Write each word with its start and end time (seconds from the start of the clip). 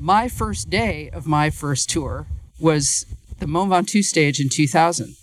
my 0.00 0.28
first 0.28 0.70
day 0.70 1.10
of 1.12 1.26
my 1.26 1.50
first 1.50 1.90
tour 1.90 2.26
was 2.58 3.04
the 3.38 3.46
Mont 3.46 3.70
Ventoux 3.70 4.02
stage 4.02 4.40
in 4.40 4.48
2000. 4.48 5.14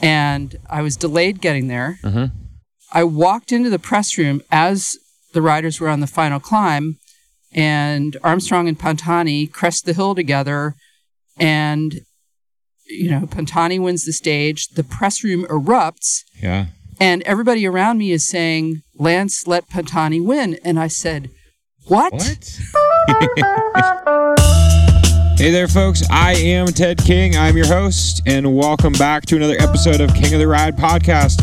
And 0.00 0.56
I 0.68 0.82
was 0.82 0.96
delayed 0.96 1.40
getting 1.40 1.68
there. 1.68 1.98
Mm-hmm. 2.04 2.26
I 2.92 3.04
walked 3.04 3.50
into 3.50 3.70
the 3.70 3.78
press 3.78 4.16
room 4.16 4.42
as 4.50 4.96
the 5.32 5.42
riders 5.42 5.80
were 5.80 5.88
on 5.88 6.00
the 6.00 6.06
final 6.06 6.38
climb, 6.38 6.98
and 7.52 8.16
Armstrong 8.22 8.68
and 8.68 8.78
Pantani 8.78 9.50
crest 9.50 9.86
the 9.86 9.92
hill 9.94 10.14
together. 10.14 10.74
And, 11.38 12.00
you 12.86 13.10
know, 13.10 13.22
Pantani 13.22 13.80
wins 13.80 14.04
the 14.04 14.12
stage. 14.12 14.68
The 14.68 14.84
press 14.84 15.24
room 15.24 15.44
erupts. 15.46 16.24
Yeah. 16.40 16.66
And 17.00 17.22
everybody 17.22 17.66
around 17.66 17.98
me 17.98 18.12
is 18.12 18.28
saying, 18.28 18.82
Lance, 18.94 19.46
let 19.46 19.68
Pantani 19.68 20.24
win. 20.24 20.58
And 20.64 20.78
I 20.78 20.88
said, 20.88 21.30
What? 21.86 22.12
What? 22.12 22.60
hey 25.38 25.50
there, 25.50 25.66
folks. 25.66 26.02
I 26.10 26.34
am 26.36 26.66
Ted 26.66 26.98
King. 26.98 27.36
I'm 27.38 27.56
your 27.56 27.66
host, 27.66 28.20
and 28.26 28.54
welcome 28.54 28.92
back 28.92 29.24
to 29.26 29.36
another 29.36 29.56
episode 29.58 30.02
of 30.02 30.12
King 30.12 30.34
of 30.34 30.40
the 30.40 30.46
Ride 30.46 30.76
podcast, 30.76 31.40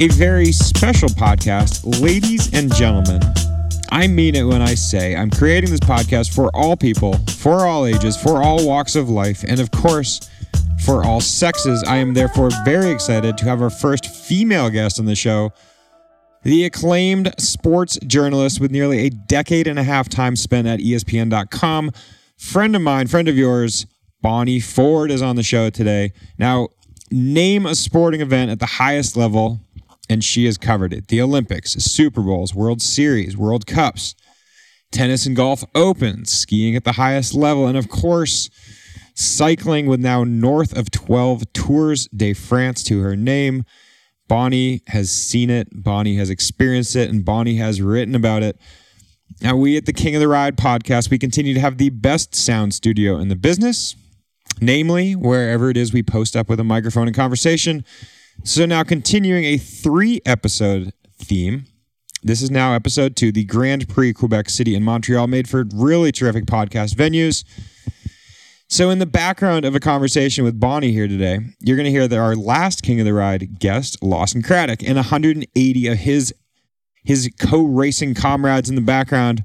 a 0.00 0.08
very 0.08 0.50
special 0.50 1.08
podcast. 1.08 2.00
Ladies 2.02 2.52
and 2.52 2.74
gentlemen, 2.74 3.22
I 3.92 4.08
mean 4.08 4.34
it 4.34 4.42
when 4.42 4.60
I 4.60 4.74
say 4.74 5.14
I'm 5.14 5.30
creating 5.30 5.70
this 5.70 5.78
podcast 5.78 6.34
for 6.34 6.50
all 6.52 6.76
people, 6.76 7.16
for 7.36 7.64
all 7.64 7.86
ages, 7.86 8.16
for 8.16 8.42
all 8.42 8.66
walks 8.66 8.96
of 8.96 9.08
life, 9.08 9.44
and 9.46 9.60
of 9.60 9.70
course, 9.70 10.28
for 10.84 11.04
all 11.04 11.20
sexes. 11.20 11.84
I 11.84 11.98
am 11.98 12.12
therefore 12.12 12.50
very 12.64 12.90
excited 12.90 13.38
to 13.38 13.44
have 13.44 13.62
our 13.62 13.70
first 13.70 14.06
female 14.06 14.68
guest 14.68 14.98
on 14.98 15.06
the 15.06 15.14
show. 15.14 15.52
The 16.44 16.64
acclaimed 16.64 17.34
sports 17.38 17.98
journalist 18.06 18.60
with 18.60 18.70
nearly 18.70 19.00
a 19.00 19.10
decade 19.10 19.66
and 19.66 19.78
a 19.78 19.82
half 19.82 20.08
time 20.08 20.36
spent 20.36 20.68
at 20.68 20.78
ESPN.com, 20.78 21.90
friend 22.36 22.76
of 22.76 22.82
mine, 22.82 23.08
friend 23.08 23.28
of 23.28 23.36
yours, 23.36 23.86
Bonnie 24.22 24.60
Ford 24.60 25.10
is 25.10 25.20
on 25.20 25.36
the 25.36 25.42
show 25.42 25.68
today. 25.70 26.12
Now, 26.38 26.68
name 27.10 27.66
a 27.66 27.74
sporting 27.74 28.20
event 28.20 28.50
at 28.50 28.60
the 28.60 28.66
highest 28.66 29.16
level, 29.16 29.60
and 30.08 30.22
she 30.22 30.44
has 30.44 30.56
covered 30.56 30.92
it 30.92 31.08
the 31.08 31.20
Olympics, 31.20 31.72
Super 31.72 32.22
Bowls, 32.22 32.54
World 32.54 32.82
Series, 32.82 33.36
World 33.36 33.66
Cups, 33.66 34.14
tennis 34.92 35.26
and 35.26 35.36
golf 35.36 35.64
opens, 35.74 36.32
skiing 36.32 36.76
at 36.76 36.84
the 36.84 36.92
highest 36.92 37.34
level, 37.34 37.66
and 37.66 37.76
of 37.76 37.88
course, 37.88 38.48
cycling 39.14 39.86
with 39.86 40.00
now 40.00 40.22
north 40.22 40.76
of 40.76 40.90
12 40.92 41.52
Tours 41.52 42.08
de 42.08 42.32
France 42.32 42.84
to 42.84 43.00
her 43.00 43.16
name. 43.16 43.64
Bonnie 44.28 44.82
has 44.88 45.10
seen 45.10 45.50
it, 45.50 45.68
Bonnie 45.72 46.16
has 46.16 46.30
experienced 46.30 46.94
it, 46.94 47.10
and 47.10 47.24
Bonnie 47.24 47.56
has 47.56 47.80
written 47.80 48.14
about 48.14 48.42
it. 48.42 48.60
Now, 49.40 49.56
we 49.56 49.76
at 49.76 49.86
the 49.86 49.92
King 49.92 50.14
of 50.14 50.20
the 50.20 50.28
Ride 50.28 50.56
podcast, 50.56 51.10
we 51.10 51.18
continue 51.18 51.54
to 51.54 51.60
have 51.60 51.78
the 51.78 51.90
best 51.90 52.34
sound 52.34 52.74
studio 52.74 53.18
in 53.18 53.28
the 53.28 53.36
business, 53.36 53.96
namely 54.60 55.14
wherever 55.14 55.70
it 55.70 55.76
is 55.76 55.92
we 55.92 56.02
post 56.02 56.36
up 56.36 56.48
with 56.48 56.60
a 56.60 56.64
microphone 56.64 57.06
and 57.06 57.16
conversation. 57.16 57.84
So, 58.44 58.66
now 58.66 58.84
continuing 58.84 59.44
a 59.44 59.56
three 59.56 60.20
episode 60.24 60.92
theme. 61.18 61.66
This 62.22 62.42
is 62.42 62.50
now 62.50 62.74
episode 62.74 63.14
two, 63.14 63.30
the 63.30 63.44
Grand 63.44 63.88
Prix 63.88 64.12
Quebec 64.12 64.50
City 64.50 64.74
and 64.74 64.84
Montreal, 64.84 65.28
made 65.28 65.48
for 65.48 65.64
really 65.72 66.10
terrific 66.10 66.46
podcast 66.46 66.94
venues. 66.94 67.44
So, 68.70 68.90
in 68.90 68.98
the 68.98 69.06
background 69.06 69.64
of 69.64 69.74
a 69.74 69.80
conversation 69.80 70.44
with 70.44 70.60
Bonnie 70.60 70.92
here 70.92 71.08
today, 71.08 71.38
you're 71.60 71.76
going 71.76 71.86
to 71.86 71.90
hear 71.90 72.06
that 72.06 72.18
our 72.18 72.36
last 72.36 72.82
King 72.82 73.00
of 73.00 73.06
the 73.06 73.14
Ride 73.14 73.58
guest, 73.58 74.02
Lawson 74.02 74.42
Craddock, 74.42 74.82
and 74.82 74.96
180 74.96 75.86
of 75.86 75.98
his 75.98 76.34
his 77.02 77.30
co-racing 77.40 78.12
comrades 78.12 78.68
in 78.68 78.74
the 78.74 78.82
background. 78.82 79.42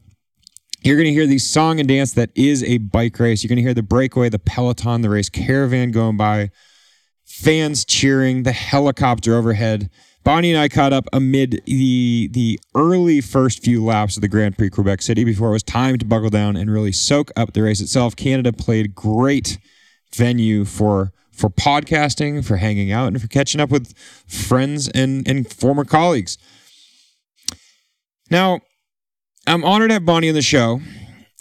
You're 0.82 0.98
going 0.98 1.08
to 1.08 1.14
hear 1.14 1.26
the 1.26 1.40
song 1.40 1.80
and 1.80 1.88
dance 1.88 2.12
that 2.12 2.32
is 2.36 2.62
a 2.66 2.80
bike 2.80 3.18
race. 3.18 3.42
You're 3.42 3.48
going 3.48 3.58
to 3.58 3.64
hear 3.64 3.74
the 3.74 3.82
breakaway, 3.82 4.28
the 4.28 4.40
peloton, 4.40 5.00
the 5.00 5.10
race 5.10 5.30
caravan 5.30 5.92
going 5.92 6.18
by, 6.18 6.52
fans 7.24 7.86
cheering, 7.86 8.44
the 8.44 8.52
helicopter 8.52 9.36
overhead. 9.36 9.90
Bonnie 10.24 10.52
and 10.54 10.60
I 10.60 10.70
caught 10.70 10.94
up 10.94 11.08
amid 11.12 11.62
the 11.66 12.30
the 12.32 12.60
early 12.76 13.20
first 13.20 13.64
few 13.64 13.84
laps 13.84 14.16
of 14.16 14.22
the 14.22 14.30
Grand 14.30 14.58
Prix 14.58 14.70
Quebec 14.70 15.02
City 15.02 15.24
before 15.26 15.50
it 15.50 15.54
was 15.54 15.64
time 15.64 15.98
to 15.98 16.06
buckle 16.06 16.30
down 16.30 16.56
and 16.56 16.72
really 16.72 16.94
soak 16.94 17.32
up 17.36 17.54
the 17.54 17.62
race 17.62 17.82
itself. 17.82 18.16
Canada 18.16 18.54
played 18.54 18.96
great 18.96 19.58
venue 20.14 20.64
for 20.64 21.12
for 21.32 21.50
podcasting, 21.50 22.46
for 22.46 22.58
hanging 22.58 22.92
out, 22.92 23.08
and 23.08 23.22
for 23.22 23.28
catching 23.28 23.60
up 23.60 23.70
with 23.70 23.98
friends 24.28 24.88
and 24.90 25.28
and 25.28 25.52
former 25.52 25.84
colleagues. 25.84 26.38
Now, 28.30 28.62
I'm 29.46 29.66
honored 29.66 29.90
to 29.90 29.96
have 29.96 30.06
Bonnie 30.06 30.30
on 30.30 30.36
the 30.36 30.42
show, 30.42 30.80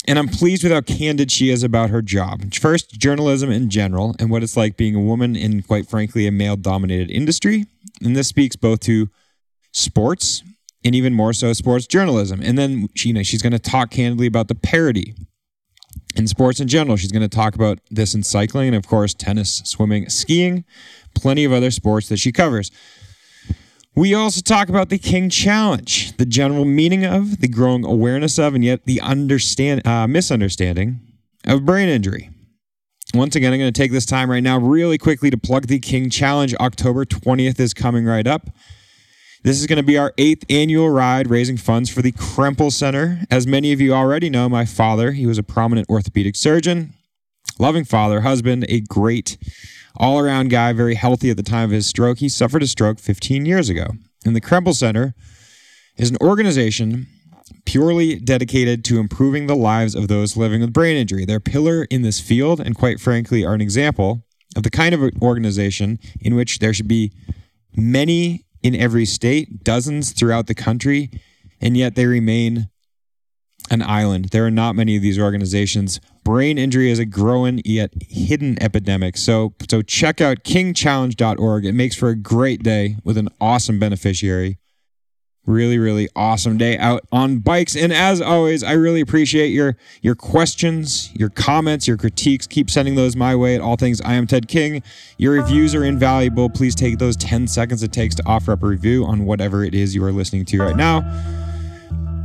and 0.09 0.19
I'm 0.19 0.29
pleased 0.29 0.65
with 0.65 0.73
how 0.73 0.81
candid 0.81 1.31
she 1.31 1.51
is 1.51 1.63
about 1.63 1.91
her 1.91 2.03
job. 2.03 2.55
First, 2.55 2.99
journalism 2.99 3.51
in 3.51 3.71
general, 3.71 4.17
and 4.19 4.31
what 4.31 4.43
it's 4.43 4.57
like 4.57 4.77
being 4.77 4.95
a 4.95 5.01
woman 5.01 5.37
in, 5.37 5.63
quite 5.63 5.89
frankly, 5.89 6.27
a 6.27 6.33
male 6.33 6.57
dominated 6.57 7.11
industry. 7.11 7.67
And 8.03 8.17
this 8.17 8.29
speaks 8.29 8.57
both 8.57 8.81
to 8.81 9.09
sports 9.73 10.43
and 10.85 10.95
even 10.95 11.15
more 11.15 11.33
so 11.33 11.53
sports 11.53 11.87
journalism. 11.87 12.41
And 12.43 12.59
then 12.59 12.89
she, 12.95 13.09
you 13.09 13.15
know, 13.15 13.23
she's 13.23 13.43
going 13.43 13.53
to 13.53 13.59
talk 13.59 13.91
candidly 13.91 14.27
about 14.27 14.49
the 14.49 14.57
parody 14.57 15.15
in 16.17 16.27
sports 16.27 16.59
in 16.59 16.69
general. 16.69 16.97
She's 16.97 17.13
going 17.13 17.23
to 17.23 17.29
talk 17.29 17.55
about 17.55 17.79
this 17.91 18.15
in 18.15 18.23
cycling 18.23 18.69
and, 18.69 18.77
of 18.77 18.87
course, 18.87 19.15
tennis, 19.15 19.63
swimming, 19.65 20.09
skiing, 20.09 20.65
plenty 21.15 21.45
of 21.45 21.53
other 21.53 21.71
sports 21.71 22.09
that 22.09 22.19
she 22.19 22.33
covers. 22.33 22.71
We 23.95 24.15
also 24.15 24.41
talk 24.41 24.71
about 24.71 24.89
the 24.89 24.97
King 24.97 25.29
Challenge, 25.29 26.17
the 26.17 26.25
general 26.25 26.65
meaning 26.65 27.05
of, 27.05 27.41
the 27.41 27.49
growing 27.49 27.85
awareness 27.85 28.39
of, 28.39 28.55
and 28.55 28.65
yet 28.65 28.87
the 28.87 29.03
understand 29.03 29.87
uh, 29.87 30.07
misunderstanding 30.07 31.01
of 31.47 31.67
brain 31.67 31.91
injury. 31.91 32.31
Once 33.13 33.37
again, 33.37 33.53
I'm 33.53 33.59
going 33.59 33.71
to 33.71 33.79
take 33.79 33.93
this 33.93 34.07
time 34.07 34.31
right 34.31 34.43
now, 34.43 34.59
really 34.59 34.97
quickly, 34.97 35.29
to 35.29 35.37
plug 35.37 35.67
the 35.67 35.79
King 35.79 36.09
Challenge. 36.09 36.55
October 36.55 37.05
20th 37.05 37.61
is 37.61 37.75
coming 37.75 38.07
right 38.07 38.27
up. 38.27 38.49
This 39.43 39.61
is 39.61 39.67
going 39.67 39.77
to 39.77 39.83
be 39.83 39.99
our 39.99 40.15
eighth 40.17 40.47
annual 40.49 40.89
ride 40.89 41.29
raising 41.29 41.59
funds 41.59 41.91
for 41.91 42.01
the 42.01 42.13
Krempels 42.13 42.73
Center. 42.73 43.21
As 43.31 43.47
many 43.47 43.73
of 43.73 43.81
you 43.83 43.93
already 43.93 44.31
know, 44.31 44.49
my 44.49 44.65
father, 44.65 45.13
he 45.13 45.27
was 45.27 45.37
a 45.37 45.43
prominent 45.43 45.91
orthopedic 45.91 46.37
surgeon, 46.37 46.95
loving 47.63 47.85
father, 47.85 48.23
husband, 48.23 48.67
a 48.69 48.81
great 48.81 49.39
all 49.97 50.19
around 50.19 50.51
guy, 50.51 50.73
very 50.73 50.97
healthy 50.97 51.31
at 51.31 51.37
the 51.37 51.43
time 51.45 51.67
of 51.67 51.71
his 51.71 51.87
stroke. 51.87 52.19
He 52.19 52.29
suffered 52.29 52.63
a 52.63 52.67
stroke 52.67 52.99
15 52.99 53.47
years 53.47 53.69
ago. 53.69 53.87
And 54.27 54.35
the 54.35 54.41
Krempels 54.41 54.77
Center 54.77 55.15
is 55.97 56.11
an 56.11 56.17
organization 56.21 57.07
purely 57.65 58.17
dedicated 58.17 58.85
to 58.87 58.99
improving 58.99 59.47
the 59.47 59.55
lives 59.55 59.95
of 59.95 60.09
those 60.09 60.37
living 60.37 60.61
with 60.61 60.73
brain 60.73 60.97
injury. 60.97 61.25
They're 61.25 61.37
a 61.37 61.41
pillar 61.41 61.85
in 61.85 62.03
this 62.03 62.21
field 62.21 62.59
and, 62.59 62.75
quite 62.75 62.99
frankly, 62.99 63.45
are 63.45 63.55
an 63.55 63.61
example 63.61 64.25
of 64.57 64.65
the 64.65 64.71
kind 64.71 64.93
of 64.93 65.01
organization 65.23 66.01
in 66.21 66.35
which 66.35 66.59
there 66.59 66.75
should 66.75 66.89
be 66.89 67.13
many 67.77 68.45
in 68.63 68.75
every 68.75 69.05
state, 69.05 69.63
dozens 69.63 70.13
throughout 70.13 70.49
the 70.49 70.55
country, 70.55 71.11
and 71.61 71.77
yet 71.77 71.95
they 71.95 72.07
remain 72.07 72.69
an 73.71 73.83
island. 73.83 74.27
There 74.27 74.45
are 74.47 74.51
not 74.51 74.77
many 74.77 74.97
of 74.97 75.03
these 75.03 75.19
organizations. 75.19 76.01
Brain 76.25 76.59
injury 76.59 76.91
is 76.91 76.99
a 76.99 77.05
growing 77.05 77.63
yet 77.65 77.93
hidden 78.01 78.63
epidemic. 78.63 79.17
So 79.17 79.55
so 79.69 79.83
check 79.83 80.21
out 80.21 80.45
kingchallenge.org. 80.45 81.65
It 81.65 81.73
makes 81.73 81.97
for 81.97 82.09
a 82.09 82.17
great 82.17 82.63
day 82.63 82.97
with 83.05 83.17
an 83.17 83.29
awesome 83.41 83.79
beneficiary. 83.79 84.59
Really, 85.45 85.77
really 85.77 86.09
awesome 86.15 86.57
day 86.57 86.79
out 86.79 87.01
on 87.11 87.41
bikes. 87.41 87.75
And 87.75 87.93
as 87.93 88.21
always, 88.21 88.63
I 88.63 88.75
really 88.75 89.01
appreciate 89.01 89.49
your 89.49 89.77
your 90.01 90.15
questions, 90.15 91.11
your 91.15 91.31
comments, 91.31 91.89
your 91.89 91.97
critiques. 91.97 92.47
Keep 92.47 92.71
sending 92.71 92.95
those 92.95 93.17
my 93.17 93.35
way 93.35 93.57
at 93.57 93.61
all 93.61 93.75
things. 93.75 94.01
I 94.03 94.15
am 94.15 94.29
Ted 94.29 94.47
King. 94.47 94.85
Your 95.19 95.33
reviews 95.33 95.75
are 95.75 95.85
invaluable. 95.85 96.49
Please 96.49 96.77
take 96.77 96.99
those 96.99 97.17
10 97.17 97.49
seconds 97.49 97.83
it 97.83 97.93
takes 97.93 98.15
to 98.17 98.23
offer 98.25 98.53
up 98.53 98.63
a 98.63 98.67
review 98.67 99.05
on 99.05 99.25
whatever 99.25 99.65
it 99.65 99.75
is 99.75 99.97
you 99.97 100.05
are 100.05 100.13
listening 100.13 100.45
to 100.45 100.61
right 100.61 100.77
now. 100.77 101.01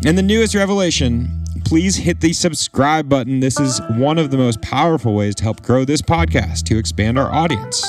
And 0.05 0.17
the 0.17 0.23
newest 0.23 0.55
revelation, 0.55 1.43
please 1.65 1.95
hit 1.97 2.21
the 2.21 2.31
subscribe 2.31 3.09
button. 3.09 3.39
This 3.39 3.59
is 3.59 3.81
one 3.97 4.17
of 4.17 4.31
the 4.31 4.37
most 4.37 4.61
powerful 4.61 5.15
ways 5.15 5.35
to 5.35 5.43
help 5.43 5.61
grow 5.63 5.83
this 5.83 6.01
podcast, 6.01 6.63
to 6.65 6.77
expand 6.77 7.17
our 7.19 7.31
audience, 7.31 7.85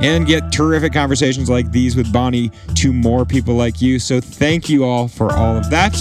and 0.00 0.26
get 0.26 0.52
terrific 0.52 0.92
conversations 0.92 1.50
like 1.50 1.70
these 1.72 1.96
with 1.96 2.10
Bonnie 2.12 2.50
to 2.76 2.92
more 2.92 3.24
people 3.24 3.54
like 3.54 3.82
you. 3.82 3.98
So 3.98 4.20
thank 4.20 4.68
you 4.68 4.84
all 4.84 5.08
for 5.08 5.32
all 5.32 5.56
of 5.56 5.68
that. 5.70 5.94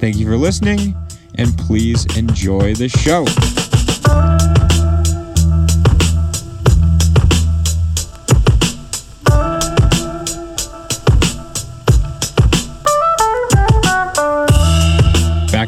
Thank 0.00 0.16
you 0.16 0.26
for 0.26 0.36
listening, 0.36 0.96
and 1.36 1.56
please 1.58 2.04
enjoy 2.16 2.74
the 2.74 2.88
show. 2.88 3.26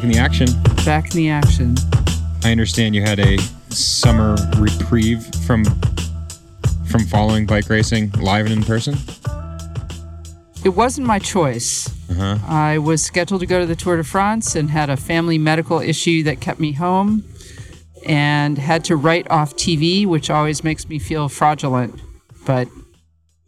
Back 0.03 0.09
in 0.09 0.17
the 0.17 0.19
action. 0.19 0.47
Back 0.83 1.11
in 1.11 1.17
the 1.17 1.29
action. 1.29 1.75
I 2.43 2.51
understand 2.51 2.93
you 2.93 3.01
had 3.01 3.19
a 3.19 3.37
summer 3.69 4.35
reprieve 4.57 5.25
from 5.45 5.63
from 6.89 7.05
following 7.05 7.45
bike 7.45 7.69
racing 7.69 8.11
live 8.19 8.45
and 8.45 8.53
in 8.53 8.63
person. 8.63 8.97
It 10.65 10.75
wasn't 10.75 11.07
my 11.07 11.19
choice. 11.19 11.87
Uh-huh. 12.11 12.37
I 12.45 12.79
was 12.79 13.01
scheduled 13.01 13.39
to 13.39 13.47
go 13.47 13.61
to 13.61 13.65
the 13.65 13.77
Tour 13.77 13.95
de 13.95 14.03
France 14.03 14.57
and 14.57 14.69
had 14.71 14.89
a 14.89 14.97
family 14.97 15.37
medical 15.37 15.79
issue 15.79 16.21
that 16.23 16.41
kept 16.41 16.59
me 16.59 16.73
home. 16.73 17.23
and 18.05 18.57
had 18.57 18.83
to 18.83 18.97
write 18.97 19.31
off 19.31 19.55
TV, 19.55 20.05
which 20.05 20.29
always 20.29 20.65
makes 20.65 20.89
me 20.89 20.99
feel 20.99 21.29
fraudulent. 21.29 21.97
But 22.45 22.67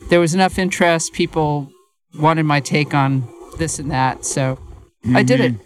there 0.09 0.21
was 0.21 0.33
enough 0.33 0.57
interest. 0.57 1.11
People 1.11 1.69
wanted 2.17 2.43
my 2.43 2.61
take 2.61 2.93
on 2.93 3.27
this 3.57 3.77
and 3.77 3.91
that. 3.91 4.23
So 4.23 4.57
I 5.13 5.21
did 5.21 5.41
it. 5.41 5.64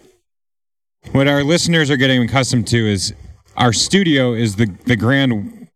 What 1.08 1.26
our 1.26 1.42
listeners 1.42 1.90
are 1.90 1.96
getting 1.96 2.22
accustomed 2.22 2.68
to 2.68 2.76
is 2.76 3.14
our 3.56 3.72
studio 3.72 4.32
is 4.32 4.56
the, 4.56 4.66
the 4.84 4.94
grand 4.94 5.68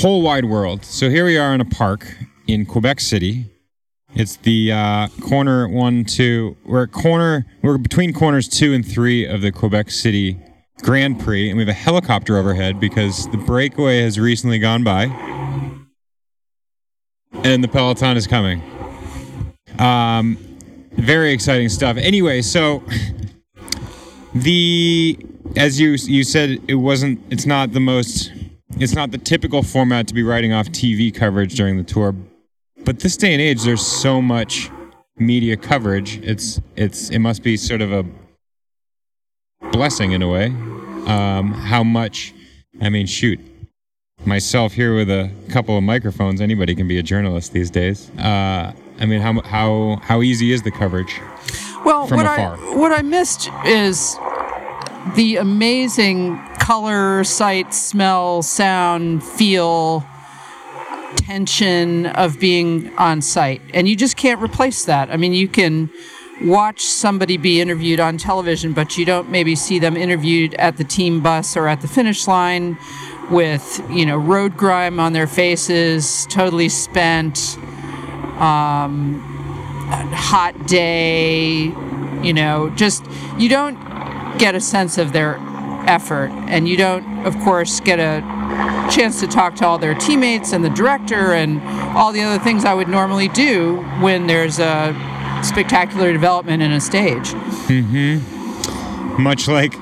whole 0.00 0.20
wide 0.22 0.46
world. 0.46 0.84
So 0.84 1.10
here 1.10 1.24
we 1.24 1.38
are 1.38 1.54
in 1.54 1.60
a 1.60 1.64
park 1.64 2.16
in 2.48 2.66
Quebec 2.66 2.98
City. 2.98 3.46
It's 4.14 4.36
the 4.36 4.72
uh, 4.72 5.08
corner 5.20 5.68
one, 5.68 6.04
two. 6.04 6.56
We're 6.64 6.84
at 6.84 6.92
corner. 6.92 7.46
We're 7.62 7.78
between 7.78 8.12
corners 8.12 8.48
two 8.48 8.72
and 8.72 8.84
three 8.84 9.24
of 9.26 9.42
the 9.42 9.52
Quebec 9.52 9.90
City 9.90 10.40
Grand 10.82 11.20
Prix, 11.20 11.50
and 11.50 11.56
we 11.56 11.62
have 11.62 11.68
a 11.68 11.72
helicopter 11.72 12.36
overhead 12.36 12.80
because 12.80 13.28
the 13.30 13.36
breakaway 13.36 14.00
has 14.00 14.18
recently 14.18 14.58
gone 14.58 14.82
by, 14.82 15.04
and 17.44 17.62
the 17.62 17.68
peloton 17.68 18.16
is 18.16 18.26
coming. 18.26 18.62
Um, 19.78 20.36
very 20.92 21.32
exciting 21.32 21.68
stuff. 21.68 21.96
Anyway, 21.96 22.42
so 22.42 22.82
the 24.42 25.18
as 25.56 25.80
you 25.80 25.90
you 25.90 26.24
said, 26.24 26.58
it 26.68 26.74
wasn't. 26.74 27.20
It's 27.30 27.46
not 27.46 27.72
the 27.72 27.80
most. 27.80 28.32
It's 28.78 28.94
not 28.94 29.10
the 29.10 29.18
typical 29.18 29.62
format 29.62 30.06
to 30.08 30.14
be 30.14 30.22
writing 30.22 30.52
off 30.52 30.68
TV 30.68 31.14
coverage 31.14 31.54
during 31.54 31.78
the 31.78 31.84
tour, 31.84 32.14
but 32.84 33.00
this 33.00 33.16
day 33.16 33.32
and 33.32 33.42
age, 33.42 33.62
there's 33.62 33.84
so 33.84 34.22
much 34.22 34.70
media 35.16 35.56
coverage. 35.56 36.18
It's 36.18 36.60
it's 36.76 37.10
it 37.10 37.18
must 37.18 37.42
be 37.42 37.56
sort 37.56 37.80
of 37.80 37.92
a 37.92 38.04
blessing 39.72 40.12
in 40.12 40.22
a 40.22 40.28
way. 40.28 40.46
Um, 40.46 41.52
how 41.52 41.82
much? 41.82 42.34
I 42.80 42.90
mean, 42.90 43.06
shoot, 43.06 43.40
myself 44.24 44.72
here 44.72 44.94
with 44.94 45.10
a 45.10 45.30
couple 45.48 45.76
of 45.76 45.82
microphones. 45.82 46.40
Anybody 46.40 46.74
can 46.74 46.86
be 46.86 46.98
a 46.98 47.02
journalist 47.02 47.52
these 47.52 47.70
days. 47.70 48.10
Uh, 48.18 48.72
I 49.00 49.06
mean, 49.06 49.20
how 49.20 49.40
how 49.42 50.00
how 50.02 50.22
easy 50.22 50.52
is 50.52 50.62
the 50.62 50.70
coverage? 50.70 51.20
Well, 51.84 52.06
From 52.06 52.18
what 52.18 52.26
afar. 52.26 52.56
I 52.56 52.76
what 52.76 52.92
I 52.92 53.02
missed 53.02 53.48
is 53.64 54.16
the 55.14 55.36
amazing 55.36 56.38
color, 56.58 57.24
sight, 57.24 57.72
smell, 57.72 58.42
sound, 58.42 59.22
feel, 59.22 60.04
tension 61.16 62.06
of 62.06 62.38
being 62.38 62.94
on 62.96 63.22
site, 63.22 63.62
and 63.74 63.88
you 63.88 63.96
just 63.96 64.16
can't 64.16 64.40
replace 64.42 64.84
that. 64.84 65.10
I 65.10 65.16
mean, 65.16 65.32
you 65.32 65.48
can 65.48 65.90
watch 66.42 66.82
somebody 66.82 67.36
be 67.36 67.60
interviewed 67.60 68.00
on 68.00 68.16
television, 68.16 68.72
but 68.72 68.96
you 68.96 69.04
don't 69.04 69.30
maybe 69.30 69.56
see 69.56 69.78
them 69.78 69.96
interviewed 69.96 70.54
at 70.54 70.76
the 70.76 70.84
team 70.84 71.20
bus 71.20 71.56
or 71.56 71.68
at 71.68 71.80
the 71.80 71.88
finish 71.88 72.26
line 72.28 72.78
with 73.30 73.82
you 73.90 74.06
know 74.06 74.16
road 74.16 74.56
grime 74.56 75.00
on 75.00 75.12
their 75.12 75.26
faces, 75.26 76.26
totally 76.30 76.68
spent 76.68 77.56
um, 78.38 79.20
hot 80.12 80.66
day, 80.66 81.72
you 82.22 82.32
know, 82.32 82.70
just 82.76 83.04
you 83.38 83.48
don't 83.48 83.87
get 84.38 84.54
a 84.54 84.60
sense 84.60 84.98
of 84.98 85.12
their 85.12 85.36
effort. 85.86 86.30
And 86.48 86.68
you 86.68 86.76
don't, 86.76 87.26
of 87.26 87.38
course, 87.40 87.80
get 87.80 87.98
a 87.98 88.20
chance 88.90 89.20
to 89.20 89.26
talk 89.26 89.54
to 89.56 89.66
all 89.66 89.78
their 89.78 89.94
teammates 89.94 90.52
and 90.52 90.64
the 90.64 90.70
director 90.70 91.32
and 91.32 91.60
all 91.96 92.12
the 92.12 92.22
other 92.22 92.42
things 92.42 92.64
I 92.64 92.74
would 92.74 92.88
normally 92.88 93.28
do 93.28 93.76
when 94.00 94.26
there's 94.26 94.58
a 94.58 94.94
spectacular 95.42 96.12
development 96.12 96.62
in 96.62 96.72
a 96.72 96.80
stage. 96.80 97.28
Mm-hmm. 97.68 99.22
Much 99.22 99.48
like 99.48 99.74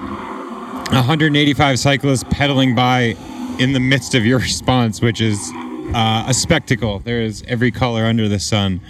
185 0.93 1.79
cyclists 1.79 2.25
pedaling 2.31 2.75
by 2.75 3.17
in 3.59 3.73
the 3.73 3.81
midst 3.81 4.15
of 4.15 4.25
your 4.25 4.39
response, 4.51 5.01
which 5.01 5.21
is 5.21 5.51
uh, 5.95 6.25
a 6.27 6.35
spectacle. 6.35 6.99
There 7.01 7.21
is 7.21 7.45
every 7.47 7.71
color 7.71 8.05
under 8.05 8.29
the 8.29 8.39
sun. 8.39 8.81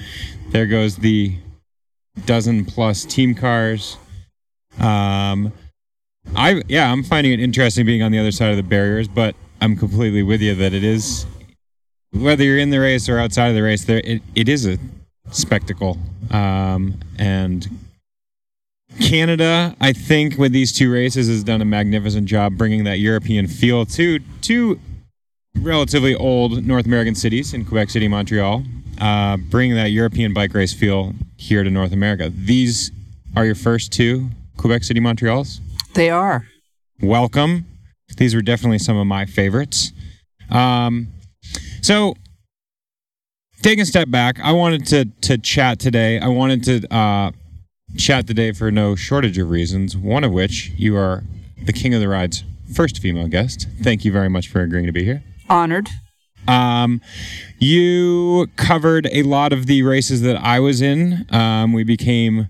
There 0.48 0.66
goes 0.66 0.96
the 0.96 1.36
dozen 2.24 2.64
plus 2.64 3.04
team 3.04 3.34
cars. 3.34 3.96
Um, 4.80 5.52
I 6.34 6.62
yeah, 6.68 6.90
I'm 6.90 7.02
finding 7.02 7.32
it 7.32 7.40
interesting 7.40 7.86
being 7.86 8.02
on 8.02 8.12
the 8.12 8.18
other 8.18 8.32
side 8.32 8.50
of 8.50 8.56
the 8.56 8.62
barriers, 8.62 9.08
but 9.08 9.34
I'm 9.60 9.76
completely 9.76 10.22
with 10.22 10.40
you 10.40 10.54
that 10.54 10.72
it 10.74 10.84
is 10.84 11.26
whether 12.12 12.44
you're 12.44 12.58
in 12.58 12.70
the 12.70 12.80
race 12.80 13.08
or 13.08 13.18
outside 13.18 13.48
of 13.48 13.54
the 13.54 13.62
race, 13.62 13.84
there 13.84 14.00
it, 14.04 14.22
it 14.34 14.48
is 14.48 14.66
a 14.66 14.78
spectacle. 15.30 15.98
Um, 16.30 16.98
and 17.18 17.68
Canada, 19.00 19.76
I 19.80 19.92
think, 19.92 20.38
with 20.38 20.52
these 20.52 20.72
two 20.72 20.90
races, 20.92 21.28
has 21.28 21.44
done 21.44 21.60
a 21.60 21.64
magnificent 21.64 22.26
job 22.26 22.56
bringing 22.56 22.84
that 22.84 22.98
European 22.98 23.46
feel 23.46 23.84
to 23.86 24.20
two 24.40 24.80
relatively 25.58 26.14
old 26.14 26.64
North 26.66 26.86
American 26.86 27.14
cities 27.14 27.52
in 27.52 27.64
Quebec 27.64 27.90
City, 27.90 28.08
Montreal, 28.08 28.62
uh, 29.00 29.36
bringing 29.36 29.76
that 29.76 29.90
European 29.90 30.32
bike 30.32 30.54
race 30.54 30.72
feel 30.72 31.14
here 31.36 31.62
to 31.62 31.70
North 31.70 31.92
America. 31.92 32.30
These 32.34 32.90
are 33.34 33.44
your 33.44 33.54
first 33.54 33.92
two 33.92 34.30
Quebec 34.56 34.84
City, 34.84 35.00
Montreals. 35.00 35.60
They 35.94 36.10
are. 36.10 36.46
Welcome. 37.00 37.66
These 38.16 38.34
were 38.34 38.42
definitely 38.42 38.78
some 38.78 38.96
of 38.96 39.06
my 39.06 39.26
favorites. 39.26 39.92
Um, 40.50 41.08
so, 41.82 42.14
taking 43.62 43.82
a 43.82 43.86
step 43.86 44.10
back, 44.10 44.40
I 44.40 44.52
wanted 44.52 44.86
to 44.86 45.04
to 45.22 45.38
chat 45.38 45.78
today. 45.78 46.18
I 46.18 46.28
wanted 46.28 46.64
to 46.64 46.94
uh, 46.94 47.30
chat 47.96 48.26
today 48.26 48.52
for 48.52 48.70
no 48.70 48.94
shortage 48.94 49.38
of 49.38 49.50
reasons. 49.50 49.96
One 49.96 50.24
of 50.24 50.32
which 50.32 50.70
you 50.76 50.96
are 50.96 51.24
the 51.62 51.72
King 51.72 51.94
of 51.94 52.00
the 52.00 52.08
Ride's 52.08 52.44
first 52.74 52.98
female 53.00 53.28
guest. 53.28 53.66
Thank 53.82 54.04
you 54.04 54.12
very 54.12 54.28
much 54.28 54.48
for 54.48 54.60
agreeing 54.60 54.86
to 54.86 54.92
be 54.92 55.04
here. 55.04 55.22
Honored. 55.48 55.88
Um, 56.48 57.00
you 57.58 58.46
covered 58.56 59.08
a 59.10 59.22
lot 59.22 59.52
of 59.52 59.66
the 59.66 59.82
races 59.82 60.22
that 60.22 60.36
I 60.36 60.60
was 60.60 60.80
in. 60.80 61.26
Um, 61.30 61.72
we 61.72 61.82
became 61.82 62.48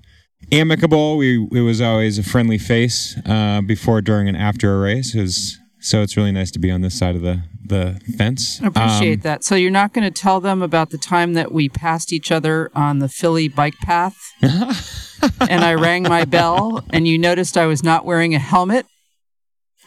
amicable. 0.53 1.17
We 1.17 1.47
it 1.53 1.61
was 1.61 1.81
always 1.81 2.19
a 2.19 2.23
friendly 2.23 2.59
face 2.59 3.17
uh, 3.27 3.61
before, 3.63 4.01
during, 4.03 4.29
and 4.29 4.37
after 4.37 4.75
a 4.75 4.79
race. 4.79 5.15
It 5.15 5.21
was, 5.23 5.59
so 5.81 6.03
it's 6.03 6.17
really 6.17 6.33
nice 6.33 6.51
to 6.53 6.59
be 6.59 6.71
on 6.71 6.81
this 6.81 6.99
side 6.99 7.15
of 7.17 7.23
the 7.23 7.43
the 7.65 8.01
fence. 8.17 8.61
I 8.63 8.67
appreciate 8.69 9.15
Um, 9.15 9.21
that. 9.23 9.45
So 9.45 9.57
you're 9.57 9.71
not 9.73 9.93
going 9.93 10.05
to 10.05 10.11
tell 10.21 10.41
them 10.41 10.63
about 10.63 10.91
the 10.91 10.99
time 10.99 11.35
that 11.35 11.51
we 11.51 11.69
passed 11.69 12.13
each 12.13 12.31
other 12.31 12.71
on 12.77 13.01
the 13.01 13.09
Philly 13.09 13.49
bike 13.49 13.75
path, 13.83 14.17
and 14.43 15.65
I 15.65 15.75
rang 15.75 16.05
my 16.05 16.25
bell, 16.25 16.85
and 16.91 17.09
you 17.09 17.19
noticed 17.19 17.57
I 17.57 17.67
was 17.67 17.83
not 17.83 18.05
wearing 18.05 18.35
a 18.35 18.39
helmet. 18.39 18.87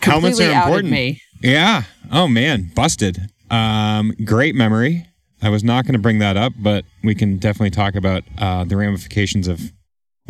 Helmets 0.02 0.40
are 0.40 0.52
important. 0.52 0.92
me. 0.92 1.22
Yeah. 1.42 1.84
Oh 2.12 2.28
man, 2.28 2.72
busted. 2.76 3.30
Um, 3.50 4.14
great 4.26 4.56
memory. 4.56 5.06
I 5.42 5.50
was 5.50 5.64
not 5.64 5.86
going 5.86 5.94
to 5.94 6.00
bring 6.00 6.20
that 6.20 6.36
up, 6.36 6.54
but 6.58 6.84
we 7.04 7.16
can 7.16 7.38
definitely 7.38 7.70
talk 7.70 7.96
about 7.96 8.24
uh, 8.38 8.66
the 8.66 8.76
ramifications 8.76 9.48
of 9.48 9.72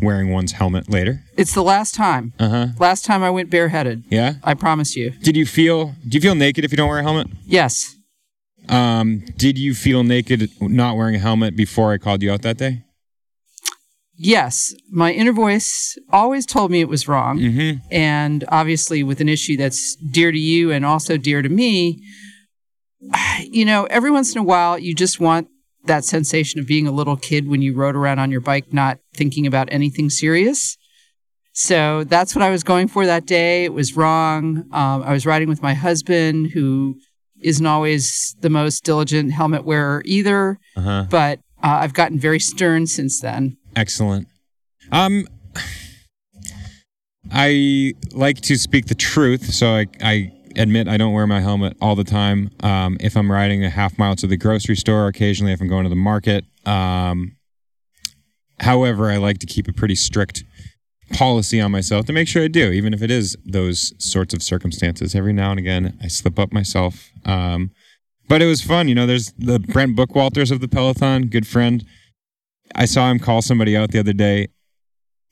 wearing 0.01 0.32
one's 0.32 0.53
helmet 0.53 0.89
later. 0.89 1.24
It's 1.38 1.53
the 1.53 1.63
last 1.63 1.96
time. 1.96 2.34
Uh 2.39 2.50
huh. 2.50 2.68
Last 2.79 3.06
time 3.06 3.24
I 3.24 3.29
went 3.29 3.50
bareheaded. 3.50 4.03
Yeah. 4.10 4.36
I 4.44 4.53
promise 4.53 4.96
you. 4.96 5.12
Did 5.12 5.36
you 5.36 5.46
feel? 5.46 5.96
Do 6.08 6.18
you 6.18 6.22
feel 6.22 6.36
naked 6.36 6.65
if 6.65 6.72
you 6.72 6.77
don't 6.77 6.89
wear 6.89 7.00
a 7.00 7.03
helmet? 7.03 7.27
Yes. 7.46 7.96
Um, 8.68 9.25
did 9.36 9.58
you 9.58 9.74
feel 9.74 10.03
naked 10.03 10.50
not 10.62 10.96
wearing 10.96 11.15
a 11.15 11.20
helmet 11.20 11.56
before 11.56 11.91
I 11.91 11.98
called 11.98 12.22
you 12.22 12.32
out 12.32 12.44
that 12.44 12.58
day? 12.58 12.84
Yes. 14.15 14.75
My 14.91 15.13
inner 15.13 15.32
voice 15.32 15.98
always 16.12 16.46
told 16.46 16.72
me 16.72 16.82
it 16.82 16.89
was 16.89 17.08
wrong. 17.08 17.39
Mm-hmm. 17.39 17.79
And 17.89 18.44
obviously, 18.50 19.01
with 19.01 19.22
an 19.22 19.29
issue 19.29 19.58
that's 19.58 19.96
dear 19.96 20.32
to 20.32 20.38
you 20.38 20.72
and 20.72 20.86
also 20.86 21.18
dear 21.18 21.41
to 21.41 21.50
me, 21.50 22.03
you 23.41 23.65
know, 23.65 23.86
every 23.86 24.12
once 24.12 24.36
in 24.36 24.39
a 24.39 24.44
while, 24.44 24.77
you 24.77 24.94
just 24.94 25.20
want 25.20 25.48
that 25.86 26.03
sensation 26.05 26.59
of 26.59 26.67
being 26.67 26.88
a 26.88 26.91
little 26.91 27.15
kid 27.17 27.48
when 27.48 27.62
you 27.62 27.74
rode 27.74 27.95
around 27.95 28.19
on 28.19 28.31
your 28.31 28.41
bike, 28.41 28.74
not 28.74 29.00
thinking 29.13 29.48
about 29.48 29.67
anything 29.71 30.09
serious. 30.09 30.77
So 31.53 32.03
that's 32.03 32.36
what 32.36 32.41
I 32.43 32.50
was 32.51 32.63
going 32.63 32.88
for 32.88 33.05
that 33.05 33.25
day. 33.25 33.65
It 33.65 33.74
was 33.74 33.95
wrong. 33.98 34.65
Um, 34.71 35.03
I 35.03 35.12
was 35.12 35.25
riding 35.25 35.50
with 35.50 35.62
my 35.62 35.74
husband, 35.74 36.51
who 36.51 36.95
isn't 37.41 37.65
always 37.65 38.36
the 38.41 38.50
most 38.50 38.83
diligent 38.83 39.31
helmet 39.31 39.63
wearer 39.65 40.01
either, 40.05 40.59
Uh 40.75 40.81
huh. 40.81 41.05
but 41.09 41.39
uh, 41.63 41.79
I've 41.81 41.93
gotten 41.93 42.19
very 42.19 42.39
stern 42.39 42.86
since 42.88 43.19
then. 43.21 43.57
Excellent. 43.75 44.27
Um, 44.91 45.27
I 47.31 47.93
like 48.13 48.41
to 48.41 48.55
speak 48.57 48.88
the 48.88 48.95
truth, 48.95 49.53
so 49.53 49.67
I, 49.75 49.88
I 50.01 50.31
admit 50.56 50.88
I 50.88 50.98
don't 50.98 51.13
wear 51.13 51.27
my 51.27 51.41
helmet 51.41 51.77
all 51.82 51.96
the 51.96 52.03
time. 52.03 52.51
Um, 52.62 52.98
if 53.00 53.15
I'm 53.15 53.32
riding 53.32 53.63
a 53.63 53.70
half 53.70 53.98
mile 53.98 54.15
to 54.18 54.27
the 54.27 54.38
grocery 54.38 54.75
store, 54.75 55.08
occasionally 55.08 55.53
if 55.53 55.62
I'm 55.62 55.68
going 55.68 55.84
to 55.84 55.89
the 55.89 55.96
market. 55.96 56.46
Um, 56.65 57.36
however, 58.60 59.10
I 59.10 59.18
like 59.18 59.39
to 59.39 59.46
keep 59.46 59.68
a 59.68 59.74
pretty 59.74 59.96
strict 59.96 60.44
policy 61.13 61.60
on 61.60 61.72
myself 61.72 62.06
to 62.06 62.13
make 62.13 62.27
sure 62.27 62.44
I 62.44 62.48
do, 62.48 62.72
even 62.72 62.94
if 62.94 63.01
it 63.01 63.12
is 63.12 63.36
those 63.46 63.94
sorts 63.98 64.34
of 64.34 64.44
circumstances. 64.44 65.15
Every 65.15 65.34
now 65.34 65.51
and 65.51 65.60
again, 65.60 65.98
I 66.03 66.08
slip 66.08 66.38
up 66.38 66.51
myself. 66.51 67.10
Um, 67.25 67.72
but 68.27 68.41
it 68.41 68.46
was 68.46 68.62
fun. 68.62 68.88
You 68.88 68.96
know, 68.96 69.08
there's 69.08 69.34
the 69.38 69.60
Brent 69.60 69.98
Bookwalters 69.98 70.51
of 70.51 70.62
the 70.62 70.68
Peloton, 70.68 71.27
good 71.27 71.48
friend. 71.48 71.84
I 72.75 72.86
saw 72.86 73.10
him 73.10 73.18
call 73.18 73.41
somebody 73.41 73.75
out 73.75 73.91
the 73.91 74.00
other 74.00 74.13
day. 74.13 74.50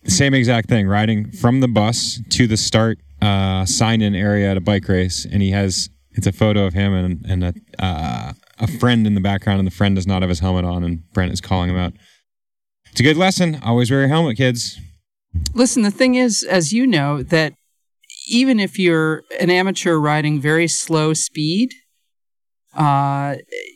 The 0.03 0.11
same 0.11 0.33
exact 0.33 0.69
thing, 0.69 0.87
riding 0.87 1.31
from 1.31 1.59
the 1.59 1.67
bus 1.67 2.19
to 2.29 2.47
the 2.47 2.57
start 2.57 2.97
uh, 3.21 3.65
sign-in 3.65 4.15
area 4.15 4.51
at 4.51 4.57
a 4.57 4.61
bike 4.61 4.87
race, 4.87 5.25
and 5.29 5.41
he 5.41 5.51
has 5.51 5.89
it's 6.11 6.27
a 6.27 6.31
photo 6.31 6.65
of 6.65 6.73
him 6.73 6.93
and 6.93 7.25
and 7.25 7.43
a 7.43 7.53
uh, 7.79 8.33
a 8.59 8.67
friend 8.67 9.05
in 9.05 9.13
the 9.13 9.21
background, 9.21 9.59
and 9.59 9.67
the 9.67 9.71
friend 9.75 9.95
does 9.95 10.07
not 10.07 10.21
have 10.21 10.29
his 10.29 10.39
helmet 10.39 10.65
on, 10.65 10.83
and 10.83 11.11
Brent 11.13 11.31
is 11.31 11.41
calling 11.41 11.69
him 11.69 11.77
out. 11.77 11.93
It's 12.91 12.99
a 12.99 13.03
good 13.03 13.17
lesson. 13.17 13.59
Always 13.63 13.91
wear 13.91 13.99
your 14.01 14.09
helmet, 14.09 14.37
kids. 14.37 14.79
Listen, 15.53 15.83
the 15.83 15.91
thing 15.91 16.15
is, 16.15 16.43
as 16.43 16.73
you 16.73 16.87
know, 16.87 17.21
that 17.21 17.53
even 18.27 18.59
if 18.59 18.79
you're 18.79 19.23
an 19.39 19.51
amateur 19.51 19.97
riding 19.97 20.41
very 20.41 20.67
slow 20.67 21.13
speed, 21.13 21.69
uh, 22.75 23.35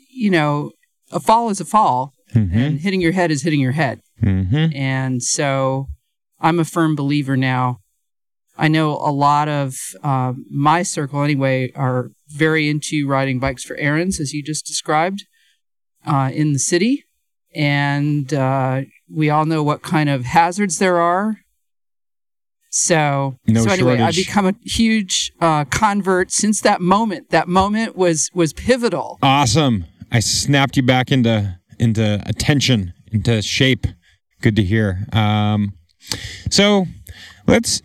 you 0.10 0.32
know, 0.32 0.72
a 1.12 1.20
fall 1.20 1.50
is 1.50 1.62
a 1.62 1.66
fall, 1.66 2.14
Mm-hmm. 2.34 2.58
and 2.58 2.80
hitting 2.80 3.02
your 3.02 3.12
head 3.12 3.30
is 3.30 3.44
hitting 3.44 3.60
your 3.60 3.74
head. 3.74 4.00
Mm-hmm. 4.24 4.74
And 4.74 5.22
so 5.22 5.88
I'm 6.40 6.60
a 6.62 6.64
firm 6.64 6.96
believer 6.96 7.36
now. 7.36 7.81
I 8.58 8.68
know 8.68 8.92
a 8.92 9.12
lot 9.12 9.48
of 9.48 9.76
uh, 10.04 10.34
my 10.50 10.84
circle, 10.84 11.24
anyway, 11.24 11.72
are 11.74 12.12
very 12.28 12.70
into 12.70 13.08
riding 13.08 13.40
bikes 13.40 13.64
for 13.64 13.76
errands, 13.78 14.20
as 14.20 14.34
you 14.34 14.44
just 14.44 14.66
described, 14.66 15.26
uh, 16.06 16.32
in 16.34 16.54
the 16.54 16.60
city. 16.60 17.06
And 17.56 18.34
uh, 18.34 18.82
we 19.10 19.30
all 19.30 19.46
know 19.46 19.64
what 19.64 19.82
kind 19.82 20.10
of 20.10 20.26
hazards 20.26 20.80
there 20.80 20.98
are. 20.98 21.38
So, 22.70 23.36
No 23.48 23.66
so 23.66 23.72
anyway, 23.72 24.00
I've 24.00 24.16
become 24.16 24.48
a 24.48 24.54
huge 24.64 25.34
uh, 25.42 25.66
convert 25.66 26.32
since 26.32 26.62
that 26.62 26.80
moment. 26.80 27.30
That 27.30 27.50
moment 27.50 27.98
was 27.98 28.30
was 28.34 28.54
pivotal. 28.54 29.20
Awesome. 29.22 29.86
I 30.10 30.22
snapped 30.22 30.78
you 30.78 30.84
back 30.84 31.12
into 31.12 31.58
into 31.80 32.24
attention, 32.26 32.94
into 33.12 33.42
shape. 33.42 33.88
Good 34.42 34.56
to 34.56 34.64
hear. 34.64 35.06
Um, 35.12 35.74
so 36.50 36.86
let's 37.46 37.82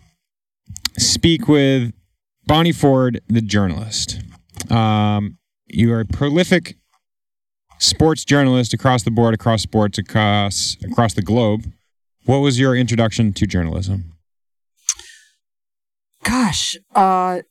speak 0.97 1.47
with 1.47 1.93
Bonnie 2.45 2.71
Ford, 2.71 3.21
the 3.27 3.41
journalist. 3.41 4.21
Um, 4.69 5.37
you 5.67 5.93
are 5.93 6.01
a 6.01 6.05
prolific 6.05 6.77
sports 7.79 8.25
journalist 8.25 8.73
across 8.73 9.03
the 9.03 9.11
board, 9.11 9.33
across 9.33 9.61
sports, 9.61 9.97
across 9.97 10.77
across 10.83 11.13
the 11.13 11.21
globe. 11.21 11.71
What 12.25 12.39
was 12.39 12.59
your 12.59 12.75
introduction 12.75 13.33
to 13.33 13.45
journalism? 13.45 14.13
Gosh, 16.23 16.75
uh, 16.93 17.41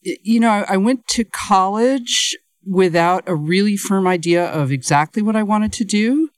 you 0.00 0.40
know, 0.40 0.64
I, 0.66 0.78
went 0.78 1.06
to 1.08 1.24
college 1.24 2.36
without 2.64 3.24
a 3.26 3.34
really 3.34 3.76
firm 3.76 4.06
idea 4.06 4.46
of 4.46 4.72
exactly 4.72 5.22
what 5.22 5.36
I 5.36 5.42
wanted 5.42 5.72
to 5.74 5.84
do. 5.84 6.30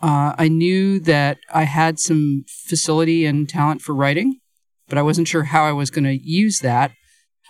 Uh, 0.00 0.34
I 0.38 0.48
knew 0.48 0.98
that 1.00 1.38
I 1.52 1.64
had 1.64 2.00
some 2.00 2.44
facility 2.48 3.26
and 3.26 3.48
talent 3.48 3.82
for 3.82 3.94
writing, 3.94 4.40
but 4.88 4.98
I 4.98 5.02
wasn't 5.02 5.28
sure 5.28 5.44
how 5.44 5.64
I 5.64 5.72
was 5.72 5.90
going 5.90 6.04
to 6.04 6.18
use 6.22 6.60
that. 6.60 6.92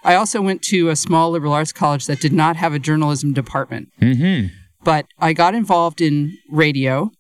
I 0.05 0.15
also 0.15 0.41
went 0.43 0.63
to 0.63 0.89
a 0.89 0.97
small 0.97 1.31
liberal 1.31 1.53
arts 1.53 1.73
college 1.73 2.07
that 2.07 2.21
did 2.21 2.33
not 2.33 2.57
have 2.57 2.75
a 2.75 2.79
journalism 2.79 3.33
department 3.33 3.89
Mm-hmm. 4.01 4.49
but 4.85 5.07
I 5.19 5.33
got 5.33 5.55
involved 5.55 6.01
in 6.01 6.37
radio 6.51 7.11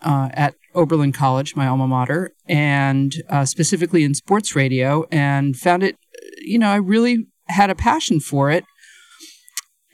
uh, 0.00 0.28
at 0.32 0.54
Oberlin 0.74 1.12
College, 1.12 1.54
my 1.54 1.66
alma 1.68 1.86
mater, 1.86 2.32
and 2.48 3.14
uh, 3.28 3.44
specifically 3.44 4.02
in 4.02 4.14
sports 4.14 4.56
radio, 4.56 5.04
and 5.12 5.54
found 5.56 5.82
it, 5.84 5.96
you 6.40 6.58
know, 6.58 6.68
I 6.68 6.76
really 6.76 7.26
had 7.48 7.70
a 7.70 7.74
passion 7.74 8.18
for 8.18 8.50
it. 8.50 8.64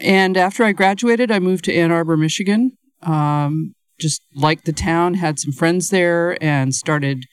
And 0.00 0.36
after 0.36 0.62
I 0.64 0.72
graduated, 0.72 1.30
I 1.30 1.40
moved 1.40 1.64
to 1.64 1.74
Ann 1.74 1.90
Arbor, 1.90 2.16
Michigan. 2.16 2.72
Um, 3.02 3.74
just 3.98 4.22
liked 4.34 4.64
the 4.64 4.72
town, 4.72 5.14
had 5.14 5.38
some 5.40 5.52
friends 5.52 5.90
there, 5.90 6.42
and 6.42 6.74
started 6.74 7.24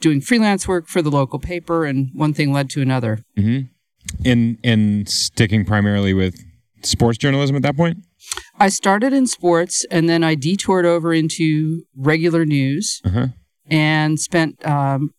doing 0.00 0.20
freelance 0.20 0.66
work 0.68 0.88
for 0.88 1.02
the 1.02 1.10
local 1.10 1.38
paper. 1.38 1.84
And 1.84 2.10
one 2.14 2.34
thing 2.34 2.52
led 2.52 2.70
to 2.70 2.82
another. 2.82 3.24
Mm-hmm. 3.38 3.66
In 4.24 4.58
in 4.62 5.06
sticking 5.06 5.64
primarily 5.64 6.12
with 6.12 6.36
sports 6.82 7.18
journalism 7.18 7.56
at 7.56 7.62
that 7.62 7.76
point. 7.76 7.98
I 8.58 8.68
started 8.68 9.12
in 9.12 9.26
sports, 9.26 9.84
and 9.90 10.08
then 10.08 10.22
I 10.24 10.34
detoured 10.34 10.86
over 10.86 11.12
into 11.12 11.82
regular 11.96 12.44
news. 12.44 13.00
Uh-huh. 13.04 13.28
and 13.70 14.20
spent 14.20 14.64
um, 14.66 15.10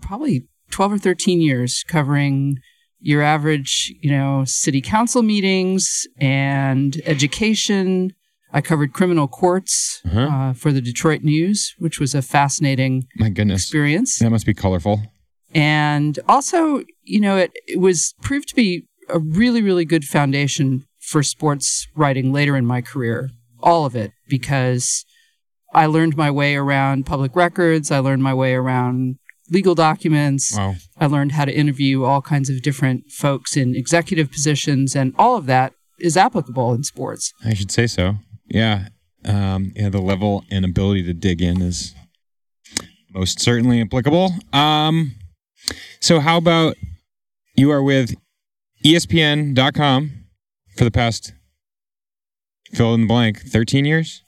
probably 0.00 0.48
12 0.70 0.92
or 0.94 0.98
13 0.98 1.40
years 1.40 1.84
covering 1.86 2.56
your 3.00 3.22
average, 3.22 3.92
you 4.00 4.10
know, 4.10 4.44
city 4.44 4.80
council 4.80 5.22
meetings 5.22 6.06
and 6.18 7.00
education. 7.04 8.12
I 8.52 8.60
covered 8.60 8.92
criminal 8.92 9.28
courts 9.28 10.00
Uh-huh. 10.04 10.20
uh, 10.20 10.52
for 10.52 10.72
the 10.72 10.80
Detroit 10.80 11.22
News, 11.22 11.74
which 11.78 11.98
was 11.98 12.14
a 12.14 12.22
fascinating 12.22 13.06
My 13.16 13.30
goodness, 13.30 13.62
experience. 13.62 14.18
that 14.18 14.30
must 14.30 14.46
be 14.46 14.54
colorful. 14.54 15.02
And 15.54 16.18
also, 16.28 16.82
you 17.02 17.20
know, 17.20 17.36
it, 17.36 17.52
it 17.66 17.78
was 17.80 18.14
proved 18.22 18.48
to 18.48 18.54
be 18.54 18.86
a 19.08 19.18
really, 19.18 19.62
really 19.62 19.84
good 19.84 20.04
foundation 20.04 20.86
for 20.98 21.22
sports 21.22 21.88
writing 21.94 22.32
later 22.32 22.56
in 22.56 22.64
my 22.66 22.80
career. 22.80 23.30
All 23.62 23.84
of 23.86 23.94
it, 23.94 24.12
because 24.28 25.04
I 25.74 25.86
learned 25.86 26.16
my 26.16 26.30
way 26.30 26.54
around 26.56 27.06
public 27.06 27.34
records. 27.36 27.90
I 27.90 27.98
learned 28.00 28.22
my 28.22 28.34
way 28.34 28.54
around 28.54 29.16
legal 29.50 29.74
documents. 29.74 30.56
Wow. 30.56 30.74
I 30.98 31.06
learned 31.06 31.32
how 31.32 31.44
to 31.44 31.52
interview 31.54 32.04
all 32.04 32.22
kinds 32.22 32.48
of 32.50 32.62
different 32.62 33.10
folks 33.10 33.56
in 33.56 33.74
executive 33.76 34.30
positions, 34.32 34.96
and 34.96 35.14
all 35.18 35.36
of 35.36 35.46
that 35.46 35.74
is 36.00 36.16
applicable 36.16 36.72
in 36.74 36.82
sports. 36.82 37.32
I 37.44 37.54
should 37.54 37.70
say 37.70 37.86
so. 37.86 38.16
Yeah. 38.52 38.88
Um, 39.24 39.72
yeah, 39.74 39.88
the 39.88 40.00
level 40.00 40.44
and 40.50 40.64
ability 40.64 41.04
to 41.04 41.14
dig 41.14 41.40
in 41.40 41.62
is 41.62 41.94
most 43.10 43.40
certainly 43.40 43.80
applicable. 43.80 44.34
Um, 44.52 45.14
so 46.00 46.20
how 46.20 46.36
about 46.36 46.76
you 47.56 47.70
are 47.70 47.82
with 47.82 48.14
ESPN.com 48.84 50.10
for 50.76 50.84
the 50.84 50.90
past 50.90 51.32
fill 52.74 52.94
in 52.94 53.02
the 53.02 53.06
blank 53.06 53.40
13 53.40 53.84
years? 53.84 54.22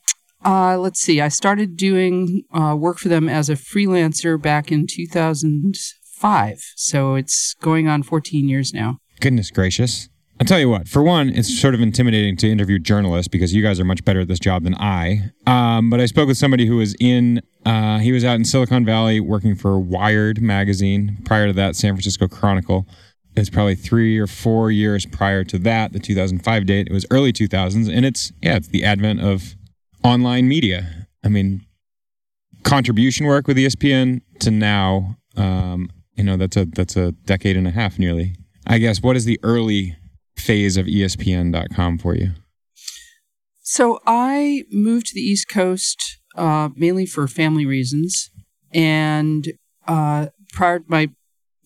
Uh, 0.45 0.79
let's 0.79 1.01
see. 1.01 1.21
I 1.21 1.29
started 1.29 1.77
doing 1.77 2.45
uh, 2.53 2.77
work 2.79 2.99
for 2.99 3.09
them 3.09 3.29
as 3.29 3.51
a 3.51 3.55
freelancer 3.55 4.41
back 4.41 4.71
in 4.71 4.87
2005. 4.87 6.59
So 6.77 7.15
it's 7.15 7.55
going 7.61 7.89
on 7.89 8.03
14 8.03 8.49
years 8.49 8.73
now. 8.73 8.99
Goodness 9.21 9.51
gracious. 9.51 10.09
I'll 10.41 10.47
tell 10.47 10.59
you 10.59 10.69
what, 10.69 10.89
for 10.89 11.01
one, 11.03 11.31
it's 11.31 11.61
sort 11.61 11.75
of 11.75 11.81
intimidating 11.81 12.37
to 12.39 12.51
interview 12.51 12.81
journalists 12.81 13.29
because 13.29 13.55
you 13.55 13.63
guys 13.63 13.79
are 13.79 13.85
much 13.85 14.05
better 14.05 14.21
at 14.21 14.29
this 14.29 14.41
job 14.41 14.65
than 14.65 14.75
I. 14.75 15.31
Um, 15.47 15.91
but 15.91 16.01
I 16.01 16.07
spoke 16.07 16.27
with 16.27 16.37
somebody 16.37 16.67
who 16.67 16.77
was 16.77 16.97
in, 16.99 17.41
uh, 17.65 17.99
he 17.99 18.11
was 18.11 18.25
out 18.25 18.35
in 18.35 18.45
Silicon 18.45 18.85
Valley 18.85 19.21
working 19.21 19.55
for 19.55 19.79
Wired 19.79 20.43
magazine. 20.43 21.19
Prior 21.25 21.47
to 21.47 21.53
that, 21.53 21.77
San 21.77 21.95
Francisco 21.95 22.27
Chronicle. 22.27 22.85
It's 23.37 23.49
probably 23.49 23.77
three 23.77 24.19
or 24.19 24.27
four 24.27 24.73
years 24.73 25.07
prior 25.07 25.45
to 25.45 25.59
that, 25.61 25.93
the 25.93 26.01
2005 26.01 26.67
date. 26.67 26.89
It 26.89 26.93
was 26.93 27.07
early 27.13 27.33
2000s. 27.33 27.89
And 27.95 28.05
it's, 28.05 28.33
yeah, 28.43 28.57
it's 28.57 28.69
the 28.69 28.85
advent 28.85 29.21
of 29.21 29.55
online 30.03 30.49
media. 30.49 31.07
I 31.25 31.29
mean, 31.29 31.65
contribution 32.65 33.27
work 33.27 33.47
with 33.47 33.57
ESPN 33.57 34.21
to 34.41 34.51
now, 34.51 35.17
um, 35.37 35.91
you 36.17 36.25
know, 36.25 36.37
that's 36.37 36.57
a, 36.57 36.65
that's 36.65 36.97
a 36.97 37.13
decade 37.13 37.57
and 37.57 37.69
a 37.69 37.73
half 37.73 38.01
nearly. 38.01 38.35
I 38.67 38.79
guess, 38.79 39.01
what 39.01 39.15
is 39.15 39.27
the 39.27 39.39
early 39.43 39.97
phase 40.45 40.77
of 40.77 40.87
ESPN.com 40.87 41.99
for 41.99 42.15
you? 42.15 42.31
So 43.63 44.01
I 44.07 44.65
moved 44.71 45.07
to 45.07 45.15
the 45.15 45.21
East 45.21 45.49
Coast 45.49 46.19
uh, 46.37 46.69
mainly 46.77 47.07
for 47.07 47.27
family 47.29 47.67
reasons. 47.67 48.31
And 48.73 49.47
uh, 49.87 50.27
prior 50.53 50.83
my 50.87 51.11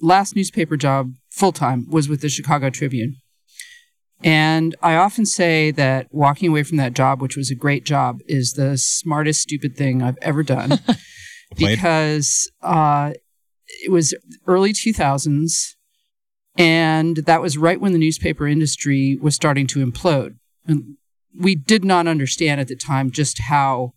last 0.01 0.37
newspaper 0.37 0.77
job, 0.77 1.15
full 1.31 1.53
time, 1.53 1.87
was 1.91 2.09
with 2.09 2.21
the 2.21 2.29
Chicago 2.29 2.71
Tribune. 2.71 3.17
And 4.23 4.75
I 4.83 4.97
often 4.97 5.27
say 5.27 5.71
that 5.73 6.09
walking 6.11 6.49
away 6.49 6.65
from 6.65 6.77
that 6.79 6.93
job, 6.93 7.23
which 7.23 7.37
was 7.37 7.51
a 7.51 7.55
great 7.55 7.85
job, 7.85 8.19
is 8.27 8.53
the 8.53 8.77
smartest, 8.77 9.41
stupid 9.41 9.77
thing 9.77 10.03
I've 10.03 10.19
ever 10.23 10.43
done. 10.43 10.79
Because 11.57 12.53
uh, 12.61 13.13
it 13.67 13.91
was 13.91 14.15
early 14.47 14.75
2000s. 14.75 15.77
And 16.59 17.19
that 17.19 17.41
was 17.41 17.57
right 17.57 17.81
when 17.81 17.93
the 17.93 17.99
newspaper 17.99 18.49
industry 18.49 19.17
was 19.23 19.37
starting 19.37 19.69
to 19.69 19.87
implode. 19.87 20.35
And 20.67 20.97
we 21.39 21.55
did 21.55 21.85
not 21.85 22.09
understand 22.09 22.61
at 22.61 22.67
the 22.67 22.75
time 22.75 23.13
just 23.13 23.43
how 23.43 23.95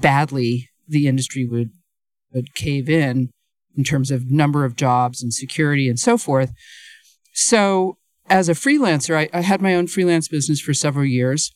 badly 0.00 0.70
the 0.86 1.08
industry 1.08 1.44
would, 1.44 1.72
would 2.32 2.54
cave 2.54 2.88
in 2.88 3.30
in 3.76 3.82
terms 3.82 4.12
of 4.12 4.30
number 4.30 4.64
of 4.64 4.76
jobs 4.76 5.22
and 5.22 5.34
security 5.34 5.88
and 5.88 5.98
so 5.98 6.16
forth. 6.16 6.52
So, 7.32 7.98
as 8.30 8.48
a 8.48 8.52
freelancer, 8.52 9.16
I, 9.16 9.28
I 9.32 9.40
had 9.40 9.62
my 9.62 9.74
own 9.74 9.86
freelance 9.86 10.28
business 10.28 10.60
for 10.60 10.74
several 10.74 11.06
years. 11.06 11.52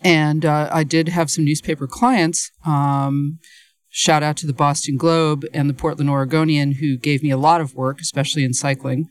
And 0.00 0.44
uh, 0.44 0.70
I 0.72 0.84
did 0.84 1.08
have 1.08 1.30
some 1.30 1.44
newspaper 1.44 1.86
clients. 1.86 2.50
Um, 2.66 3.38
shout 3.88 4.22
out 4.22 4.36
to 4.38 4.46
the 4.46 4.52
Boston 4.52 4.96
Globe 4.96 5.44
and 5.52 5.68
the 5.68 5.74
Portland 5.74 6.10
Oregonian, 6.10 6.72
who 6.72 6.96
gave 6.96 7.22
me 7.22 7.30
a 7.30 7.36
lot 7.36 7.60
of 7.60 7.74
work, 7.74 8.00
especially 8.00 8.44
in 8.44 8.54
cycling. 8.54 9.08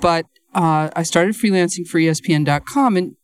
But 0.00 0.26
uh, 0.54 0.90
I 0.96 1.02
started 1.02 1.34
freelancing 1.34 1.86
for 1.86 1.98
ESPN.com, 1.98 2.96
and 2.96 3.16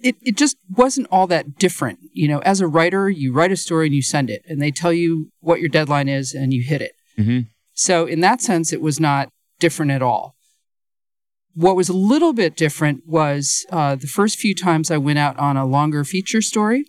it, 0.00 0.16
it 0.22 0.36
just 0.36 0.56
wasn't 0.70 1.08
all 1.10 1.26
that 1.28 1.56
different. 1.58 1.98
You 2.12 2.28
know, 2.28 2.38
as 2.40 2.60
a 2.60 2.66
writer, 2.66 3.08
you 3.08 3.32
write 3.32 3.52
a 3.52 3.56
story 3.56 3.86
and 3.86 3.94
you 3.94 4.02
send 4.02 4.30
it, 4.30 4.42
and 4.48 4.60
they 4.60 4.70
tell 4.70 4.92
you 4.92 5.30
what 5.40 5.60
your 5.60 5.68
deadline 5.68 6.08
is, 6.08 6.32
and 6.34 6.52
you 6.52 6.62
hit 6.66 6.82
it. 6.82 6.92
Mm-hmm. 7.18 7.40
So, 7.74 8.06
in 8.06 8.20
that 8.20 8.40
sense, 8.40 8.72
it 8.72 8.80
was 8.80 8.98
not 9.00 9.28
different 9.58 9.92
at 9.92 10.02
all. 10.02 10.34
what 11.54 11.76
was 11.76 11.88
a 11.88 11.94
little 11.96 12.34
bit 12.34 12.54
different 12.56 13.02
was 13.06 13.64
uh, 13.70 13.94
the 13.94 14.06
first 14.06 14.38
few 14.38 14.54
times 14.54 14.90
I 14.90 14.98
went 14.98 15.18
out 15.18 15.38
on 15.38 15.56
a 15.56 15.64
longer 15.64 16.04
feature 16.04 16.42
story, 16.42 16.84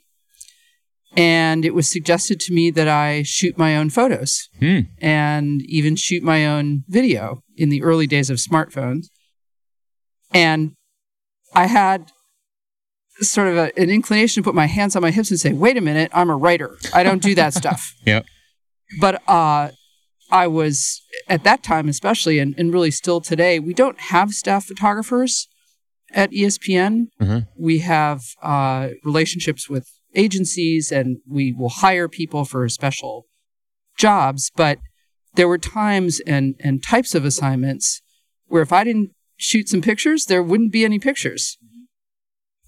and 1.15 1.63
it 1.63 1.73
was 1.73 1.89
suggested 1.89 2.39
to 2.41 2.53
me 2.53 2.69
that 2.71 2.87
I 2.89 3.23
shoot 3.23 3.57
my 3.57 3.77
own 3.77 3.89
photos 3.89 4.49
Hmm. 4.59 4.79
and 4.99 5.61
even 5.63 5.95
shoot 5.95 6.21
my 6.21 6.45
own 6.45 6.83
video 6.89 7.43
in 7.55 7.69
the 7.69 7.81
early 7.81 8.07
days 8.07 8.29
of 8.29 8.37
smartphones. 8.39 9.07
And 10.33 10.73
I 11.53 11.67
had 11.67 12.11
sort 13.21 13.47
of 13.47 13.57
a, 13.57 13.79
an 13.79 13.89
inclination 13.89 14.43
to 14.43 14.47
put 14.47 14.55
my 14.55 14.67
hands 14.67 14.95
on 14.95 15.01
my 15.01 15.11
hips 15.11 15.31
and 15.31 15.39
say, 15.39 15.53
wait 15.53 15.77
a 15.77 15.81
minute, 15.81 16.11
I'm 16.13 16.29
a 16.29 16.35
writer. 16.37 16.77
I 16.93 17.03
don't 17.03 17.21
do 17.21 17.35
that 17.35 17.53
stuff. 17.53 17.93
Yep. 18.05 18.25
But 19.01 19.21
uh, 19.27 19.71
I 20.31 20.47
was, 20.47 21.01
at 21.27 21.43
that 21.43 21.61
time 21.61 21.89
especially, 21.89 22.39
and, 22.39 22.55
and 22.57 22.71
really 22.71 22.91
still 22.91 23.19
today, 23.19 23.59
we 23.59 23.73
don't 23.73 23.99
have 23.99 24.31
staff 24.31 24.65
photographers 24.65 25.47
at 26.13 26.31
ESPN. 26.31 27.07
Mhm. 27.19 27.47
We 27.57 27.79
have 27.79 28.21
uh, 28.41 28.89
relationships 29.03 29.69
with 29.69 29.89
agencies 30.15 30.91
and 30.91 31.17
we 31.27 31.51
will 31.51 31.69
hire 31.69 32.07
people 32.07 32.45
for 32.45 32.69
special 32.69 33.25
jobs. 33.97 34.51
But 34.55 34.79
there 35.35 35.49
were 35.49 35.57
times 35.57 36.21
and, 36.25 36.55
and 36.61 36.81
types 36.81 37.13
of 37.13 37.25
assignments 37.25 38.01
where 38.45 38.61
if 38.61 38.71
I 38.71 38.85
didn't 38.85 39.11
shoot 39.37 39.69
some 39.69 39.81
pictures, 39.81 40.25
there 40.25 40.43
wouldn't 40.43 40.71
be 40.71 40.83
any 40.83 40.99
pictures. 40.99 41.57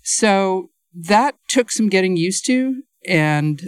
So 0.03 0.69
that 0.93 1.35
took 1.47 1.71
some 1.71 1.89
getting 1.89 2.15
used 2.15 2.45
to. 2.45 2.83
And 3.07 3.61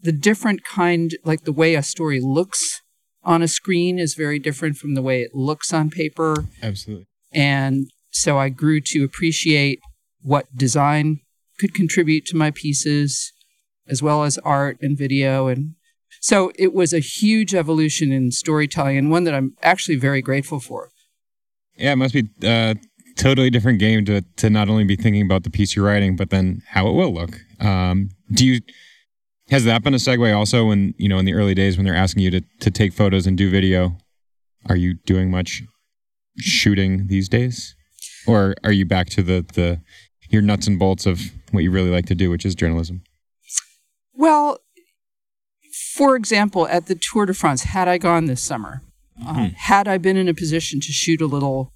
the 0.00 0.12
different 0.12 0.64
kind, 0.64 1.12
like 1.24 1.42
the 1.44 1.52
way 1.52 1.74
a 1.74 1.82
story 1.82 2.20
looks 2.20 2.82
on 3.22 3.42
a 3.42 3.48
screen 3.48 3.98
is 3.98 4.14
very 4.14 4.38
different 4.38 4.76
from 4.76 4.94
the 4.94 5.02
way 5.02 5.22
it 5.22 5.34
looks 5.34 5.72
on 5.72 5.90
paper. 5.90 6.46
Absolutely. 6.62 7.06
And 7.32 7.90
so 8.10 8.38
I 8.38 8.48
grew 8.48 8.80
to 8.86 9.02
appreciate 9.04 9.80
what 10.20 10.46
design 10.54 11.20
could 11.58 11.74
contribute 11.74 12.26
to 12.26 12.36
my 12.36 12.50
pieces, 12.50 13.32
as 13.88 14.02
well 14.02 14.24
as 14.24 14.38
art 14.38 14.78
and 14.80 14.96
video. 14.96 15.48
And 15.48 15.74
so 16.20 16.52
it 16.56 16.72
was 16.72 16.92
a 16.92 16.98
huge 16.98 17.54
evolution 17.54 18.12
in 18.12 18.30
storytelling 18.30 18.98
and 18.98 19.10
one 19.10 19.24
that 19.24 19.34
I'm 19.34 19.54
actually 19.62 19.96
very 19.96 20.22
grateful 20.22 20.60
for. 20.60 20.90
Yeah, 21.76 21.92
it 21.92 21.96
must 21.96 22.14
be 22.14 22.28
a 22.42 22.76
totally 23.16 23.50
different 23.50 23.78
game 23.78 24.04
to 24.04 24.22
to 24.36 24.50
not 24.50 24.68
only 24.68 24.84
be 24.84 24.96
thinking 24.96 25.22
about 25.22 25.44
the 25.44 25.50
piece 25.50 25.74
you're 25.74 25.84
writing, 25.84 26.16
but 26.16 26.30
then 26.30 26.62
how 26.68 26.88
it 26.88 26.92
will 26.92 27.12
look. 27.12 27.40
Um, 27.60 28.10
do 28.32 28.46
you 28.46 28.60
has 29.50 29.64
that 29.64 29.82
been 29.82 29.94
a 29.94 29.98
segue 29.98 30.34
also 30.34 30.66
when 30.66 30.94
you 30.98 31.08
know 31.08 31.18
in 31.18 31.24
the 31.24 31.34
early 31.34 31.54
days 31.54 31.76
when 31.76 31.84
they're 31.84 31.94
asking 31.94 32.22
you 32.22 32.30
to 32.30 32.40
to 32.60 32.70
take 32.70 32.92
photos 32.92 33.26
and 33.26 33.36
do 33.36 33.50
video? 33.50 33.96
Are 34.68 34.76
you 34.76 34.94
doing 35.06 35.30
much 35.30 35.62
shooting 36.38 37.06
these 37.08 37.28
days, 37.28 37.74
or 38.26 38.54
are 38.64 38.72
you 38.72 38.86
back 38.86 39.08
to 39.10 39.22
the 39.22 39.44
the 39.54 39.80
your 40.30 40.42
nuts 40.42 40.66
and 40.66 40.78
bolts 40.78 41.06
of 41.06 41.20
what 41.50 41.62
you 41.62 41.70
really 41.70 41.90
like 41.90 42.06
to 42.06 42.14
do, 42.14 42.30
which 42.30 42.46
is 42.46 42.54
journalism? 42.54 43.02
Well, 44.14 44.58
for 45.94 46.16
example, 46.16 46.66
at 46.68 46.86
the 46.86 46.94
Tour 46.94 47.26
de 47.26 47.34
France, 47.34 47.64
had 47.64 47.88
I 47.88 47.98
gone 47.98 48.26
this 48.26 48.42
summer, 48.42 48.82
uh, 49.24 49.50
had 49.56 49.88
I 49.88 49.98
been 49.98 50.16
in 50.16 50.28
a 50.28 50.34
position 50.34 50.80
to 50.80 50.92
shoot 50.92 51.20
a 51.20 51.26
little 51.26 51.72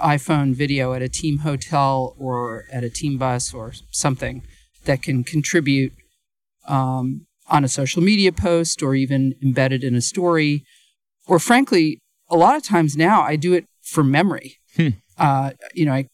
iPhone 0.00 0.54
video 0.54 0.92
at 0.92 1.02
a 1.02 1.08
team 1.08 1.38
hotel 1.38 2.14
or 2.18 2.64
at 2.70 2.84
a 2.84 2.90
team 2.90 3.16
bus 3.16 3.54
or 3.54 3.72
something 3.90 4.42
that 4.84 5.02
can 5.02 5.24
contribute 5.24 5.92
um, 6.68 7.26
on 7.48 7.64
a 7.64 7.68
social 7.68 8.02
media 8.02 8.32
post 8.32 8.82
or 8.82 8.94
even 8.94 9.34
embedded 9.42 9.84
in 9.84 9.94
a 9.94 10.00
story, 10.00 10.64
or 11.26 11.38
frankly, 11.38 11.98
a 12.28 12.36
lot 12.36 12.56
of 12.56 12.62
times 12.62 12.96
now 12.96 13.22
I 13.22 13.36
do 13.36 13.54
it 13.54 13.66
for 13.82 14.02
memory. 14.02 14.56
Hmm. 14.76 14.88
Uh, 15.16 15.52
you 15.74 15.86
know, 15.86 15.92
I 15.92 16.08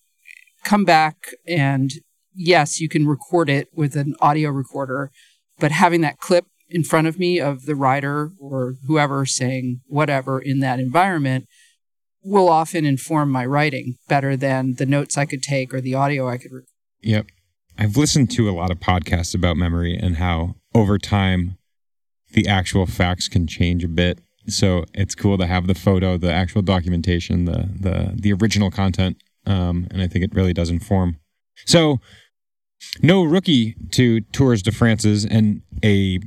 come 0.64 0.84
back 0.84 1.28
and 1.46 1.90
yes, 2.34 2.80
you 2.80 2.88
can 2.88 3.06
record 3.06 3.50
it 3.50 3.68
with 3.74 3.96
an 3.96 4.14
audio 4.20 4.50
recorder, 4.50 5.10
but 5.58 5.72
having 5.72 6.02
that 6.02 6.18
clip 6.18 6.46
in 6.72 6.84
front 6.84 7.06
of 7.06 7.18
me 7.18 7.40
of 7.40 7.66
the 7.66 7.74
writer 7.74 8.30
or 8.40 8.74
whoever 8.86 9.26
saying 9.26 9.80
whatever 9.86 10.40
in 10.40 10.60
that 10.60 10.80
environment 10.80 11.46
will 12.24 12.48
often 12.48 12.84
inform 12.84 13.30
my 13.30 13.44
writing 13.44 13.96
better 14.08 14.36
than 14.36 14.74
the 14.74 14.86
notes 14.86 15.18
I 15.18 15.26
could 15.26 15.42
take 15.42 15.74
or 15.74 15.80
the 15.80 15.94
audio 15.94 16.28
I 16.28 16.38
could 16.38 16.52
record. 16.52 16.68
Yep. 17.00 17.26
I've 17.78 17.96
listened 17.96 18.30
to 18.32 18.48
a 18.48 18.52
lot 18.52 18.70
of 18.70 18.78
podcasts 18.78 19.34
about 19.34 19.56
memory 19.56 19.96
and 19.96 20.16
how 20.16 20.56
over 20.74 20.98
time 20.98 21.58
the 22.32 22.46
actual 22.46 22.86
facts 22.86 23.28
can 23.28 23.46
change 23.46 23.84
a 23.84 23.88
bit. 23.88 24.20
So 24.46 24.84
it's 24.94 25.14
cool 25.14 25.38
to 25.38 25.46
have 25.46 25.66
the 25.66 25.74
photo, 25.74 26.16
the 26.16 26.32
actual 26.32 26.62
documentation, 26.62 27.44
the 27.44 27.68
the 27.78 28.12
the 28.14 28.32
original 28.32 28.70
content, 28.70 29.22
um, 29.46 29.86
and 29.90 30.02
I 30.02 30.08
think 30.08 30.24
it 30.24 30.34
really 30.34 30.52
does 30.52 30.68
inform. 30.68 31.18
So, 31.64 32.00
no 33.02 33.22
rookie 33.22 33.76
to 33.92 34.20
Tours 34.20 34.62
de 34.62 34.72
France's 34.72 35.24
and 35.24 35.62
a 35.84 36.18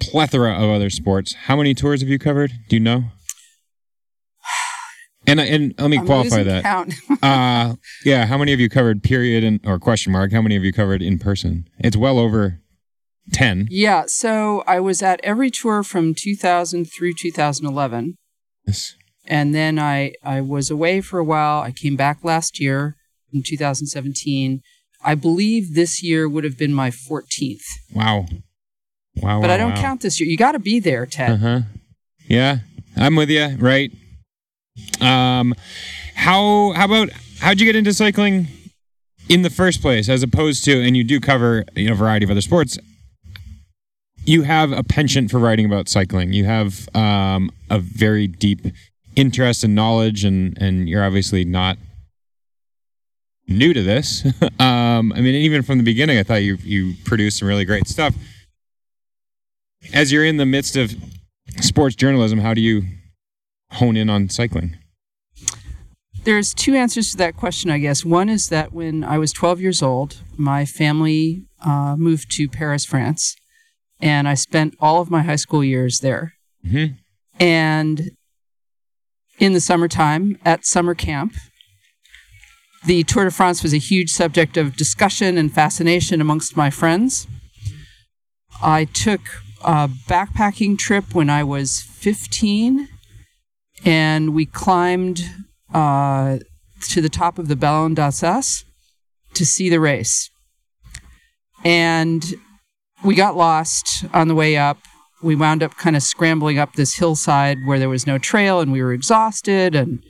plethora 0.00 0.52
of 0.54 0.70
other 0.70 0.90
sports. 0.90 1.34
How 1.46 1.56
many 1.56 1.74
tours 1.74 2.00
have 2.00 2.08
you 2.08 2.18
covered? 2.18 2.52
Do 2.68 2.76
you 2.76 2.80
know? 2.80 3.04
And 5.26 5.38
and 5.38 5.74
let 5.78 5.90
me 5.90 5.98
I'm 5.98 6.06
qualify 6.06 6.42
that. 6.42 6.62
count. 6.62 6.94
Uh 7.22 7.74
yeah, 8.04 8.24
how 8.26 8.38
many 8.38 8.50
have 8.52 8.60
you 8.60 8.68
covered 8.70 9.02
period 9.02 9.44
and 9.44 9.60
or 9.64 9.78
question 9.78 10.12
mark? 10.12 10.32
How 10.32 10.40
many 10.40 10.54
have 10.54 10.64
you 10.64 10.72
covered 10.72 11.02
in 11.02 11.18
person? 11.18 11.68
It's 11.78 11.96
well 11.96 12.18
over 12.18 12.60
10. 13.32 13.68
yeah, 13.70 14.04
so 14.06 14.64
I 14.66 14.80
was 14.80 15.02
at 15.02 15.20
every 15.22 15.50
tour 15.50 15.82
from 15.84 16.14
2000 16.14 16.86
through 16.86 17.12
2011. 17.12 18.16
Yes. 18.66 18.96
And 19.26 19.54
then 19.54 19.78
I, 19.78 20.14
I 20.24 20.40
was 20.40 20.68
away 20.70 21.00
for 21.00 21.18
a 21.20 21.24
while. 21.24 21.60
I 21.60 21.70
came 21.70 21.94
back 21.94 22.24
last 22.24 22.58
year 22.58 22.96
in 23.32 23.42
2017. 23.46 24.62
I 25.04 25.14
believe 25.14 25.74
this 25.74 26.02
year 26.02 26.28
would 26.28 26.42
have 26.42 26.58
been 26.58 26.72
my 26.74 26.90
14th, 26.90 27.62
Wow. 27.94 28.26
Wow. 29.16 29.40
but 29.40 29.48
wow, 29.48 29.54
I 29.54 29.56
don't 29.56 29.74
wow. 29.74 29.80
count 29.80 30.00
this 30.02 30.20
year. 30.20 30.28
You 30.28 30.36
got 30.36 30.52
to 30.52 30.58
be 30.58 30.80
there, 30.80 31.06
Ted. 31.06 31.30
Uh-huh. 31.32 31.60
Yeah. 32.26 32.58
I'm 32.96 33.16
with 33.16 33.30
you, 33.30 33.56
right? 33.58 33.92
Um 35.00 35.54
how 36.20 36.72
how 36.72 36.84
about 36.84 37.08
how'd 37.40 37.58
you 37.58 37.66
get 37.66 37.74
into 37.74 37.94
cycling 37.94 38.46
in 39.30 39.40
the 39.40 39.48
first 39.48 39.80
place 39.80 40.08
as 40.08 40.22
opposed 40.22 40.64
to 40.64 40.82
and 40.82 40.94
you 40.96 41.02
do 41.02 41.18
cover 41.18 41.64
you 41.74 41.86
know 41.86 41.92
a 41.92 41.96
variety 41.96 42.24
of 42.24 42.30
other 42.30 42.42
sports 42.42 42.78
you 44.26 44.42
have 44.42 44.70
a 44.70 44.82
penchant 44.82 45.30
for 45.30 45.38
writing 45.38 45.64
about 45.64 45.88
cycling 45.88 46.34
you 46.34 46.44
have 46.44 46.88
um, 46.94 47.50
a 47.70 47.78
very 47.78 48.26
deep 48.26 48.60
interest 49.16 49.64
and 49.64 49.74
knowledge 49.74 50.24
and 50.24 50.60
and 50.60 50.88
you're 50.90 51.02
obviously 51.04 51.42
not 51.44 51.78
new 53.48 53.72
to 53.72 53.82
this 53.82 54.24
um, 54.58 55.12
i 55.14 55.20
mean 55.20 55.34
even 55.34 55.62
from 55.62 55.78
the 55.78 55.84
beginning 55.84 56.18
i 56.18 56.22
thought 56.22 56.42
you 56.42 56.56
you 56.62 56.92
produced 57.04 57.38
some 57.38 57.48
really 57.48 57.64
great 57.64 57.88
stuff 57.88 58.14
as 59.92 60.12
you're 60.12 60.24
in 60.24 60.36
the 60.36 60.46
midst 60.46 60.76
of 60.76 60.94
sports 61.60 61.94
journalism 61.96 62.38
how 62.40 62.54
do 62.54 62.60
you 62.60 62.82
hone 63.72 63.96
in 63.96 64.08
on 64.10 64.28
cycling 64.28 64.76
There's 66.24 66.52
two 66.52 66.74
answers 66.74 67.12
to 67.12 67.16
that 67.16 67.34
question, 67.36 67.70
I 67.70 67.78
guess. 67.78 68.04
One 68.04 68.28
is 68.28 68.50
that 68.50 68.72
when 68.74 69.02
I 69.04 69.16
was 69.16 69.32
12 69.32 69.58
years 69.62 69.82
old, 69.82 70.18
my 70.36 70.66
family 70.66 71.46
uh, 71.64 71.96
moved 71.96 72.30
to 72.32 72.46
Paris, 72.46 72.84
France, 72.84 73.36
and 74.00 74.28
I 74.28 74.34
spent 74.34 74.74
all 74.80 75.00
of 75.00 75.10
my 75.10 75.22
high 75.22 75.36
school 75.40 75.64
years 75.64 76.00
there. 76.00 76.34
Mhm. 76.62 76.96
And 77.38 78.10
in 79.38 79.54
the 79.54 79.60
summertime 79.62 80.36
at 80.44 80.66
summer 80.66 80.94
camp, 80.94 81.32
the 82.84 83.02
Tour 83.04 83.24
de 83.24 83.30
France 83.30 83.62
was 83.62 83.72
a 83.72 83.78
huge 83.78 84.10
subject 84.10 84.58
of 84.58 84.76
discussion 84.76 85.38
and 85.38 85.50
fascination 85.50 86.20
amongst 86.20 86.54
my 86.54 86.68
friends. 86.68 87.26
I 88.62 88.84
took 88.84 89.22
a 89.62 89.88
backpacking 90.08 90.78
trip 90.78 91.14
when 91.14 91.30
I 91.30 91.44
was 91.44 91.80
15, 91.80 92.88
and 93.84 94.34
we 94.34 94.46
climbed 94.46 95.22
uh, 95.72 96.38
to 96.88 97.00
the 97.00 97.08
top 97.08 97.38
of 97.38 97.48
the 97.48 97.56
Ballon 97.56 97.94
d'Alsace 97.94 98.64
to 99.34 99.46
see 99.46 99.68
the 99.68 99.80
race. 99.80 100.30
And 101.64 102.24
we 103.04 103.14
got 103.14 103.36
lost 103.36 104.04
on 104.12 104.28
the 104.28 104.34
way 104.34 104.56
up. 104.56 104.78
We 105.22 105.36
wound 105.36 105.62
up 105.62 105.76
kind 105.76 105.96
of 105.96 106.02
scrambling 106.02 106.58
up 106.58 106.74
this 106.74 106.94
hillside 106.94 107.58
where 107.66 107.78
there 107.78 107.88
was 107.88 108.06
no 108.06 108.18
trail 108.18 108.60
and 108.60 108.72
we 108.72 108.82
were 108.82 108.92
exhausted. 108.92 109.74
And 109.74 110.02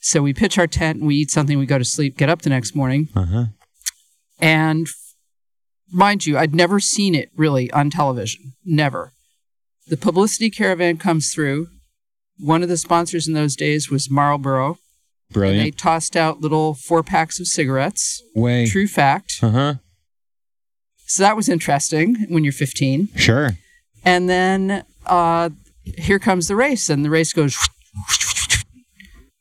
so 0.00 0.22
we 0.22 0.32
pitch 0.32 0.58
our 0.58 0.68
tent 0.68 0.98
and 0.98 1.08
we 1.08 1.16
eat 1.16 1.30
something, 1.30 1.58
we 1.58 1.66
go 1.66 1.78
to 1.78 1.84
sleep, 1.84 2.16
get 2.16 2.28
up 2.28 2.42
the 2.42 2.50
next 2.50 2.74
morning. 2.76 3.08
uh-huh 3.14 3.46
And 4.40 4.86
mind 5.92 6.26
you, 6.26 6.36
I'd 6.38 6.54
never 6.54 6.80
seen 6.80 7.14
it 7.14 7.30
really 7.36 7.70
on 7.72 7.90
television. 7.90 8.52
Never. 8.64 9.12
The 9.88 9.96
publicity 9.96 10.50
caravan 10.50 10.98
comes 10.98 11.32
through. 11.32 11.68
One 12.38 12.62
of 12.62 12.68
the 12.68 12.76
sponsors 12.76 13.26
in 13.26 13.34
those 13.34 13.56
days 13.56 13.90
was 13.90 14.10
Marlboro. 14.10 14.78
And 15.50 15.60
they 15.60 15.70
tossed 15.70 16.16
out 16.16 16.40
little 16.40 16.74
four 16.74 17.02
packs 17.02 17.38
of 17.40 17.46
cigarettes. 17.46 18.22
way 18.34 18.66
True 18.66 18.86
fact. 18.86 19.38
uh-huh 19.42 19.74
So 21.06 21.22
that 21.22 21.36
was 21.36 21.48
interesting 21.48 22.26
when 22.28 22.44
you're 22.44 22.52
15. 22.52 23.08
sure 23.16 23.50
And 24.04 24.28
then 24.28 24.84
uh, 25.06 25.50
here 25.96 26.18
comes 26.18 26.48
the 26.48 26.56
race, 26.56 26.88
and 26.88 27.04
the 27.04 27.10
race 27.10 27.32
goes, 27.32 27.56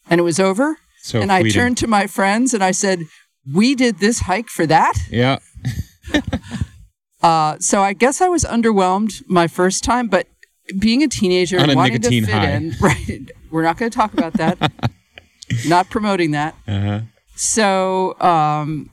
and 0.10 0.20
it 0.20 0.24
was 0.24 0.40
over. 0.40 0.78
So 1.02 1.22
and 1.22 1.32
I 1.32 1.44
turned 1.50 1.78
to 1.78 1.88
my 1.88 2.08
friends 2.08 2.54
and 2.54 2.64
I 2.64 2.72
said, 2.72 3.00
"We 3.54 3.76
did 3.76 4.00
this 4.00 4.22
hike 4.22 4.50
for 4.50 4.66
that." 4.66 4.94
Yeah. 5.10 5.40
Uh, 7.20 7.58
so 7.60 7.82
I 7.82 7.94
guess 7.94 8.22
I 8.22 8.30
was 8.30 8.44
underwhelmed 8.44 9.24
my 9.28 9.48
first 9.48 9.84
time, 9.84 10.08
but 10.08 10.28
being 10.78 11.02
a 11.02 11.08
teenager 11.08 11.58
and 11.58 11.74
wanting 11.76 12.00
to 12.02 12.10
fit 12.10 12.30
high. 12.30 12.52
in, 12.52 12.76
right? 12.82 13.32
We're 13.50 13.64
not 13.64 13.78
going 13.78 13.90
to 13.90 13.98
talk 13.98 14.14
about 14.14 14.34
that. 14.34 14.72
not 15.68 15.90
promoting 15.90 16.32
that. 16.32 16.56
Uh-huh. 16.68 17.02
So 17.36 18.20
um, 18.22 18.92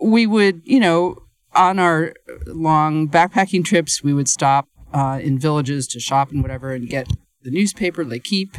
we 0.00 0.26
would, 0.26 0.62
you 0.64 0.80
know, 0.80 1.22
on 1.54 1.78
our 1.78 2.14
long 2.46 3.08
backpacking 3.08 3.64
trips, 3.64 4.02
we 4.02 4.12
would 4.12 4.28
stop 4.28 4.68
uh, 4.92 5.20
in 5.22 5.38
villages 5.38 5.86
to 5.88 6.00
shop 6.00 6.32
and 6.32 6.42
whatever 6.42 6.72
and 6.72 6.88
get 6.88 7.08
the 7.42 7.50
newspaper, 7.50 8.04
they 8.04 8.18
keep 8.18 8.56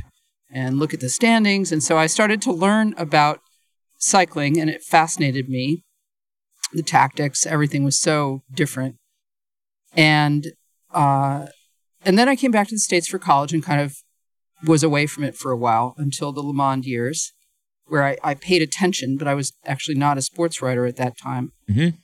and 0.52 0.78
look 0.78 0.94
at 0.94 1.00
the 1.00 1.10
standings. 1.10 1.72
And 1.72 1.84
so 1.84 1.98
I 1.98 2.06
started 2.08 2.42
to 2.44 2.52
learn 2.52 2.94
about 2.98 3.40
cycling, 3.98 4.60
and 4.60 4.70
it 4.70 4.84
fascinated 4.84 5.50
me. 5.50 5.84
The 6.74 6.84
tactics, 6.84 7.46
everything 7.46 7.84
was 7.84 8.00
so 8.00 8.42
different. 8.54 8.96
And 9.96 10.48
uh, 10.92 11.48
and 12.06 12.18
then 12.18 12.28
I 12.28 12.36
came 12.36 12.52
back 12.52 12.68
to 12.70 12.76
the 12.76 12.80
states 12.80 13.08
for 13.08 13.20
college 13.20 13.54
and 13.54 13.64
kind 13.64 13.82
of 13.82 13.98
was 14.66 14.84
away 14.84 15.06
from 15.06 15.24
it 15.24 15.36
for 15.36 15.52
a 15.52 15.58
while 15.58 15.94
until 15.98 16.32
the 16.32 16.44
LeMond 16.44 16.86
years 16.86 17.34
where 17.86 18.04
I, 18.04 18.18
I 18.24 18.34
paid 18.34 18.62
attention, 18.62 19.18
but 19.18 19.28
I 19.28 19.34
was 19.34 19.54
actually 19.66 19.96
not 19.96 20.18
a 20.18 20.22
sports 20.22 20.62
writer 20.62 20.86
at 20.86 20.96
that 20.98 21.18
time. 21.18 21.52
Mhm. 21.70 21.98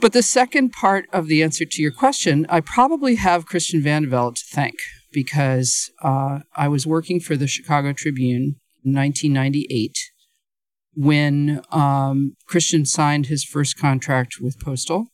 But 0.00 0.12
the 0.12 0.22
second 0.22 0.72
part 0.72 1.06
of 1.12 1.28
the 1.28 1.42
answer 1.42 1.64
to 1.64 1.82
your 1.82 1.92
question, 1.92 2.46
I 2.48 2.60
probably 2.60 3.14
have 3.16 3.46
Christian 3.46 3.80
Vande 3.80 4.08
Velde 4.08 4.36
to 4.36 4.44
thank 4.50 4.74
because 5.12 5.90
uh, 6.02 6.40
I 6.56 6.66
was 6.68 6.86
working 6.86 7.20
for 7.20 7.36
the 7.36 7.46
Chicago 7.46 7.92
Tribune 7.92 8.56
in 8.84 8.94
1998 8.94 9.96
when 10.96 11.62
um, 11.70 12.34
Christian 12.46 12.84
signed 12.84 13.26
his 13.26 13.44
first 13.44 13.78
contract 13.78 14.34
with 14.40 14.60
Postal. 14.60 15.06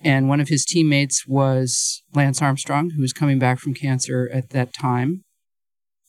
And 0.00 0.28
one 0.28 0.40
of 0.40 0.48
his 0.48 0.64
teammates 0.64 1.26
was 1.26 2.02
Lance 2.14 2.42
Armstrong, 2.42 2.90
who 2.90 3.00
was 3.00 3.12
coming 3.12 3.38
back 3.38 3.58
from 3.58 3.74
cancer 3.74 4.28
at 4.32 4.50
that 4.50 4.74
time. 4.74 5.24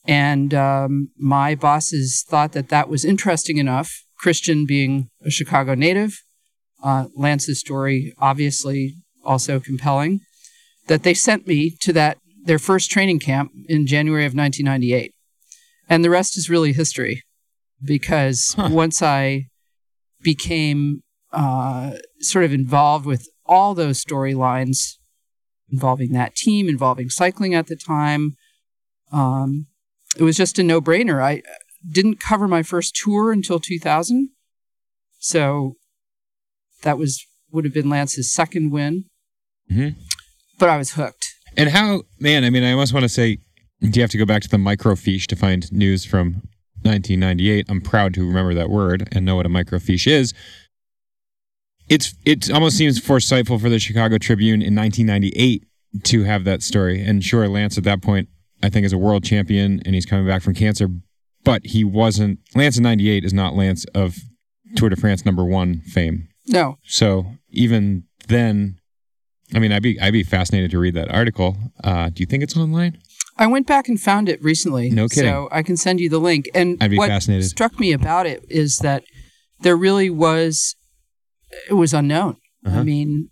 And 0.06 0.54
um, 0.54 1.10
my 1.16 1.54
bosses 1.54 2.24
thought 2.26 2.52
that 2.52 2.68
that 2.68 2.88
was 2.88 3.04
interesting 3.04 3.56
enough. 3.56 4.04
Christian 4.18 4.66
being 4.66 5.08
a 5.24 5.30
Chicago 5.30 5.74
native, 5.74 6.22
uh, 6.82 7.06
Lance's 7.14 7.60
story 7.60 8.14
obviously 8.18 8.94
also 9.24 9.60
compelling, 9.60 10.20
that 10.86 11.02
they 11.02 11.14
sent 11.14 11.46
me 11.46 11.76
to 11.80 11.92
that 11.92 12.18
their 12.44 12.58
first 12.58 12.90
training 12.90 13.18
camp 13.18 13.50
in 13.68 13.86
January 13.86 14.24
of 14.24 14.34
1998. 14.34 15.12
And 15.88 16.04
the 16.04 16.10
rest 16.10 16.38
is 16.38 16.48
really 16.48 16.72
history, 16.72 17.22
because 17.82 18.54
Huh. 18.56 18.68
once 18.72 19.02
I 19.02 19.46
became 20.22 21.02
uh, 21.32 21.92
sort 22.20 22.44
of 22.44 22.52
involved 22.52 23.04
with 23.06 23.28
all 23.44 23.74
those 23.74 24.02
storylines 24.02 24.94
involving 25.70 26.12
that 26.12 26.34
team, 26.34 26.68
involving 26.68 27.10
cycling 27.10 27.54
at 27.54 27.66
the 27.66 27.76
time. 27.76 28.36
Um, 29.12 29.66
it 30.16 30.22
was 30.22 30.36
just 30.36 30.58
a 30.58 30.62
no 30.62 30.80
brainer. 30.80 31.22
I 31.22 31.42
didn't 31.88 32.20
cover 32.20 32.48
my 32.48 32.62
first 32.62 32.94
tour 32.96 33.32
until 33.32 33.58
2000. 33.60 34.30
So 35.18 35.76
that 36.82 36.98
was 36.98 37.24
would 37.52 37.64
have 37.64 37.74
been 37.74 37.88
Lance's 37.90 38.32
second 38.32 38.70
win. 38.70 39.04
Mhm. 39.70 39.96
But 40.58 40.68
I 40.68 40.76
was 40.76 40.92
hooked. 40.92 41.26
And 41.56 41.70
how, 41.70 42.02
man, 42.18 42.44
I 42.44 42.50
mean, 42.50 42.62
I 42.64 42.72
almost 42.72 42.92
want 42.92 43.04
to 43.04 43.08
say, 43.08 43.36
do 43.80 43.90
you 43.94 44.02
have 44.02 44.10
to 44.10 44.18
go 44.18 44.24
back 44.26 44.42
to 44.42 44.48
the 44.48 44.56
microfiche 44.56 45.26
to 45.26 45.36
find 45.36 45.70
news 45.72 46.04
from 46.04 46.42
1998? 46.86 47.66
I'm 47.68 47.80
proud 47.80 48.14
to 48.14 48.26
remember 48.26 48.54
that 48.54 48.70
word 48.70 49.08
and 49.12 49.24
know 49.24 49.36
what 49.36 49.46
a 49.46 49.50
microfiche 49.50 50.06
is. 50.06 50.32
It's 51.88 52.14
it 52.24 52.50
almost 52.50 52.76
seems 52.76 53.00
foresightful 53.00 53.60
for 53.60 53.68
the 53.68 53.78
Chicago 53.78 54.18
Tribune 54.18 54.60
in 54.62 54.74
1998 54.74 55.64
to 56.04 56.24
have 56.24 56.44
that 56.44 56.62
story. 56.62 57.00
And 57.00 57.22
sure, 57.22 57.48
Lance 57.48 57.78
at 57.78 57.84
that 57.84 58.02
point, 58.02 58.28
I 58.62 58.68
think, 58.68 58.84
is 58.86 58.92
a 58.92 58.98
world 58.98 59.24
champion 59.24 59.80
and 59.84 59.94
he's 59.94 60.06
coming 60.06 60.26
back 60.26 60.42
from 60.42 60.54
cancer, 60.54 60.88
but 61.44 61.64
he 61.64 61.84
wasn't. 61.84 62.40
Lance 62.54 62.76
in 62.76 62.82
'98 62.82 63.24
is 63.24 63.32
not 63.32 63.54
Lance 63.54 63.84
of 63.94 64.16
Tour 64.74 64.88
de 64.88 64.96
France 64.96 65.24
number 65.24 65.44
one 65.44 65.80
fame. 65.82 66.28
No, 66.48 66.78
So 66.84 67.26
even 67.50 68.04
then, 68.28 68.78
I 69.54 69.58
mean, 69.58 69.72
I'd 69.72 69.82
be 69.82 70.00
I'd 70.00 70.12
be 70.12 70.22
fascinated 70.24 70.70
to 70.72 70.78
read 70.78 70.94
that 70.94 71.10
article. 71.10 71.56
Uh, 71.82 72.08
do 72.08 72.20
you 72.20 72.26
think 72.26 72.42
it's 72.42 72.56
online? 72.56 72.98
I 73.38 73.46
went 73.46 73.66
back 73.66 73.88
and 73.88 74.00
found 74.00 74.28
it 74.28 74.42
recently. 74.42 74.90
No 74.90 75.08
kidding. 75.08 75.30
So 75.30 75.48
I 75.52 75.62
can 75.62 75.76
send 75.76 76.00
you 76.00 76.08
the 76.08 76.18
link. 76.18 76.48
And 76.54 76.78
I'd 76.80 76.90
be 76.90 76.98
what 76.98 77.08
fascinated. 77.08 77.48
struck 77.48 77.78
me 77.78 77.92
about 77.92 78.26
it 78.26 78.44
is 78.48 78.78
that 78.78 79.04
there 79.60 79.76
really 79.76 80.08
was, 80.10 80.74
it 81.68 81.74
was 81.74 81.92
unknown. 81.92 82.36
Uh-huh. 82.64 82.80
I 82.80 82.82
mean, 82.82 83.30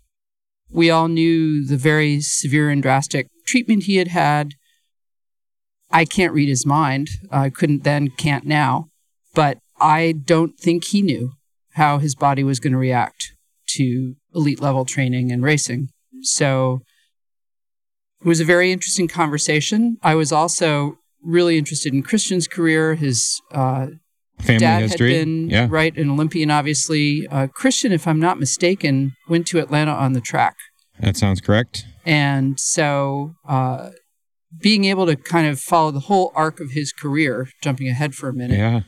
we 0.69 0.89
all 0.89 1.07
knew 1.07 1.65
the 1.65 1.77
very 1.77 2.21
severe 2.21 2.69
and 2.69 2.81
drastic 2.81 3.27
treatment 3.45 3.83
he 3.83 3.97
had 3.97 4.09
had. 4.09 4.53
I 5.91 6.05
can't 6.05 6.33
read 6.33 6.49
his 6.49 6.65
mind. 6.65 7.09
I 7.31 7.49
couldn't 7.49 7.83
then, 7.83 8.09
can't 8.09 8.45
now. 8.45 8.89
But 9.33 9.57
I 9.79 10.13
don't 10.13 10.57
think 10.59 10.85
he 10.85 11.01
knew 11.01 11.31
how 11.73 11.97
his 11.97 12.15
body 12.15 12.43
was 12.43 12.59
going 12.59 12.73
to 12.73 12.79
react 12.79 13.33
to 13.69 14.15
elite 14.33 14.61
level 14.61 14.85
training 14.85 15.31
and 15.31 15.43
racing. 15.43 15.89
So 16.21 16.81
it 18.25 18.27
was 18.27 18.39
a 18.39 18.45
very 18.45 18.71
interesting 18.71 19.07
conversation. 19.07 19.97
I 20.01 20.15
was 20.15 20.31
also 20.31 20.97
really 21.23 21.57
interested 21.59 21.93
in 21.93 22.01
Christian's 22.01 22.47
career. 22.47 22.95
His 22.95 23.39
uh, 23.51 23.87
Family 24.39 24.59
dad 24.59 24.81
history. 24.81 25.13
had 25.15 25.25
been 25.25 25.49
yeah. 25.49 25.67
right 25.69 25.95
an 25.95 26.09
Olympian, 26.09 26.49
obviously. 26.49 27.27
Uh, 27.27 27.45
Christian, 27.53 27.91
if 27.91 28.07
I'm 28.07 28.19
not 28.19 28.39
mistaken, 28.39 29.13
went 29.29 29.45
to 29.47 29.59
Atlanta 29.59 29.91
on 29.91 30.13
the 30.13 30.21
track, 30.21 30.55
That 30.99 31.15
sounds 31.15 31.39
correct. 31.39 31.85
and 32.03 32.59
so 32.59 33.35
uh, 33.47 33.91
being 34.59 34.85
able 34.85 35.05
to 35.05 35.15
kind 35.15 35.47
of 35.47 35.59
follow 35.59 35.91
the 35.91 36.01
whole 36.01 36.31
arc 36.35 36.59
of 36.59 36.71
his 36.71 36.91
career, 36.91 37.47
jumping 37.61 37.87
ahead 37.87 38.15
for 38.15 38.27
a 38.27 38.33
minute, 38.33 38.57
Yeah. 38.57 38.81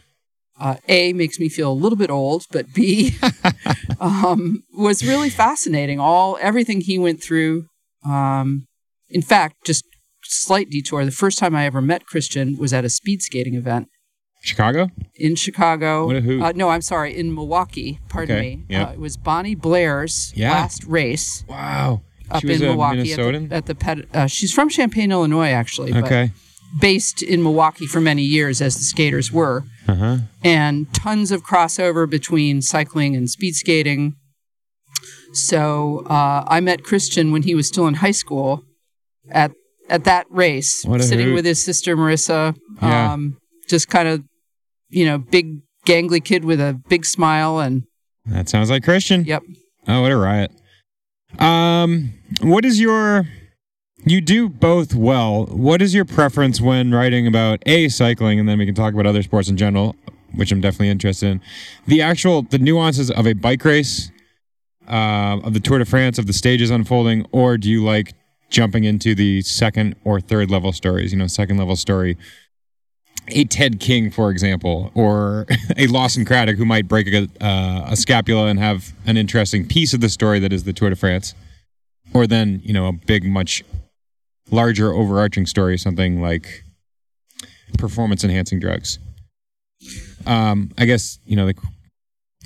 uh, 0.60 0.78
a 0.90 1.14
makes 1.14 1.40
me 1.40 1.48
feel 1.48 1.72
a 1.72 1.80
little 1.84 1.98
bit 1.98 2.10
old, 2.10 2.44
but 2.52 2.74
b 2.74 3.16
um, 4.00 4.64
was 4.74 5.06
really 5.06 5.30
fascinating. 5.30 6.00
All 6.00 6.38
everything 6.42 6.82
he 6.82 6.98
went 6.98 7.22
through. 7.24 7.68
Um, 8.06 8.66
in 9.10 9.22
fact, 9.22 9.66
just 9.66 9.86
slight 10.24 10.70
detour. 10.70 11.06
The 11.06 11.12
first 11.12 11.40
time 11.40 11.56
I 11.56 11.66
ever 11.66 11.82
met 11.82 12.06
Christian 12.06 12.58
was 12.58 12.74
at 12.74 12.84
a 12.86 12.90
speed 12.90 13.22
skating 13.22 13.56
event 13.56 13.88
Chicago? 14.42 14.90
in 15.16 15.36
Chicago. 15.36 16.06
What 16.08 16.16
a 16.18 16.22
hoot. 16.22 16.42
Uh, 16.42 16.52
no, 16.56 16.70
I'm 16.70 16.82
sorry, 16.82 17.18
in 17.18 17.34
Milwaukee. 17.34 18.00
Pardon 18.10 18.38
Okay, 18.38 18.56
me. 18.58 18.66
yep. 18.70 18.90
Uh, 18.90 18.92
it 18.94 19.00
was 19.00 19.18
Bonnie 19.18 19.56
Blair's 19.56 20.32
Yeah. 20.36 20.52
last 20.52 20.84
race 20.86 21.44
Wow. 21.48 22.02
up 22.30 22.44
in 22.44 22.60
Milwaukee 22.60 23.14
at 23.14 23.18
the, 23.18 23.48
at 23.56 23.66
the 23.66 23.76
pet. 23.76 24.00
Uh, 24.14 24.28
she's 24.28 24.52
from 24.54 24.70
Champaign, 24.70 25.12
Illinois, 25.12 25.50
actually, 25.50 25.94
okay. 25.94 26.32
but 26.74 26.82
based 26.82 27.24
in 27.24 27.42
Milwaukee 27.42 27.88
for 27.88 28.02
many 28.02 28.24
years, 28.24 28.62
as 28.62 28.76
the 28.76 28.84
skaters 28.84 29.32
were, 29.32 29.64
Uh 29.88 29.96
huh. 29.96 30.18
and 30.44 30.94
tons 30.94 31.32
of 31.32 31.44
crossover 31.44 32.10
between 32.10 32.62
cycling 32.62 33.16
and 33.16 33.30
speed 33.30 33.56
skating. 33.56 34.16
So 35.34 36.04
uh, 36.10 36.44
I 36.48 36.60
met 36.60 36.84
Christian 36.84 37.32
when 37.32 37.44
he 37.44 37.56
was 37.56 37.68
still 37.68 37.88
in 37.88 37.96
high 37.96 38.12
school 38.12 38.64
at 39.30 39.52
at 39.90 40.04
that 40.04 40.26
race, 40.30 40.82
sitting 40.82 41.28
hoot. 41.28 41.36
with 41.36 41.46
his 41.46 41.64
sister 41.64 41.96
Marissa. 41.96 42.56
Yeah. 42.82 43.14
Um, 43.14 43.38
just 43.70 43.90
kind 43.90 44.08
of, 44.08 44.24
you 44.90 45.06
know, 45.06 45.18
big 45.18 45.60
gangly 45.86 46.24
kid 46.24 46.44
with 46.46 46.60
a 46.60 46.80
big 46.90 47.06
smile, 47.06 47.60
and 47.60 47.84
That 48.26 48.50
sounds 48.50 48.70
like 48.70 48.84
Christian. 48.84 49.24
yep. 49.26 49.44
Oh, 49.88 50.02
what 50.02 50.12
a 50.12 50.18
riot. 50.18 50.52
Um, 51.40 52.14
what 52.42 52.66
is 52.66 52.80
your 52.80 53.28
you 54.06 54.22
do 54.22 54.48
both 54.48 54.94
well. 54.96 55.46
What 55.48 55.82
is 55.82 55.94
your 55.94 56.06
preference 56.06 56.62
when 56.62 56.94
writing 56.94 57.28
about 57.28 57.62
a 57.66 57.90
cycling 57.90 58.40
and 58.40 58.48
then 58.48 58.58
we 58.58 58.66
can 58.66 58.76
talk 58.76 58.94
about 58.94 59.06
other 59.06 59.22
sports 59.24 59.50
in 59.50 59.58
general, 59.58 59.96
which 60.34 60.52
I'm 60.52 60.62
definitely 60.62 60.90
interested 60.90 61.28
in. 61.30 61.42
The 61.88 62.02
actual 62.02 62.44
the 62.44 62.60
nuances 62.60 63.12
of 63.12 63.28
a 63.28 63.34
bike 63.34 63.66
race, 63.66 64.12
uh, 64.88 65.40
of 65.44 65.54
the 65.54 65.60
Tour 65.60 65.80
de 65.80 65.86
France, 65.86 66.18
of 66.18 66.28
the 66.28 66.34
stages 66.34 66.70
unfolding, 66.70 67.26
or 67.32 67.58
do 67.58 67.70
you 67.70 67.84
like 67.84 68.14
jumping 68.50 68.84
into 68.84 69.14
the 69.14 69.42
second 69.42 69.96
or 70.04 70.22
third 70.22 70.50
level 70.50 70.72
stories, 70.72 71.12
you 71.12 71.18
know, 71.18 71.28
second 71.28 71.58
level 71.58 71.76
story 71.76 72.18
a 73.30 73.44
Ted 73.46 73.80
King, 73.80 74.10
for 74.10 74.32
example, 74.32 74.92
or 74.94 75.46
a 75.78 75.88
Lawson 75.88 76.26
Craddock 76.26 76.58
who 76.58 76.66
might 76.66 76.88
break 76.88 77.08
a, 77.08 77.28
uh, 77.44 77.88
a 77.90 77.96
scapula 77.96 78.48
and 78.48 78.60
have 78.60 78.94
an 79.06 79.18
interesting 79.18 79.68
piece 79.68 79.94
of 79.94 80.02
the 80.02 80.10
story 80.10 80.40
that 80.40 80.54
is 80.54 80.64
the 80.64 80.74
Tour 80.74 80.90
de 80.90 80.96
France, 80.96 81.34
or 82.14 82.28
then 82.28 82.62
you 82.64 82.74
know 82.74 82.88
a 82.88 82.94
big, 82.94 83.24
much 83.26 83.64
larger, 84.50 84.94
overarching 84.94 85.46
story, 85.46 85.78
something 85.78 86.22
like 86.22 86.64
performance 87.78 88.24
enhancing 88.24 88.60
drugs. 88.60 89.00
Um, 90.26 90.72
I 90.78 90.86
guess 90.86 91.20
you 91.26 91.36
know, 91.36 91.46
like, 91.46 91.58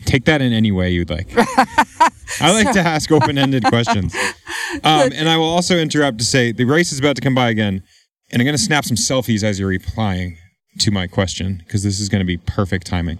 take 0.05 0.25
that 0.25 0.41
in 0.41 0.53
any 0.53 0.71
way 0.71 0.91
you'd 0.91 1.09
like. 1.09 1.29
I 2.39 2.51
like 2.51 2.71
to 2.73 2.79
ask 2.79 3.11
open 3.11 3.37
ended 3.37 3.65
questions, 3.65 4.15
um, 4.83 5.11
and 5.13 5.27
I 5.27 5.37
will 5.37 5.49
also 5.49 5.77
interrupt 5.77 6.19
to 6.19 6.25
say 6.25 6.51
the 6.51 6.65
race 6.65 6.91
is 6.91 6.99
about 6.99 7.15
to 7.15 7.21
come 7.21 7.35
by 7.35 7.49
again, 7.49 7.83
and 8.31 8.41
I'm 8.41 8.45
going 8.45 8.57
to 8.57 8.63
snap 8.63 8.85
some 8.85 8.97
selfies 8.97 9.43
as 9.43 9.59
you're 9.59 9.67
replying. 9.67 10.37
to 10.79 10.91
my 10.91 11.07
question 11.07 11.61
because 11.65 11.83
this 11.83 11.99
is 11.99 12.09
going 12.09 12.21
to 12.21 12.25
be 12.25 12.37
perfect 12.37 12.87
timing. 12.87 13.19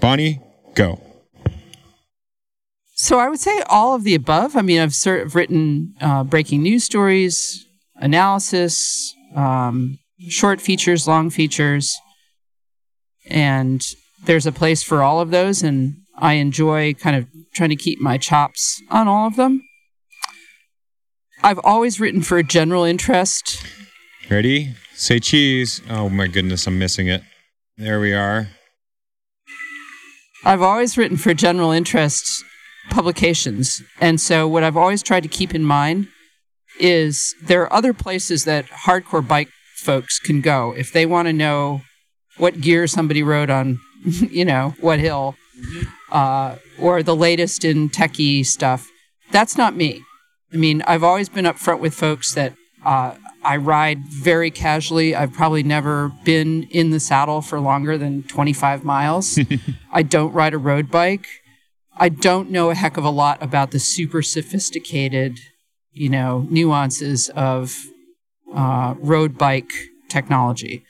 Bonnie, 0.00 0.40
go. 0.74 1.00
So 2.94 3.18
I 3.20 3.28
would 3.28 3.38
say 3.38 3.62
all 3.68 3.94
of 3.94 4.02
the 4.02 4.14
above. 4.14 4.56
I 4.56 4.62
mean, 4.62 4.80
I've 4.80 4.94
sort 4.94 5.20
of 5.20 5.34
written 5.34 5.94
uh, 6.00 6.24
breaking 6.24 6.62
news 6.62 6.84
stories, 6.84 7.66
analysis, 7.96 9.14
um, 9.36 9.98
short 10.28 10.60
features, 10.60 11.06
long 11.06 11.30
features, 11.30 11.96
and 13.30 13.80
there's 14.24 14.46
a 14.46 14.52
place 14.52 14.82
for 14.82 15.02
all 15.02 15.20
of 15.20 15.30
those. 15.30 15.62
And 15.62 15.98
I 16.20 16.34
enjoy 16.34 16.94
kind 16.94 17.16
of 17.16 17.26
trying 17.54 17.70
to 17.70 17.76
keep 17.76 18.00
my 18.00 18.18
chops 18.18 18.82
on 18.90 19.08
all 19.08 19.26
of 19.26 19.36
them. 19.36 19.62
I've 21.42 21.60
always 21.62 22.00
written 22.00 22.22
for 22.22 22.38
a 22.38 22.42
general 22.42 22.84
interest. 22.84 23.62
Ready? 24.28 24.74
Say 24.94 25.20
cheese. 25.20 25.80
Oh 25.88 26.08
my 26.08 26.26
goodness, 26.26 26.66
I'm 26.66 26.78
missing 26.78 27.06
it. 27.06 27.22
There 27.76 28.00
we 28.00 28.12
are. 28.12 28.48
I've 30.44 30.62
always 30.62 30.98
written 30.98 31.16
for 31.16 31.34
general 31.34 31.70
interest 31.70 32.44
publications. 32.90 33.82
And 34.00 34.20
so, 34.20 34.48
what 34.48 34.64
I've 34.64 34.76
always 34.76 35.02
tried 35.02 35.22
to 35.22 35.28
keep 35.28 35.54
in 35.54 35.64
mind 35.64 36.08
is 36.80 37.34
there 37.42 37.62
are 37.62 37.72
other 37.72 37.92
places 37.92 38.44
that 38.44 38.66
hardcore 38.66 39.26
bike 39.26 39.48
folks 39.76 40.18
can 40.18 40.40
go 40.40 40.74
if 40.76 40.92
they 40.92 41.06
want 41.06 41.26
to 41.26 41.32
know 41.32 41.82
what 42.36 42.60
gear 42.60 42.86
somebody 42.86 43.22
rode 43.22 43.50
on, 43.50 43.80
you 44.04 44.44
know, 44.44 44.74
what 44.80 44.98
hill, 44.98 45.36
mm-hmm. 45.58 45.88
Uh, 46.10 46.56
or 46.78 47.02
the 47.02 47.16
latest 47.16 47.64
in 47.64 47.88
techie 47.88 48.44
stuff. 48.44 48.90
That's 49.30 49.56
not 49.56 49.76
me. 49.76 50.02
I 50.52 50.56
mean, 50.56 50.82
I've 50.82 51.04
always 51.04 51.28
been 51.28 51.44
upfront 51.44 51.80
with 51.80 51.94
folks 51.94 52.34
that 52.34 52.54
uh, 52.84 53.14
I 53.44 53.56
ride 53.56 54.06
very 54.06 54.50
casually. 54.50 55.14
I've 55.14 55.32
probably 55.32 55.62
never 55.62 56.12
been 56.24 56.64
in 56.64 56.90
the 56.90 57.00
saddle 57.00 57.42
for 57.42 57.60
longer 57.60 57.98
than 57.98 58.22
25 58.22 58.84
miles. 58.84 59.38
I 59.92 60.02
don't 60.02 60.32
ride 60.32 60.54
a 60.54 60.58
road 60.58 60.90
bike. 60.90 61.26
I 61.96 62.08
don't 62.08 62.50
know 62.50 62.70
a 62.70 62.74
heck 62.74 62.96
of 62.96 63.04
a 63.04 63.10
lot 63.10 63.42
about 63.42 63.72
the 63.72 63.80
super 63.80 64.22
sophisticated, 64.22 65.38
you 65.92 66.08
know, 66.08 66.46
nuances 66.50 67.28
of 67.30 67.76
uh, 68.54 68.94
road 68.98 69.36
bike 69.36 69.72
technology. 70.08 70.84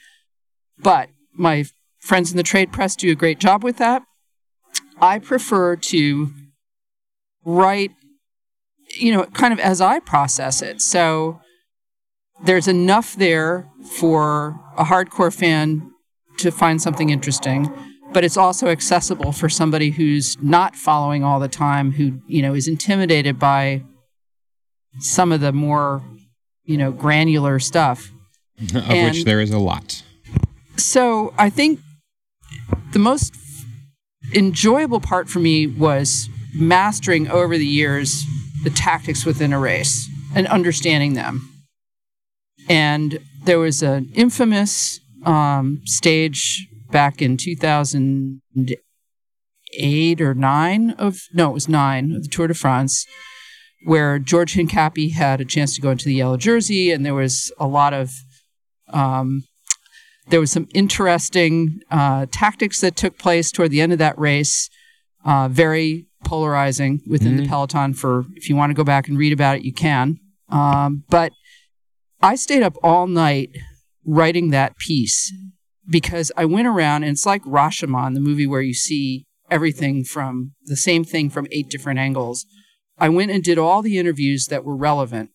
But 0.77 1.09
my 1.33 1.65
friends 1.99 2.31
in 2.31 2.37
the 2.37 2.43
trade 2.43 2.71
press 2.71 2.95
do 2.95 3.11
a 3.11 3.15
great 3.15 3.39
job 3.39 3.63
with 3.63 3.77
that. 3.77 4.03
I 5.01 5.19
prefer 5.19 5.75
to 5.75 6.31
write, 7.45 7.91
you 8.97 9.13
know, 9.13 9.25
kind 9.25 9.53
of 9.53 9.59
as 9.59 9.81
I 9.81 9.99
process 9.99 10.61
it. 10.61 10.81
So 10.81 11.41
there's 12.43 12.67
enough 12.67 13.15
there 13.15 13.67
for 13.97 14.59
a 14.77 14.85
hardcore 14.85 15.33
fan 15.33 15.91
to 16.37 16.51
find 16.51 16.81
something 16.81 17.09
interesting 17.09 17.73
but 18.11 18.23
it's 18.23 18.37
also 18.37 18.67
accessible 18.67 19.31
for 19.31 19.49
somebody 19.49 19.91
who's 19.91 20.41
not 20.41 20.75
following 20.75 21.23
all 21.23 21.39
the 21.39 21.47
time, 21.47 21.91
who 21.91 22.19
you 22.27 22.41
know 22.41 22.53
is 22.53 22.67
intimidated 22.67 23.39
by 23.39 23.83
some 24.99 25.31
of 25.31 25.41
the 25.41 25.51
more 25.51 26.03
you 26.63 26.77
know 26.77 26.91
granular 26.91 27.59
stuff, 27.59 28.11
of 28.73 28.89
and 28.89 29.15
which 29.15 29.25
there 29.25 29.41
is 29.41 29.51
a 29.51 29.59
lot. 29.59 30.03
So 30.77 31.33
I 31.37 31.49
think 31.49 31.79
the 32.93 32.99
most 32.99 33.35
enjoyable 34.33 34.99
part 34.99 35.29
for 35.29 35.39
me 35.39 35.67
was 35.67 36.29
mastering 36.53 37.29
over 37.29 37.57
the 37.57 37.65
years 37.65 38.25
the 38.63 38.69
tactics 38.69 39.25
within 39.25 39.53
a 39.53 39.59
race 39.59 40.09
and 40.35 40.45
understanding 40.47 41.13
them. 41.13 41.49
And 42.67 43.19
there 43.43 43.59
was 43.59 43.81
an 43.81 44.11
infamous 44.13 44.99
um, 45.25 45.81
stage 45.85 46.67
back 46.91 47.21
in 47.21 47.37
2008 47.37 50.21
or 50.21 50.33
9 50.33 50.91
of 50.91 51.21
no 51.33 51.51
it 51.51 51.53
was 51.53 51.69
9 51.69 52.15
of 52.15 52.23
the 52.23 52.29
Tour 52.29 52.47
de 52.47 52.53
France 52.53 53.05
where 53.85 54.19
George 54.19 54.55
Hincapie 54.55 55.13
had 55.13 55.39
a 55.39 55.45
chance 55.45 55.73
to 55.75 55.81
go 55.81 55.91
into 55.91 56.05
the 56.05 56.15
yellow 56.15 56.37
jersey 56.37 56.91
and 56.91 57.05
there 57.05 57.13
was 57.13 57.51
a 57.59 57.67
lot 57.67 57.93
of 57.93 58.11
um, 58.91 59.43
there 60.29 60.39
was 60.39 60.51
some 60.51 60.67
interesting 60.73 61.79
uh, 61.91 62.25
tactics 62.31 62.81
that 62.81 62.95
took 62.95 63.17
place 63.17 63.51
toward 63.51 63.71
the 63.71 63.81
end 63.81 63.91
of 63.91 63.99
that 63.99 64.17
race 64.17 64.69
uh, 65.25 65.47
very 65.47 66.07
polarizing 66.23 67.01
within 67.07 67.33
mm-hmm. 67.33 67.43
the 67.43 67.49
peloton 67.49 67.93
for 67.93 68.25
if 68.35 68.49
you 68.49 68.55
want 68.55 68.69
to 68.69 68.73
go 68.73 68.83
back 68.83 69.07
and 69.07 69.17
read 69.17 69.33
about 69.33 69.57
it 69.57 69.63
you 69.63 69.73
can 69.73 70.19
um, 70.49 71.03
but 71.09 71.31
i 72.21 72.35
stayed 72.35 72.63
up 72.63 72.75
all 72.83 73.07
night 73.07 73.49
writing 74.05 74.49
that 74.49 74.77
piece 74.77 75.31
because 75.89 76.31
I 76.37 76.45
went 76.45 76.67
around 76.67 77.03
and 77.03 77.11
it's 77.13 77.25
like 77.25 77.43
Rashomon, 77.43 78.13
the 78.13 78.19
movie 78.19 78.47
where 78.47 78.61
you 78.61 78.73
see 78.73 79.25
everything 79.49 80.03
from 80.03 80.53
the 80.65 80.77
same 80.77 81.03
thing 81.03 81.29
from 81.29 81.47
eight 81.51 81.69
different 81.69 81.99
angles. 81.99 82.45
I 82.97 83.09
went 83.09 83.31
and 83.31 83.43
did 83.43 83.57
all 83.57 83.81
the 83.81 83.97
interviews 83.97 84.45
that 84.47 84.63
were 84.63 84.75
relevant 84.75 85.31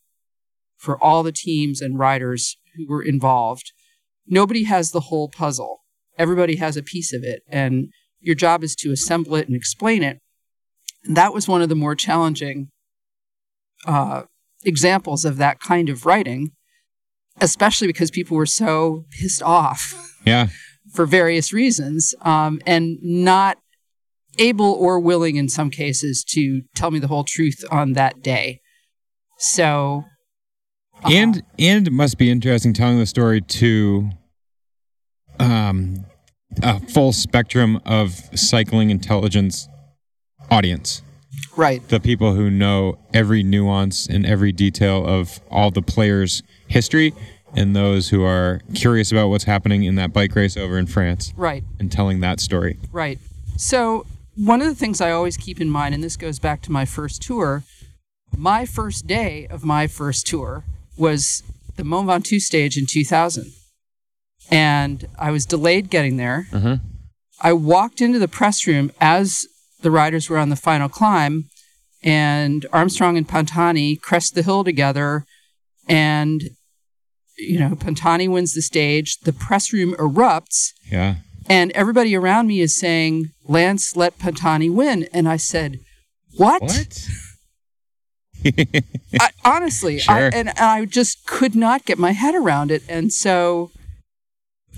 for 0.77 1.03
all 1.03 1.23
the 1.23 1.33
teams 1.33 1.81
and 1.81 1.99
riders 1.99 2.57
who 2.77 2.87
were 2.89 3.03
involved. 3.03 3.73
Nobody 4.27 4.65
has 4.65 4.91
the 4.91 5.01
whole 5.01 5.29
puzzle. 5.29 5.81
Everybody 6.19 6.57
has 6.57 6.77
a 6.77 6.83
piece 6.83 7.13
of 7.13 7.23
it, 7.23 7.43
and 7.49 7.89
your 8.21 8.35
job 8.35 8.63
is 8.63 8.75
to 8.77 8.93
assemble 8.93 9.35
it 9.37 9.47
and 9.47 9.57
explain 9.57 10.03
it. 10.03 10.21
And 11.05 11.17
that 11.17 11.35
was 11.35 11.49
one 11.49 11.63
of 11.63 11.69
the 11.69 11.75
more 11.75 11.95
challenging 11.95 12.69
uh, 13.87 14.23
examples 14.65 15.25
of 15.25 15.37
that 15.39 15.61
kind 15.61 15.89
of 15.89 16.07
writing, 16.07 16.53
especially 17.41 17.87
because 17.87 18.11
people 18.11 18.37
were 18.37 18.47
so 18.47 19.05
pissed 19.11 19.43
off 19.43 19.95
yeah. 20.25 20.49
For 20.93 21.07
various 21.07 21.53
reasons, 21.53 22.15
um, 22.23 22.61
and 22.67 22.99
not 23.03 23.59
able 24.39 24.73
or 24.73 24.99
willing 24.99 25.37
in 25.37 25.49
some 25.49 25.71
cases 25.71 26.25
to 26.31 26.63
tell 26.75 26.91
me 26.91 26.99
the 26.99 27.09
whole 27.09 27.25
truth 27.25 27.65
on 27.71 27.93
that 27.93 28.23
day. 28.23 28.61
So. 29.39 30.05
Uh, 31.05 31.11
and 31.13 31.43
and 31.59 31.87
it 31.87 31.93
must 31.93 32.19
be 32.19 32.31
interesting 32.31 32.73
telling 32.73 32.99
the 32.99 33.07
story 33.07 33.41
to 33.41 34.11
um, 35.39 36.05
a 36.63 36.81
full 36.89 37.13
spectrum 37.13 37.81
of 37.85 38.13
cycling 38.35 38.91
intelligence 38.91 39.69
audience. 40.51 41.03
Right. 41.57 41.87
The 41.89 42.01
people 42.01 42.35
who 42.35 42.51
know 42.51 42.99
every 43.13 43.43
nuance 43.43 44.07
and 44.07 44.25
every 44.25 44.53
detail 44.53 45.07
of 45.07 45.41
all 45.51 45.71
the 45.71 45.83
players' 45.83 46.43
history 46.69 47.13
and 47.55 47.75
those 47.75 48.09
who 48.09 48.25
are 48.25 48.61
curious 48.75 49.13
about 49.13 49.29
what's 49.29 49.45
happening 49.45 49.85
in 49.85 49.95
that 49.97 50.13
bike 50.13 50.35
race 50.35 50.57
over 50.57 50.79
in 50.79 50.87
France. 50.87 51.33
Right. 51.37 51.63
And 51.79 51.91
telling 51.91 52.21
that 52.21 52.41
story. 52.41 52.79
Right. 52.93 53.19
So, 53.57 54.07
one 54.37 54.61
of 54.61 54.67
the 54.67 54.75
things 54.75 55.01
I 55.01 55.13
always 55.13 55.37
keep 55.37 55.61
in 55.61 55.71
mind, 55.71 55.95
and 55.95 56.03
this 56.03 56.17
goes 56.17 56.41
back 56.41 56.61
to 56.63 56.73
my 56.73 56.85
first 56.85 57.23
tour, 57.23 57.63
my 58.37 58.67
first 58.67 59.07
day 59.07 59.47
of 59.49 59.65
my 59.65 59.87
first 59.87 60.27
tour 60.27 60.65
was 60.97 61.43
the 61.77 61.85
Mont 61.85 62.09
Ventoux 62.09 62.41
stage 62.41 62.77
in 62.77 62.87
2000. 62.87 63.53
And 64.51 65.07
I 65.19 65.31
was 65.31 65.47
delayed 65.47 65.91
getting 65.91 66.17
there. 66.17 66.47
Uh-huh. 66.53 66.77
I 67.41 67.53
walked 67.53 68.01
into 68.01 68.19
the 68.19 68.29
press 68.29 68.67
room 68.67 68.93
as 69.01 69.47
the 69.83 69.91
riders 69.91 70.31
were 70.31 70.39
on 70.39 70.51
the 70.51 70.57
final 70.57 70.89
climb, 70.89 71.49
and 72.03 72.67
Armstrong 72.73 73.17
and 73.17 73.29
Pantani 73.29 74.01
crest 74.01 74.35
the 74.35 74.43
hill 74.43 74.65
together. 74.65 75.25
And 75.89 76.43
you 77.37 77.59
know, 77.59 77.75
Pantani 77.75 78.29
wins 78.29 78.55
the 78.55 78.63
stage. 78.63 79.19
The 79.21 79.33
press 79.33 79.73
room 79.73 79.95
erupts. 79.95 80.73
Yeah. 80.91 81.17
And 81.49 81.73
everybody 81.73 82.15
around 82.17 82.47
me 82.47 82.61
is 82.61 82.79
saying, 82.79 83.33
Lance, 83.47 83.97
let 83.97 84.19
Pantani 84.19 84.73
win. 84.73 85.09
And 85.13 85.29
I 85.29 85.37
said, 85.37 85.81
What? 86.37 86.63
What? 86.63 87.09
I, 89.21 89.31
honestly, 89.45 89.99
sure. 89.99 90.15
I, 90.15 90.31
and, 90.33 90.51
I 90.51 90.85
just 90.85 91.27
could 91.27 91.55
not 91.55 91.85
get 91.85 91.99
my 91.99 92.13
head 92.13 92.35
around 92.35 92.71
it. 92.71 92.83
And 92.89 93.13
so 93.13 93.71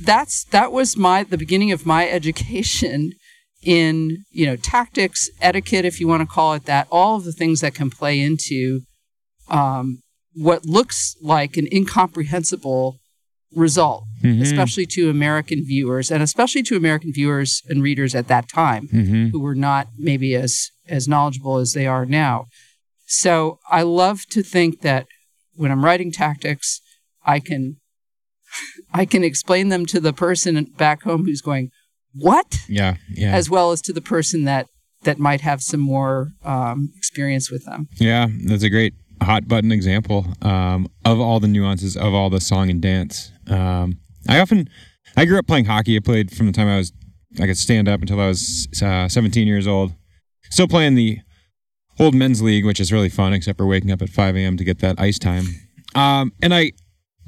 that's 0.00 0.44
that 0.44 0.72
was 0.72 0.96
my 0.96 1.24
the 1.24 1.38
beginning 1.38 1.72
of 1.72 1.86
my 1.86 2.08
education 2.08 3.12
in 3.62 4.24
you 4.30 4.46
know 4.46 4.56
tactics, 4.56 5.28
etiquette, 5.40 5.84
if 5.84 6.00
you 6.00 6.08
want 6.08 6.22
to 6.22 6.26
call 6.26 6.54
it 6.54 6.64
that, 6.64 6.86
all 6.90 7.16
of 7.16 7.24
the 7.24 7.32
things 7.32 7.60
that 7.60 7.74
can 7.74 7.90
play 7.90 8.20
into 8.20 8.82
um, 9.48 10.00
what 10.34 10.64
looks 10.64 11.16
like 11.22 11.56
an 11.56 11.66
incomprehensible 11.72 12.98
result, 13.54 14.04
mm-hmm. 14.22 14.42
especially 14.42 14.86
to 14.86 15.08
American 15.08 15.64
viewers, 15.64 16.10
and 16.10 16.22
especially 16.22 16.62
to 16.62 16.76
American 16.76 17.12
viewers 17.12 17.62
and 17.68 17.82
readers 17.82 18.14
at 18.14 18.28
that 18.28 18.48
time 18.48 18.88
mm-hmm. 18.88 19.28
who 19.28 19.40
were 19.40 19.54
not 19.54 19.88
maybe 19.98 20.34
as 20.34 20.70
as 20.88 21.08
knowledgeable 21.08 21.56
as 21.56 21.72
they 21.72 21.86
are 21.86 22.06
now. 22.06 22.46
So 23.06 23.58
I 23.70 23.82
love 23.82 24.26
to 24.30 24.42
think 24.42 24.82
that 24.82 25.06
when 25.54 25.70
I'm 25.70 25.84
writing 25.84 26.12
tactics, 26.12 26.80
I 27.24 27.40
can 27.40 27.76
I 28.92 29.04
can 29.04 29.24
explain 29.24 29.68
them 29.68 29.86
to 29.86 30.00
the 30.00 30.12
person 30.12 30.62
back 30.76 31.02
home 31.02 31.24
who's 31.24 31.40
going, 31.40 31.70
"What?" 32.14 32.58
Yeah, 32.68 32.96
yeah. 33.10 33.34
As 33.34 33.50
well 33.50 33.72
as 33.72 33.80
to 33.82 33.92
the 33.92 34.00
person 34.00 34.44
that 34.44 34.68
that 35.02 35.18
might 35.18 35.40
have 35.40 35.62
some 35.62 35.80
more 35.80 36.32
um, 36.44 36.92
experience 36.96 37.50
with 37.50 37.64
them. 37.64 37.88
Yeah, 37.98 38.26
that's 38.44 38.62
a 38.62 38.70
great 38.70 38.94
hot 39.22 39.48
button 39.48 39.72
example 39.72 40.26
um, 40.42 40.88
of 41.04 41.20
all 41.20 41.40
the 41.40 41.48
nuances 41.48 41.96
of 41.96 42.12
all 42.12 42.28
the 42.28 42.40
song 42.40 42.70
and 42.70 42.82
dance. 42.82 43.32
Um, 43.48 44.00
I 44.28 44.40
often 44.40 44.68
I 45.16 45.24
grew 45.24 45.38
up 45.38 45.46
playing 45.46 45.66
hockey. 45.66 45.96
I 45.96 46.00
played 46.00 46.30
from 46.30 46.46
the 46.46 46.52
time 46.52 46.68
I 46.68 46.76
was 46.76 46.92
I 47.40 47.46
could 47.46 47.58
stand 47.58 47.88
up 47.88 48.00
until 48.00 48.20
I 48.20 48.28
was 48.28 48.68
uh, 48.82 49.08
17 49.08 49.46
years 49.46 49.66
old. 49.66 49.92
Still 50.50 50.68
playing 50.68 50.94
the 50.94 51.18
old 51.98 52.14
men's 52.14 52.42
league, 52.42 52.64
which 52.64 52.80
is 52.80 52.92
really 52.92 53.08
fun, 53.08 53.32
except 53.32 53.58
for 53.58 53.66
waking 53.66 53.90
up 53.90 54.02
at 54.02 54.08
5 54.08 54.36
a.m. 54.36 54.56
to 54.56 54.64
get 54.64 54.80
that 54.80 55.00
ice 55.00 55.18
time. 55.18 55.46
Um, 55.94 56.32
and 56.42 56.54
I 56.54 56.72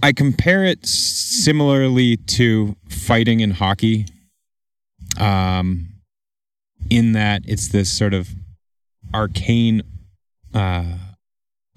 I 0.02 0.12
compare 0.12 0.64
it 0.64 0.86
similarly 0.86 2.16
to 2.16 2.76
fighting 2.88 3.40
in 3.40 3.52
hockey. 3.52 4.06
Um, 5.18 5.88
in 6.90 7.12
that 7.12 7.42
it's 7.46 7.68
this 7.68 7.90
sort 7.90 8.14
of 8.14 8.28
arcane, 9.14 9.82
uh, 10.54 10.96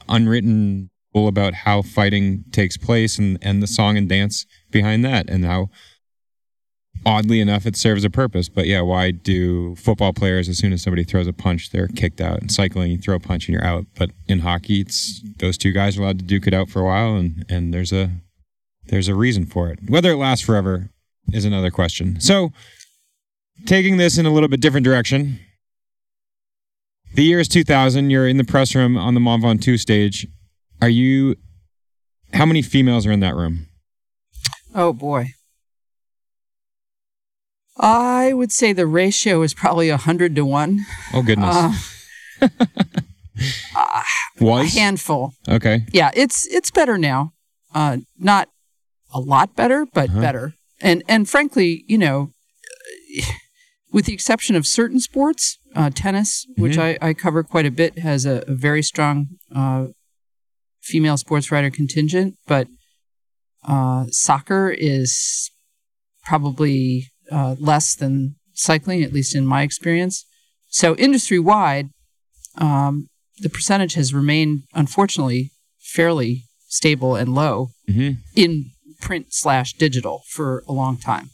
unwritten 0.07 0.89
rule 1.13 1.27
about 1.27 1.53
how 1.53 1.81
fighting 1.81 2.43
takes 2.51 2.77
place 2.77 3.17
and, 3.17 3.37
and 3.41 3.61
the 3.61 3.67
song 3.67 3.97
and 3.97 4.07
dance 4.07 4.45
behind 4.69 5.03
that 5.03 5.29
and 5.29 5.45
how 5.45 5.69
oddly 7.05 7.39
enough 7.39 7.65
it 7.65 7.75
serves 7.75 8.03
a 8.03 8.09
purpose. 8.09 8.49
But 8.49 8.65
yeah 8.67 8.81
why 8.81 9.11
do 9.11 9.75
football 9.75 10.13
players 10.13 10.49
as 10.49 10.57
soon 10.57 10.73
as 10.73 10.81
somebody 10.81 11.03
throws 11.03 11.27
a 11.27 11.33
punch 11.33 11.71
they're 11.71 11.87
kicked 11.87 12.21
out? 12.21 12.39
And 12.41 12.51
cycling 12.51 12.91
you 12.91 12.97
throw 12.97 13.15
a 13.15 13.19
punch 13.19 13.47
and 13.47 13.53
you're 13.53 13.65
out. 13.65 13.85
But 13.97 14.11
in 14.27 14.39
hockey 14.39 14.81
it's 14.81 15.21
those 15.37 15.57
two 15.57 15.71
guys 15.71 15.97
are 15.97 16.01
allowed 16.01 16.19
to 16.19 16.25
duke 16.25 16.47
it 16.47 16.53
out 16.53 16.69
for 16.69 16.81
a 16.81 16.85
while 16.85 17.15
and 17.15 17.45
and 17.49 17.73
there's 17.73 17.91
a 17.91 18.11
there's 18.87 19.07
a 19.07 19.15
reason 19.15 19.45
for 19.45 19.69
it. 19.69 19.79
Whether 19.87 20.11
it 20.11 20.17
lasts 20.17 20.45
forever 20.45 20.89
is 21.31 21.45
another 21.45 21.71
question. 21.71 22.19
So 22.19 22.51
taking 23.65 23.97
this 23.97 24.17
in 24.17 24.25
a 24.25 24.31
little 24.31 24.49
bit 24.49 24.59
different 24.59 24.83
direction 24.83 25.39
the 27.13 27.23
year 27.23 27.39
is 27.39 27.47
2000 27.49 28.09
you're 28.09 28.27
in 28.27 28.37
the 28.37 28.43
press 28.43 28.73
room 28.73 28.97
on 28.97 29.13
the 29.13 29.19
Mont 29.19 29.43
Ventoux 29.43 29.77
stage. 29.77 30.27
Are 30.81 30.89
you 30.89 31.35
how 32.33 32.45
many 32.45 32.61
females 32.61 33.05
are 33.05 33.11
in 33.11 33.19
that 33.19 33.35
room? 33.35 33.67
Oh 34.73 34.93
boy. 34.93 35.33
I 37.83 38.31
would 38.33 38.51
say 38.51 38.73
the 38.73 38.85
ratio 38.85 39.41
is 39.41 39.53
probably 39.55 39.89
a 39.89 39.97
hundred 39.97 40.35
to 40.35 40.45
one. 40.45 40.85
oh 41.13 41.23
goodness 41.23 41.55
Uh, 41.55 41.73
a 43.75 44.03
was 44.43 44.73
handful. 44.73 45.33
okay 45.49 45.85
Yeah, 45.91 46.11
it's 46.13 46.47
it's 46.47 46.71
better 46.71 46.97
now. 46.97 47.33
Uh, 47.73 47.97
not 48.17 48.49
a 49.13 49.19
lot 49.19 49.55
better, 49.55 49.85
but 49.93 50.09
Uh-huh. 50.09 50.21
better. 50.21 50.53
And 50.79 51.03
and 51.07 51.27
frankly, 51.29 51.83
you 51.87 51.97
know, 51.97 52.31
with 53.91 54.05
the 54.05 54.13
exception 54.13 54.55
of 54.55 54.65
certain 54.65 54.99
sports, 54.99 55.57
uh, 55.75 55.89
tennis, 55.93 56.45
which 56.57 56.77
I, 56.77 56.97
I 57.01 57.13
cover 57.13 57.43
quite 57.43 57.65
a 57.65 57.71
bit, 57.71 57.99
has 57.99 58.25
a, 58.25 58.43
a 58.47 58.53
very 58.53 58.81
strong 58.83 59.27
uh, 59.55 59.87
female 60.81 61.17
sports 61.17 61.51
writer 61.51 61.69
contingent. 61.69 62.35
But 62.47 62.67
uh, 63.67 64.05
soccer 64.09 64.69
is 64.75 65.51
probably 66.23 67.10
uh, 67.31 67.55
less 67.59 67.95
than 67.95 68.35
cycling, 68.53 69.03
at 69.03 69.13
least 69.13 69.35
in 69.35 69.45
my 69.45 69.61
experience. 69.63 70.25
So 70.69 70.95
industry 70.95 71.39
wide, 71.39 71.89
um, 72.57 73.07
the 73.39 73.49
percentage 73.49 73.93
has 73.93 74.13
remained, 74.13 74.63
unfortunately, 74.73 75.51
fairly 75.79 76.43
stable 76.67 77.15
and 77.15 77.33
low 77.33 77.69
hmm 77.87 78.11
in 78.35 78.71
print 79.01 79.33
slash 79.33 79.73
digital 79.73 80.21
for 80.29 80.63
a 80.67 80.71
long 80.71 80.95
time. 80.95 81.31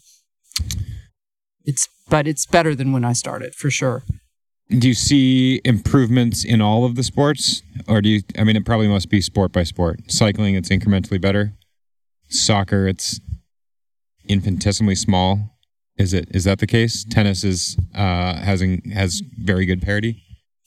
It's 1.66 1.88
but 2.10 2.26
it's 2.26 2.46
better 2.46 2.74
than 2.74 2.94
when 2.94 3.04
I 3.04 3.14
started 3.14 3.54
for 3.54 3.70
sure. 3.70 4.04
Do 4.70 4.88
you 4.88 4.94
see 4.94 5.62
improvements 5.66 6.46
in 6.46 6.62
all 6.62 6.86
of 6.86 6.96
the 6.96 7.04
sports, 7.04 7.62
or 7.88 8.02
do 8.02 8.10
you? 8.10 8.22
I 8.38 8.44
mean, 8.44 8.56
it 8.56 8.66
probably 8.66 8.88
must 8.88 9.10
be 9.10 9.22
sport 9.22 9.52
by 9.52 9.64
sport. 9.64 10.00
Cycling, 10.10 10.56
it's 10.56 10.70
incrementally 10.70 11.20
better. 11.20 11.54
Soccer, 12.30 12.88
it's 12.88 13.20
infinitesimally 14.28 14.96
small. 14.96 15.57
Is 15.98 16.14
it? 16.14 16.28
Is 16.32 16.44
that 16.44 16.60
the 16.60 16.68
case? 16.68 17.04
Tennis 17.10 17.44
is 17.44 17.78
uh, 17.96 18.36
having 18.36 18.92
has 18.94 19.22
very 19.40 19.66
good 19.66 19.82
parity. 19.82 20.22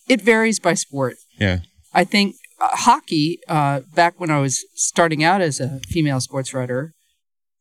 It 0.08 0.20
varies 0.20 0.58
by 0.58 0.74
sport. 0.74 1.16
Yeah. 1.38 1.60
I 1.92 2.04
think 2.04 2.34
uh, 2.60 2.68
hockey, 2.72 3.38
uh, 3.48 3.80
back 3.94 4.18
when 4.18 4.30
I 4.30 4.40
was 4.40 4.64
starting 4.74 5.22
out 5.22 5.40
as 5.40 5.60
a 5.60 5.80
female 5.88 6.20
sports 6.20 6.52
writer, 6.52 6.94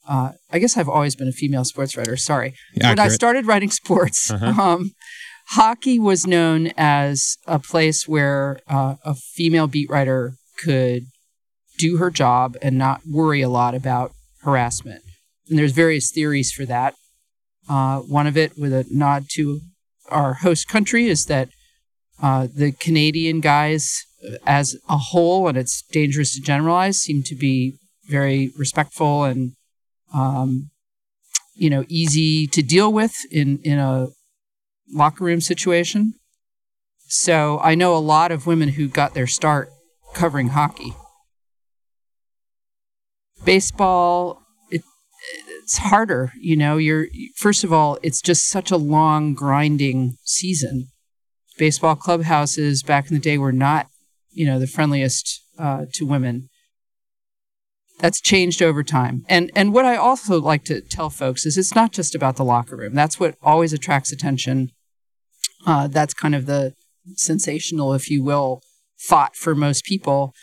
uh, 0.07 0.31
I 0.51 0.57
guess 0.59 0.77
I've 0.77 0.89
always 0.89 1.15
been 1.15 1.27
a 1.27 1.31
female 1.31 1.63
sports 1.63 1.95
writer. 1.95 2.17
Sorry. 2.17 2.55
When 2.81 2.97
I 2.99 3.07
started 3.09 3.45
writing 3.45 3.69
sports, 3.69 4.31
Uh-huh. 4.31 4.61
um, 4.61 4.91
hockey 5.49 5.99
was 5.99 6.25
known 6.25 6.71
as 6.77 7.37
a 7.47 7.59
place 7.59 8.07
where 8.07 8.59
uh, 8.67 8.95
a 9.03 9.13
female 9.13 9.67
beat 9.67 9.89
writer 9.89 10.33
could 10.63 11.03
do 11.77 11.97
her 11.97 12.09
job 12.09 12.57
and 12.61 12.77
not 12.77 13.01
worry 13.07 13.41
a 13.41 13.49
lot 13.49 13.73
about 13.75 14.11
harassment. 14.43 15.01
And 15.49 15.57
there's 15.57 15.71
various 15.71 16.11
theories 16.11 16.51
for 16.51 16.65
that. 16.65 16.95
Uh, 17.69 17.99
one 17.99 18.25
of 18.25 18.35
it, 18.35 18.57
with 18.57 18.73
a 18.73 18.85
nod 18.89 19.25
to 19.29 19.61
our 20.09 20.33
host 20.33 20.67
country, 20.67 21.07
is 21.07 21.25
that 21.25 21.49
uh, 22.21 22.47
the 22.53 22.71
Canadian 22.71 23.39
guys, 23.39 24.05
uh, 24.27 24.37
as 24.45 24.75
a 24.89 24.97
whole, 24.97 25.47
and 25.47 25.57
it's 25.57 25.83
dangerous 25.91 26.33
to 26.33 26.41
generalize, 26.41 26.99
seem 26.99 27.21
to 27.23 27.35
be 27.35 27.75
very 28.07 28.51
respectful 28.57 29.23
and, 29.23 29.53
um, 30.13 30.71
you 31.53 31.69
know, 31.69 31.85
easy 31.87 32.47
to 32.47 32.63
deal 32.63 32.91
with 32.91 33.13
in 33.31 33.59
in 33.63 33.77
a 33.77 34.07
locker 34.91 35.23
room 35.23 35.39
situation. 35.39 36.15
So 37.07 37.59
I 37.59 37.75
know 37.75 37.95
a 37.95 37.99
lot 37.99 38.31
of 38.31 38.47
women 38.47 38.69
who 38.69 38.87
got 38.87 39.13
their 39.13 39.27
start 39.27 39.69
covering 40.15 40.49
hockey. 40.49 40.95
Baseball, 43.45 44.41
it's 45.61 45.77
harder. 45.77 46.33
You 46.39 46.55
know, 46.55 46.77
you're 46.77 47.07
first 47.35 47.63
of 47.63 47.71
all, 47.73 47.97
it's 48.01 48.21
just 48.21 48.47
such 48.47 48.71
a 48.71 48.77
long, 48.77 49.33
grinding 49.33 50.17
season 50.23 50.87
baseball 51.59 51.95
clubhouses 51.95 52.81
back 52.81 53.09
in 53.09 53.13
the 53.13 53.21
day 53.21 53.37
were 53.37 53.51
not, 53.51 53.87
you 54.31 54.45
know, 54.45 54.57
the 54.57 54.65
friendliest 54.65 55.43
uh, 55.59 55.85
to 55.93 56.05
women. 56.07 56.49
That's 57.99 58.21
changed 58.21 58.63
over 58.63 58.81
time. 58.81 59.25
And 59.27 59.51
and 59.55 59.73
what 59.73 59.85
I 59.85 59.97
also 59.97 60.39
like 60.39 60.63
to 60.65 60.81
tell 60.81 61.09
folks 61.09 61.45
is 61.45 61.57
it's 61.57 61.75
not 61.75 61.91
just 61.91 62.15
about 62.15 62.37
the 62.37 62.45
locker 62.45 62.77
room. 62.77 62.95
That's 62.95 63.19
what 63.19 63.35
always 63.43 63.73
attracts 63.73 64.11
attention. 64.11 64.71
Uh, 65.67 65.87
that's 65.87 66.13
kind 66.13 66.33
of 66.33 66.45
the 66.45 66.73
sensational, 67.15 67.93
if 67.93 68.09
you 68.09 68.23
will, 68.23 68.61
thought 68.99 69.35
for 69.35 69.53
most 69.53 69.83
people. 69.83 70.33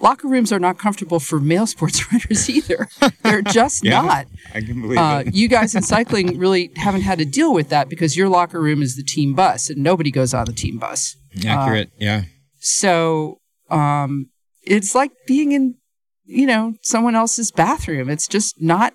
Locker 0.00 0.28
rooms 0.28 0.52
are 0.52 0.60
not 0.60 0.78
comfortable 0.78 1.18
for 1.18 1.40
male 1.40 1.66
sports 1.66 2.12
writers 2.12 2.48
either. 2.48 2.88
They're 3.22 3.42
just 3.42 3.84
Yeah. 3.84 4.02
not. 4.02 4.26
I 4.54 4.60
can 4.60 4.80
believe 4.80 4.98
Uh, 4.98 5.24
it. 5.26 5.34
you 5.34 5.48
guys 5.48 5.74
in 5.74 5.82
cycling 5.82 6.38
really 6.38 6.70
haven't 6.76 7.00
had 7.02 7.18
to 7.18 7.24
deal 7.24 7.52
with 7.52 7.68
that 7.70 7.88
because 7.88 8.16
your 8.16 8.28
locker 8.28 8.60
room 8.60 8.80
is 8.82 8.94
the 8.96 9.02
team 9.02 9.34
bus 9.34 9.68
and 9.70 9.82
nobody 9.82 10.10
goes 10.10 10.32
on 10.34 10.46
the 10.46 10.52
team 10.52 10.78
bus. 10.78 11.16
Accurate. 11.44 11.90
yeah. 11.98 12.22
So 12.60 13.40
um, 13.70 14.26
it's 14.62 14.94
like 14.94 15.10
being 15.26 15.52
in, 15.52 15.74
you 16.24 16.46
know, 16.46 16.74
someone 16.82 17.14
else's 17.16 17.50
bathroom. 17.50 18.08
It's 18.08 18.28
just 18.28 18.60
not 18.62 18.94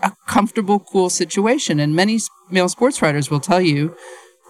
a 0.00 0.12
comfortable, 0.28 0.78
cool 0.78 1.10
situation. 1.10 1.80
And 1.80 1.94
many 1.96 2.20
male 2.50 2.68
sports 2.68 3.02
writers 3.02 3.30
will 3.30 3.40
tell 3.40 3.60
you 3.60 3.96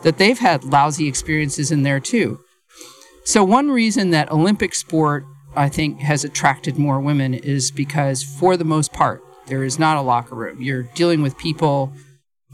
that 0.03 0.19
they've 0.19 0.39
had 0.39 0.65
lousy 0.65 1.09
experiences 1.09 1.71
in 1.73 1.83
there 1.83 2.01
too. 2.01 2.41
So 3.25 3.43
one 3.45 3.71
reason 3.71 4.11
that 4.11 4.31
Olympic 4.31 4.75
sport, 4.75 5.25
I 5.57 5.69
think, 5.69 6.01
has 6.01 6.25
attracted 6.25 6.79
more 6.79 7.01
women 7.01 7.35
is 7.35 7.71
because, 7.71 8.23
for 8.23 8.57
the 8.57 8.65
most 8.65 8.93
part, 8.93 9.23
there 9.47 9.65
is 9.65 9.79
not 9.79 9.97
a 9.97 10.03
locker 10.03 10.35
room. 10.35 10.61
You're 10.61 10.83
dealing 10.95 11.23
with 11.23 11.37
people 11.39 11.93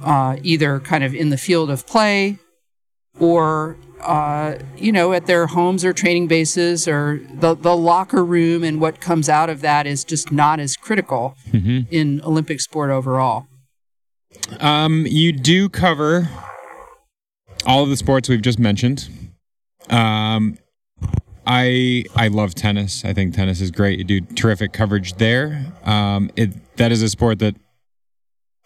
uh, 0.02 0.36
either 0.42 0.80
kind 0.80 1.04
of 1.04 1.14
in 1.14 1.30
the 1.30 1.36
field 1.36 1.70
of 1.70 1.86
play 1.86 2.38
or 3.20 3.76
uh, 4.00 4.56
you 4.76 4.90
know 4.90 5.12
at 5.12 5.26
their 5.26 5.46
homes 5.46 5.84
or 5.84 5.92
training 5.92 6.26
bases 6.26 6.88
or 6.88 7.20
the, 7.32 7.54
the 7.54 7.76
locker 7.76 8.24
room 8.24 8.64
and 8.64 8.80
what 8.80 9.00
comes 9.00 9.28
out 9.28 9.48
of 9.48 9.60
that 9.60 9.86
is 9.86 10.04
just 10.04 10.32
not 10.32 10.58
as 10.58 10.76
critical 10.76 11.36
in 11.90 12.20
olympic 12.22 12.60
sport 12.60 12.90
overall 12.90 13.46
Um, 14.58 15.06
you 15.08 15.32
do 15.32 15.68
cover 15.68 16.28
all 17.64 17.84
of 17.84 17.88
the 17.88 17.96
sports 17.96 18.28
we've 18.28 18.42
just 18.42 18.58
mentioned. 18.58 19.08
Um, 19.88 20.58
I 21.46 22.04
I 22.14 22.28
love 22.28 22.54
tennis. 22.54 23.04
I 23.04 23.12
think 23.12 23.34
tennis 23.34 23.60
is 23.60 23.70
great. 23.70 23.98
You 23.98 24.04
do 24.04 24.20
terrific 24.20 24.72
coverage 24.72 25.14
there. 25.14 25.66
Um, 25.84 26.30
it 26.36 26.76
that 26.76 26.92
is 26.92 27.02
a 27.02 27.08
sport 27.08 27.38
that, 27.40 27.54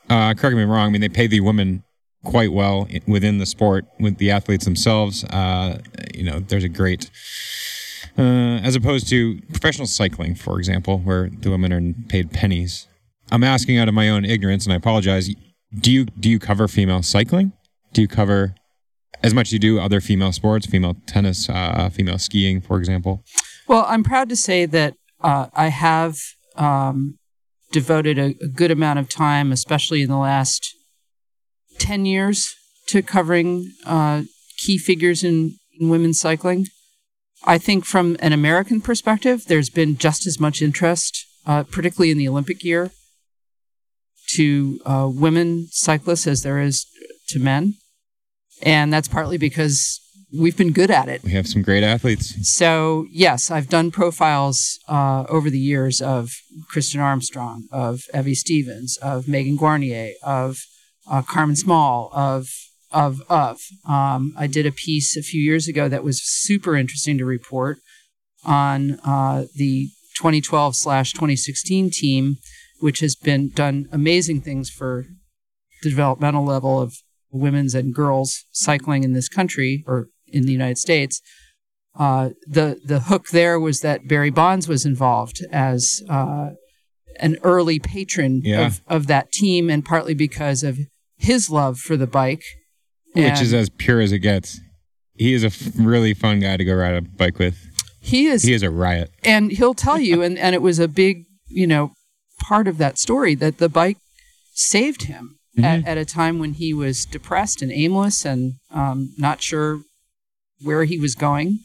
uh, 0.09 0.35
correct 0.35 0.57
me 0.57 0.63
if 0.63 0.67
I'm 0.67 0.71
wrong. 0.71 0.87
I 0.87 0.91
mean, 0.91 1.01
they 1.01 1.09
pay 1.09 1.27
the 1.27 1.41
women 1.41 1.83
quite 2.25 2.53
well 2.53 2.89
within 3.07 3.39
the 3.39 3.47
sport 3.47 3.87
with 3.99 4.19
the 4.19 4.31
athletes 4.31 4.65
themselves. 4.65 5.25
Uh, 5.25 5.79
you 6.15 6.25
know, 6.25 6.41
there's 6.41 6.65
a 6.65 6.69
great. 6.69 7.11
Uh, 8.17 8.59
as 8.65 8.75
opposed 8.75 9.09
to 9.09 9.41
professional 9.51 9.87
cycling, 9.87 10.35
for 10.35 10.59
example, 10.59 10.99
where 10.99 11.31
the 11.31 11.51
women 11.51 11.73
are 11.73 11.95
paid 12.09 12.33
pennies. 12.33 12.89
I'm 13.31 13.45
asking 13.45 13.79
out 13.79 13.87
of 13.89 13.95
my 13.95 14.09
own 14.09 14.25
ignorance, 14.25 14.65
and 14.65 14.73
I 14.73 14.77
apologize. 14.77 15.31
Do 15.79 15.93
you 15.93 16.07
do 16.07 16.29
you 16.31 16.39
cover 16.39 16.67
female 16.67 17.03
cycling? 17.03 17.53
Do 17.93 18.01
you 18.01 18.09
cover 18.09 18.55
as 19.23 19.35
much 19.35 19.49
as 19.49 19.53
you 19.53 19.59
do 19.59 19.81
other 19.81 20.01
female 20.01 20.33
sports, 20.33 20.67
female 20.67 20.97
tennis, 21.07 21.49
uh, 21.49 21.91
female 21.91 22.19
skiing, 22.19 22.61
for 22.61 22.79
example? 22.79 23.25
well 23.67 23.85
i'm 23.89 24.03
proud 24.03 24.29
to 24.29 24.37
say 24.37 24.65
that 24.65 24.95
uh, 25.21 25.47
i 25.55 25.69
have 25.69 26.17
um, 26.57 27.19
devoted 27.73 28.19
a, 28.19 28.35
a 28.43 28.49
good 28.49 28.71
amount 28.71 28.99
of 28.99 29.09
time, 29.09 29.53
especially 29.53 30.03
in 30.03 30.09
the 30.09 30.19
last 30.19 30.75
10 31.79 32.07
years, 32.07 32.55
to 32.87 33.03
covering 33.03 33.71
uh, 33.85 34.23
key 34.57 34.79
figures 34.79 35.23
in, 35.23 35.57
in 35.79 35.89
women's 35.89 36.21
cycling. 36.21 36.67
I 37.45 37.59
think 37.59 37.85
from 37.85 38.17
an 38.21 38.33
American 38.33 38.81
perspective, 38.81 39.45
there's 39.47 39.71
been 39.71 39.97
just 39.97 40.27
as 40.27 40.41
much 40.41 40.61
interest, 40.61 41.25
uh, 41.47 41.63
particularly 41.65 42.11
in 42.11 42.19
the 42.19 42.29
Olympic 42.29 42.65
year, 42.65 42.91
to 44.35 44.81
uh, 44.85 45.09
women 45.11 45.69
cyclists 45.71 46.27
as 46.27 46.43
there 46.43 46.61
is 46.61 46.87
to 47.29 47.39
men. 47.39 47.75
And 48.63 48.93
that's 48.93 49.09
partly 49.09 49.39
because 49.39 50.01
we've 50.33 50.57
been 50.57 50.73
good 50.73 50.91
at 50.91 51.09
it. 51.09 51.23
We 51.23 51.31
have 51.33 51.47
some 51.47 51.63
great 51.63 51.83
athletes. 51.83 52.35
So, 52.49 53.07
yes, 53.11 53.51
I've 53.51 53.69
done 53.69 53.91
profiles 53.91 54.79
uh, 54.89 55.25
over 55.29 55.51
the 55.51 55.59
years 55.59 56.01
of 56.01 56.31
Kristin 56.73 57.01
Armstrong, 57.01 57.67
of 57.73 58.03
Evie 58.15 58.35
Stevens, 58.35 58.99
of 58.99 59.29
Megan 59.29 59.57
Guarnier, 59.57 60.13
of 60.23 60.59
uh, 61.11 61.23
Carmen 61.23 61.57
Small, 61.57 62.11
of 62.13 62.49
of 62.91 63.23
of. 63.29 63.61
Um, 63.87 64.35
I 64.37 64.47
did 64.47 64.67
a 64.67 64.73
piece 64.73 65.17
a 65.17 65.23
few 65.23 65.41
years 65.41 65.69
ago 65.69 65.89
that 65.89 66.05
was 66.05 66.21
super 66.23 66.77
interesting 66.77 67.19
to 67.19 67.25
report 67.25 67.79
on 68.45 68.99
uh, 69.05 69.45
the 69.55 69.89
2012 70.17 70.77
slash 70.77 71.13
2016 71.13 71.91
team, 71.91 72.37
which 72.81 73.01
has 73.01 73.15
been 73.15 73.51
done 73.51 73.89
amazing 73.93 74.41
things 74.41 74.71
for 74.71 75.07
the 75.83 75.91
developmental 75.91 76.45
level 76.45 76.81
of 76.81 76.95
women's 77.31 77.75
and 77.75 77.95
girls 77.95 78.45
cycling 78.53 79.05
in 79.05 79.13
this 79.13 79.29
country 79.29 79.85
or 79.87 80.09
in 80.27 80.45
the 80.47 80.53
United 80.53 80.79
States. 80.79 81.21
Uh, 81.99 82.31
the 82.47 82.81
the 82.85 83.01
hook 83.01 83.29
there 83.29 83.59
was 83.59 83.81
that 83.81 84.07
Barry 84.09 84.31
Bonds 84.31 84.69
was 84.69 84.87
involved 84.87 85.45
as 85.51 86.03
uh, 86.09 86.51
an 87.19 87.37
early 87.43 87.79
patron 87.81 88.41
Yeah. 88.45 88.67
of, 88.67 88.81
of 88.87 89.07
that 89.09 89.33
team, 89.33 89.69
and 89.69 89.85
partly 89.85 90.15
because 90.15 90.63
of 90.63 90.79
his 91.17 91.51
love 91.51 91.79
for 91.79 91.97
the 91.97 92.07
bike, 92.07 92.43
which 93.15 93.25
And 93.25 93.41
is 93.41 93.53
as 93.53 93.69
pure 93.71 94.01
as 94.01 94.13
it 94.13 94.21
gets. 94.21 94.61
He 95.15 95.33
is 95.35 95.43
a 95.43 95.49
f- 95.49 95.71
really 95.77 96.15
fun 96.15 96.39
guy 96.39 96.57
to 96.57 96.65
go 96.65 96.75
ride 96.75 96.95
a 96.95 97.03
bike 97.03 97.41
with. 97.41 97.57
he 98.01 98.27
is 98.27 98.45
He 98.45 98.53
is 98.53 98.63
a 98.63 98.71
riot. 98.71 99.11
and 99.25 99.51
he'll 99.51 99.75
tell 99.75 99.99
you 99.99 100.23
and, 100.23 100.39
and 100.39 100.55
it 100.55 100.63
was 100.63 100.79
a 100.79 100.87
big 100.87 101.25
you 101.49 101.67
know 101.67 101.91
part 102.41 102.69
of 102.69 102.79
that 102.79 102.97
story 102.99 103.35
that 103.35 103.59
the 103.59 103.69
bike 103.69 103.97
saved 104.55 105.03
him 105.05 105.38
at, 105.65 105.87
at 105.87 105.99
a 105.99 106.05
time 106.05 106.39
when 106.39 106.55
he 106.55 106.73
was 106.73 107.05
depressed 107.05 107.63
and 107.63 107.73
aimless 107.73 108.25
and 108.25 108.55
um, 108.71 109.13
not 109.19 109.43
sure 109.43 109.81
where 110.63 110.85
he 110.85 110.99
was 110.99 111.15
going 111.15 111.61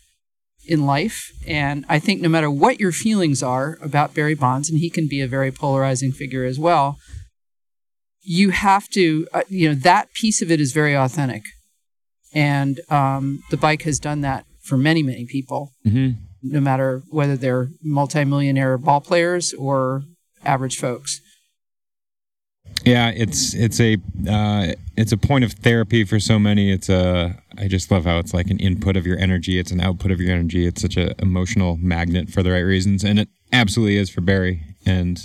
in 0.66 0.86
life. 0.86 1.32
And 1.46 1.86
i 1.90 2.00
think 2.00 2.22
no 2.22 2.30
matter 2.30 2.50
what 2.50 2.80
your 2.80 2.92
feelings 2.92 3.44
are 3.44 3.78
about 3.82 4.14
barry 4.14 4.36
bonds 4.36 4.70
and 4.70 4.80
he 4.80 4.90
can 4.90 5.08
be 5.08 5.20
a 5.22 5.28
very 5.28 5.52
polarizing 5.52 6.12
figure 6.12 6.46
as 6.46 6.58
well 6.58 6.98
you 8.24 8.52
have 8.52 8.88
to 8.90 9.28
uh, 9.34 9.42
you 9.50 9.70
know 9.70 9.76
that 9.76 10.14
piece 10.14 10.42
of 10.42 10.50
it 10.50 10.62
is 10.62 10.72
very 10.72 10.96
authentic. 10.96 11.44
And 12.34 12.80
um, 12.90 13.44
the 13.52 13.58
bike 13.58 13.84
has 13.84 14.00
done 14.00 14.22
that 14.22 14.46
for 14.62 14.78
many 14.78 15.04
many 15.04 15.26
people 15.26 15.72
hmm 15.84 16.12
no 16.46 16.60
matter 16.60 17.02
whether 17.10 17.38
they're 17.38 17.70
multimillionaire 17.82 18.78
ball 18.78 19.00
players 19.00 19.54
or 19.54 20.04
average 20.44 20.78
folks. 20.78 21.22
Yeah, 22.86 23.10
it's 23.16 23.54
it's 23.54 23.80
a 23.80 23.98
uh, 24.30 24.74
it's 24.98 25.12
a 25.12 25.18
point 25.18 25.44
of 25.46 25.54
therapy 25.54 26.04
for 26.04 26.20
so 26.20 26.38
many. 26.38 26.72
It's 26.72 26.90
a 26.90 27.42
I 27.58 27.68
just 27.68 27.90
love 27.92 28.04
how 28.06 28.20
it's 28.20 28.34
like 28.34 28.50
an 28.50 28.60
input 28.60 28.98
of 28.98 29.06
your 29.08 29.18
energy. 29.18 29.58
It's 29.60 29.72
an 29.72 29.80
output 29.80 30.12
of 30.12 30.20
your 30.20 30.32
energy. 30.34 30.66
It's 30.68 30.82
such 30.82 30.98
an 30.98 31.14
emotional 31.20 31.78
magnet 31.78 32.30
for 32.30 32.44
the 32.44 32.52
right 32.52 32.60
reasons, 32.60 33.04
and 33.04 33.20
it 33.20 33.30
absolutely 33.54 33.98
is 33.98 34.10
for 34.10 34.22
Barry. 34.22 34.62
And 34.86 35.18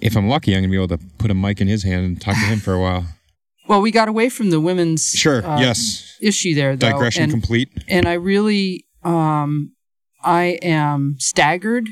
if 0.00 0.16
I'm 0.16 0.28
lucky, 0.28 0.54
I'm 0.54 0.62
gonna 0.62 0.70
be 0.70 0.76
able 0.76 0.96
to 0.96 1.04
put 1.18 1.30
a 1.30 1.34
mic 1.34 1.60
in 1.60 1.66
his 1.68 1.82
hand 1.82 2.04
and 2.06 2.20
talk 2.20 2.34
to 2.34 2.40
him 2.46 2.60
for 2.60 2.74
a 2.74 2.80
while. 2.80 3.06
Well, 3.66 3.80
we 3.80 3.90
got 3.92 4.08
away 4.08 4.28
from 4.28 4.50
the 4.50 4.60
women's 4.60 5.06
Sure. 5.08 5.42
uh, 5.42 5.58
yes. 5.58 6.18
issue 6.20 6.54
there, 6.54 6.76
though, 6.76 6.90
Digression 6.90 7.22
and, 7.22 7.32
complete. 7.32 7.70
and 7.88 8.06
I 8.06 8.12
really, 8.12 8.84
um, 9.02 9.72
I 10.22 10.58
am 10.60 11.16
staggered 11.18 11.88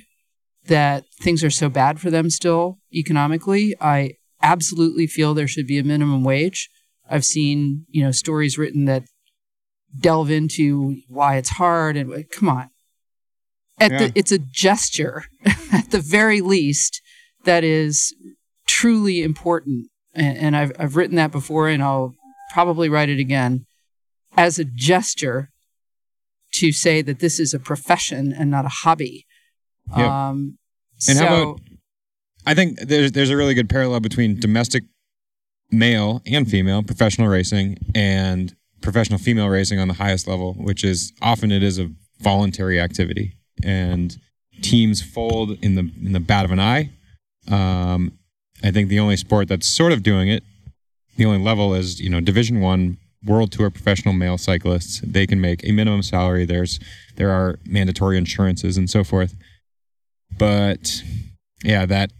that 0.67 1.05
things 1.21 1.43
are 1.43 1.51
so 1.51 1.69
bad 1.69 2.01
for 2.01 2.11
them 2.11 2.31
still 2.31 2.79
economically. 2.93 3.75
I 3.81 4.15
absolutely 4.43 5.07
feel 5.07 5.35
there 5.35 5.49
should 5.49 5.67
be 5.67 5.79
a 5.79 5.85
minimum 5.85 6.25
wage. 6.25 6.69
I've 7.11 7.25
seen, 7.25 7.87
you 7.89 8.03
know, 8.03 8.13
stories 8.13 8.59
written 8.59 8.85
that 8.87 9.05
delve 9.99 10.31
into 10.31 10.97
why 11.09 11.37
it's 11.37 11.51
hard 11.51 11.97
and 11.97 12.29
come 12.31 12.49
on. 12.49 12.71
At 13.81 13.91
Yeah. 13.93 13.99
the, 13.99 14.13
it's 14.15 14.33
a 14.33 14.39
gesture, 14.39 15.25
at 15.73 15.91
the 15.91 16.01
very 16.01 16.41
least, 16.41 17.03
that 17.45 17.65
is 17.65 18.15
truly 18.67 19.23
important. 19.23 19.89
And, 20.15 20.39
and 20.39 20.57
I've 20.57 20.73
I've 20.79 20.97
written 20.97 21.17
that 21.17 21.33
before, 21.33 21.69
and 21.69 21.83
I'll 21.83 22.15
probably 22.53 22.89
write 22.89 23.09
it 23.09 23.19
again 23.19 23.67
as 24.37 24.59
a 24.59 24.65
gesture 24.65 25.51
to 26.55 26.71
say 26.71 27.03
that 27.03 27.19
this 27.19 27.41
is 27.41 27.55
a 27.55 27.59
profession 27.59 28.33
and 28.33 28.51
not 28.51 28.65
a 28.67 28.77
hobby. 28.83 29.27
Yep. 29.97 30.07
Um, 30.07 30.59
And 31.09 31.19
so, 31.19 31.27
how 31.27 31.43
about 31.43 31.61
I 32.47 32.55
think 32.55 32.79
there's 32.81 33.13
there's 33.13 33.31
a 33.31 33.37
really 33.37 33.55
good 33.55 33.69
parallel 33.69 34.01
between 34.01 34.39
domestic 34.39 34.85
male 35.71 36.23
and 36.27 36.49
female 36.49 36.83
professional 36.83 37.29
racing 37.29 37.79
and 37.95 38.55
professional 38.81 39.19
female 39.19 39.49
racing 39.49 39.79
on 39.79 39.89
the 39.89 39.95
highest 39.95 40.27
level, 40.27 40.55
which 40.55 40.85
is 40.85 41.13
often 41.23 41.53
it 41.53 41.63
is 41.63 41.79
a 41.79 41.91
voluntary 42.21 42.81
activity, 42.81 43.37
and 43.63 44.17
teams 44.61 45.03
fold 45.03 45.59
in 45.63 45.75
the 45.75 45.91
in 46.05 46.13
the 46.13 46.21
bat 46.21 46.45
of 46.45 46.51
an 46.51 46.61
eye. 46.61 46.91
Um, 47.49 48.19
I 48.63 48.71
think 48.71 48.89
the 48.89 49.01
only 49.01 49.17
sport 49.17 49.49
that's 49.49 49.67
sort 49.67 49.93
of 49.93 50.03
doing 50.03 50.29
it, 50.29 50.43
the 51.17 51.25
only 51.25 51.39
level 51.43 51.75
is 51.75 52.01
you 52.01 52.11
know 52.11 52.21
Division 52.21 52.61
One 52.61 52.99
World 53.25 53.53
Tour 53.53 53.71
professional 53.71 54.15
male 54.15 54.39
cyclists. 54.39 55.01
They 55.05 55.27
can 55.27 55.41
make 55.41 55.65
a 55.65 55.73
minimum 55.73 56.03
salary. 56.03 56.45
There's 56.45 56.81
there 57.17 57.31
are 57.31 57.59
mandatory 57.65 58.19
insurances 58.19 58.77
and 58.77 58.91
so 58.91 59.05
forth 59.05 59.35
but 60.39 61.03
yeah 61.65 61.87
that 61.87 62.13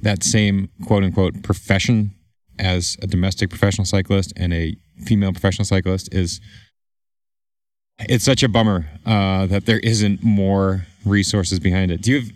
that 0.00 0.22
same 0.22 0.68
quote 0.86 1.02
unquote 1.02 1.42
profession 1.42 2.14
as 2.58 2.96
a 3.02 3.06
domestic 3.06 3.50
professional 3.50 3.84
cyclist 3.84 4.32
and 4.36 4.52
a 4.52 4.76
female 5.04 5.32
professional 5.32 5.64
cyclist 5.64 6.12
is 6.14 6.40
it's 8.00 8.24
such 8.24 8.42
a 8.42 8.48
bummer 8.48 8.86
uh, 9.06 9.46
that 9.46 9.66
there 9.66 9.78
isn't 9.80 10.22
more 10.22 10.86
resources 11.04 11.60
behind 11.60 11.90
it. 11.90 12.02
Do 12.02 12.12
you 12.12 12.20
have 12.20 12.30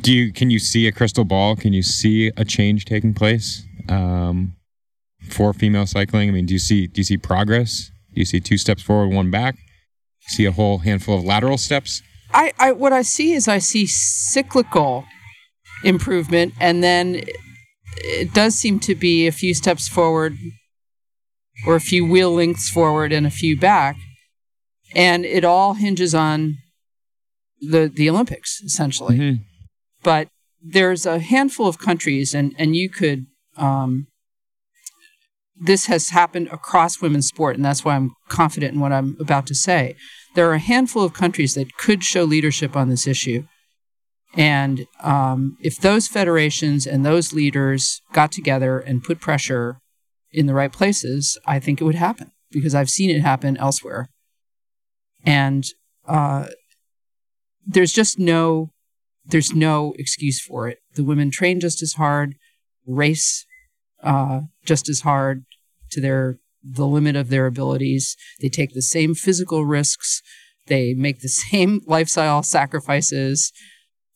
do 0.00 0.12
you 0.12 0.32
can 0.32 0.50
you 0.50 0.58
see 0.58 0.86
a 0.88 0.92
crystal 0.92 1.24
ball? 1.24 1.54
Can 1.54 1.72
you 1.72 1.82
see 1.82 2.32
a 2.36 2.44
change 2.44 2.84
taking 2.84 3.14
place 3.14 3.64
um, 3.88 4.56
for 5.28 5.52
female 5.52 5.86
cycling? 5.86 6.28
I 6.28 6.32
mean 6.32 6.46
do 6.46 6.54
you 6.54 6.58
see 6.58 6.86
do 6.86 7.00
you 7.00 7.04
see 7.04 7.16
progress? 7.16 7.90
Do 8.12 8.20
you 8.20 8.24
see 8.24 8.40
two 8.40 8.58
steps 8.58 8.82
forward 8.82 9.14
one 9.14 9.30
back? 9.30 9.56
See 10.26 10.46
a 10.46 10.52
whole 10.52 10.78
handful 10.78 11.18
of 11.18 11.24
lateral 11.24 11.58
steps 11.58 12.02
I, 12.34 12.52
I 12.58 12.72
what 12.72 12.92
I 12.92 13.02
see 13.02 13.32
is 13.32 13.48
I 13.48 13.58
see 13.58 13.86
cyclical 13.86 15.04
improvement, 15.84 16.54
and 16.60 16.82
then 16.82 17.22
it 17.96 18.34
does 18.34 18.54
seem 18.54 18.80
to 18.80 18.94
be 18.94 19.26
a 19.26 19.32
few 19.32 19.54
steps 19.54 19.88
forward, 19.88 20.36
or 21.66 21.76
a 21.76 21.80
few 21.80 22.04
wheel 22.04 22.34
lengths 22.34 22.68
forward 22.68 23.12
and 23.12 23.26
a 23.26 23.30
few 23.30 23.58
back, 23.58 23.96
and 24.94 25.24
it 25.24 25.44
all 25.44 25.74
hinges 25.74 26.14
on 26.14 26.58
the 27.60 27.90
the 27.94 28.10
Olympics 28.10 28.60
essentially. 28.62 29.16
Mhm. 29.16 29.38
But 30.02 30.28
there's 30.60 31.06
a 31.06 31.18
handful 31.20 31.66
of 31.68 31.78
countries, 31.78 32.34
and 32.34 32.54
and 32.58 32.74
you 32.74 32.90
could. 32.90 33.26
Um, 33.56 34.08
this 35.56 35.86
has 35.86 36.08
happened 36.08 36.48
across 36.50 37.00
women's 37.00 37.28
sport, 37.28 37.54
and 37.54 37.64
that's 37.64 37.84
why 37.84 37.94
I'm 37.94 38.10
confident 38.28 38.74
in 38.74 38.80
what 38.80 38.92
I'm 38.92 39.16
about 39.20 39.46
to 39.46 39.54
say. 39.54 39.94
There 40.34 40.48
are 40.50 40.54
a 40.54 40.58
handful 40.58 41.04
of 41.04 41.12
countries 41.12 41.54
that 41.54 41.76
could 41.76 42.02
show 42.04 42.24
leadership 42.24 42.76
on 42.76 42.88
this 42.88 43.06
issue. 43.06 43.44
And 44.36 44.86
um, 45.02 45.56
if 45.60 45.78
those 45.78 46.08
federations 46.08 46.86
and 46.86 47.04
those 47.04 47.32
leaders 47.32 48.02
got 48.12 48.32
together 48.32 48.80
and 48.80 49.04
put 49.04 49.20
pressure 49.20 49.78
in 50.32 50.46
the 50.46 50.54
right 50.54 50.72
places, 50.72 51.38
I 51.46 51.60
think 51.60 51.80
it 51.80 51.84
would 51.84 51.94
happen 51.94 52.32
because 52.50 52.74
I've 52.74 52.90
seen 52.90 53.10
it 53.10 53.20
happen 53.20 53.56
elsewhere. 53.56 54.08
And 55.24 55.64
uh, 56.06 56.46
there's 57.66 57.92
just 57.92 58.18
no 58.18 58.70
there's 59.26 59.54
no 59.54 59.94
excuse 59.98 60.40
for 60.40 60.68
it. 60.68 60.80
The 60.96 61.04
women 61.04 61.30
train 61.30 61.58
just 61.58 61.82
as 61.82 61.94
hard, 61.94 62.34
race 62.86 63.46
uh, 64.02 64.42
just 64.66 64.88
as 64.88 65.00
hard 65.00 65.44
to 65.92 66.00
their 66.00 66.38
the 66.64 66.86
limit 66.86 67.16
of 67.16 67.28
their 67.28 67.46
abilities. 67.46 68.16
They 68.40 68.48
take 68.48 68.72
the 68.72 68.82
same 68.82 69.14
physical 69.14 69.64
risks. 69.64 70.22
They 70.66 70.94
make 70.94 71.20
the 71.20 71.28
same 71.50 71.80
lifestyle 71.86 72.42
sacrifices, 72.42 73.52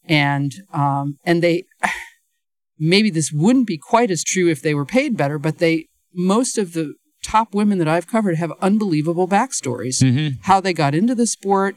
and 0.06 0.52
um, 0.72 1.18
and 1.24 1.42
they 1.42 1.64
maybe 2.78 3.10
this 3.10 3.32
wouldn't 3.32 3.66
be 3.66 3.78
quite 3.78 4.10
as 4.10 4.24
true 4.24 4.48
if 4.48 4.62
they 4.62 4.74
were 4.74 4.86
paid 4.86 5.16
better, 5.16 5.38
but 5.38 5.58
they 5.58 5.86
most 6.14 6.58
of 6.58 6.72
the 6.72 6.94
top 7.22 7.54
women 7.54 7.78
that 7.78 7.88
I've 7.88 8.06
covered 8.06 8.36
have 8.36 8.52
unbelievable 8.60 9.28
backstories. 9.28 10.02
Mm-hmm. 10.02 10.40
How 10.42 10.60
they 10.60 10.72
got 10.72 10.94
into 10.94 11.14
the 11.14 11.26
sport, 11.26 11.76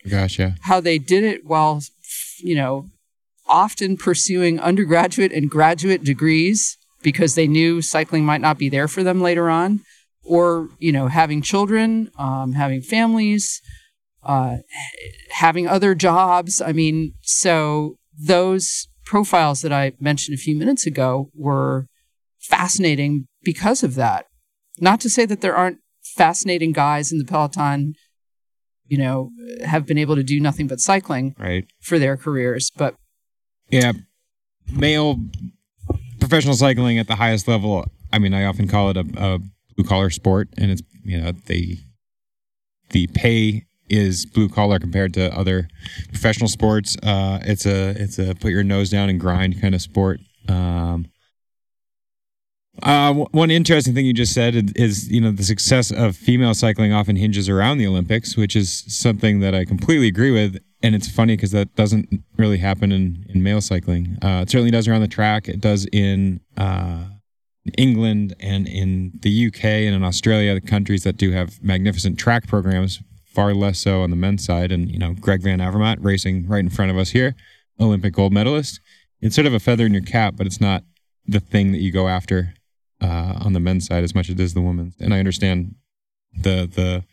how 0.62 0.80
they 0.80 0.98
did 0.98 1.24
it 1.24 1.46
while 1.46 1.82
you 2.40 2.56
know 2.56 2.88
often 3.48 3.98
pursuing 3.98 4.60
undergraduate 4.60 5.34
and 5.34 5.50
graduate 5.50 6.04
degrees 6.04 6.78
because 7.02 7.36
they 7.36 7.48
knew 7.48 7.82
cycling 7.82 8.24
might 8.24 8.42
not 8.42 8.58
be 8.58 8.70
there 8.70 8.88
for 8.88 9.04
them 9.04 9.22
later 9.22 9.50
on, 9.50 9.82
or 10.24 10.70
you 10.80 10.92
know, 10.92 11.08
having 11.08 11.42
children, 11.42 12.12
um, 12.18 12.54
having 12.54 12.82
families, 12.82 13.62
uh, 14.24 14.58
having 15.30 15.68
other 15.68 15.96
jobs. 15.96 16.62
I 16.62 16.72
mean, 16.72 17.14
so 17.22 17.98
those 18.18 18.88
profiles 19.06 19.62
that 19.62 19.74
I 19.74 19.94
mentioned 20.00 20.38
a 20.38 20.42
few 20.42 20.56
minutes 20.56 20.86
ago 20.86 21.30
were 21.34 21.88
fascinating 22.40 23.28
because 23.44 23.84
of 23.84 23.96
that. 23.96 24.26
Not 24.80 25.02
to 25.02 25.10
say 25.10 25.26
that 25.26 25.42
there 25.42 25.56
aren't 25.56 25.80
fascinating 26.04 26.72
guys 26.72 27.12
in 27.12 27.20
the 27.20 27.26
peloton 27.26 27.94
you 28.88 28.98
know 28.98 29.32
have 29.64 29.86
been 29.86 29.98
able 29.98 30.16
to 30.16 30.24
do 30.24 30.40
nothing 30.40 30.68
but 30.68 30.80
cycling 30.80 31.36
right 31.40 31.66
for 31.80 31.98
their 32.00 32.18
careers 32.18 32.72
but 32.76 32.96
yeah 33.70 33.94
male 34.74 35.18
professional 36.20 36.56
cycling 36.56 36.98
at 36.98 37.08
the 37.08 37.16
highest 37.16 37.48
level 37.48 37.86
i 38.12 38.20
mean 38.20 38.34
i 38.34 38.44
often 38.44 38.68
call 38.68 38.90
it 38.90 38.98
a, 38.98 39.06
a 39.18 39.40
blue 39.82 39.88
collar 39.88 40.10
sport 40.10 40.50
and 40.58 40.72
it's 40.72 40.82
you 41.04 41.20
know 41.20 41.32
the 41.48 41.78
the 42.92 43.08
pay 43.08 43.66
is 43.90 44.26
blue 44.26 44.48
collar 44.48 44.80
compared 44.80 45.14
to 45.14 45.36
other 45.38 45.68
professional 46.10 46.48
sports 46.48 46.98
uh, 47.04 47.40
it's 47.44 47.66
a 47.66 47.90
it's 48.02 48.20
a 48.20 48.36
put 48.36 48.52
your 48.52 48.64
nose 48.64 48.90
down 48.90 49.10
and 49.10 49.20
grind 49.20 49.60
kind 49.62 49.76
of 49.76 49.82
sport 49.82 50.20
um, 50.48 51.06
uh, 52.84 53.14
one 53.14 53.52
interesting 53.52 53.94
thing 53.94 54.06
you 54.06 54.14
just 54.14 54.34
said 54.34 54.72
is, 54.76 55.12
you 55.12 55.22
know, 55.22 55.30
the 55.32 55.44
success 55.44 55.92
of 55.92 56.16
female 56.16 56.54
cycling 56.54 56.92
often 56.92 57.16
hinges 57.16 57.48
around 57.48 57.78
the 57.78 57.86
Olympics, 57.86 58.36
which 58.36 58.56
is 58.56 58.84
something 58.88 59.40
that 59.42 59.54
I 59.54 59.66
completely 59.66 60.08
agree 60.08 60.32
with. 60.32 60.58
And 60.82 60.96
it's 60.96 61.08
funny 61.08 61.36
because 61.36 61.52
that 61.52 61.76
doesn't 61.76 62.24
really 62.38 62.58
happen 62.58 62.92
in, 62.92 63.26
in 63.30 63.44
male 63.44 63.62
cycling. 63.62 64.18
Uh, 64.24 64.42
it 64.44 64.50
certainly 64.50 64.72
does 64.72 64.88
around 64.88 65.02
the 65.02 65.08
track. 65.08 65.48
It 65.48 65.62
does 65.62 65.86
in 65.92 66.40
uh, 66.58 67.04
England 67.78 68.36
and 68.40 68.68
in 68.68 69.12
the 69.22 69.48
UK 69.48 69.64
and 69.64 69.96
in 69.96 70.04
Australia, 70.04 70.54
the 70.54 70.62
countries 70.62 71.04
that 71.04 71.18
do 71.18 71.32
have 71.32 71.64
magnificent 71.64 72.18
track 72.18 72.48
programs, 72.48 73.02
far 73.26 73.54
less 73.54 73.80
so 73.80 74.02
on 74.02 74.10
the 74.10 74.16
men's 74.16 74.44
side. 74.44 74.72
And, 74.72 74.90
you 74.90 74.98
know, 74.98 75.14
Greg 75.14 75.42
Van 75.42 75.60
Avermaet 75.60 75.98
racing 76.02 76.48
right 76.48 76.60
in 76.60 76.70
front 76.70 76.92
of 76.92 76.98
us 76.98 77.12
here, 77.12 77.36
Olympic 77.80 78.14
gold 78.14 78.34
medalist. 78.34 78.80
It's 79.22 79.36
sort 79.36 79.46
of 79.46 79.54
a 79.54 79.60
feather 79.60 79.86
in 79.86 79.94
your 79.94 80.04
cap, 80.04 80.36
but 80.36 80.48
it's 80.48 80.60
not 80.60 80.84
the 81.26 81.40
thing 81.40 81.72
that 81.72 81.82
you 81.82 81.92
go 81.92 82.08
after 82.08 82.54
uh, 83.02 83.34
on 83.40 83.54
the 83.54 83.60
men's 83.60 83.86
side 83.86 84.04
as 84.04 84.16
much 84.16 84.30
as 84.30 84.36
it 84.36 84.40
is 84.40 84.54
the 84.54 84.62
women's. 84.62 84.96
And 85.00 85.14
I 85.14 85.20
understand 85.20 85.76
the 86.36 86.68
the 86.72 87.04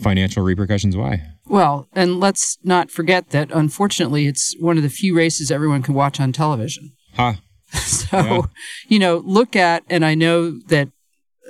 financial 0.00 0.42
repercussions 0.42 0.96
why. 0.96 1.22
Well, 1.46 1.88
and 1.92 2.18
let's 2.18 2.58
not 2.64 2.90
forget 2.90 3.30
that 3.30 3.50
unfortunately 3.52 4.26
it's 4.26 4.56
one 4.58 4.76
of 4.76 4.82
the 4.82 4.88
few 4.88 5.16
races 5.16 5.50
everyone 5.50 5.82
can 5.82 5.94
watch 5.94 6.18
on 6.18 6.32
television. 6.32 6.92
Huh. 7.14 7.34
so, 7.86 8.16
yeah. 8.16 8.40
you 8.88 8.98
know, 8.98 9.18
look 9.24 9.56
at, 9.56 9.82
and 9.88 10.04
I 10.04 10.14
know 10.14 10.58
that 10.68 10.88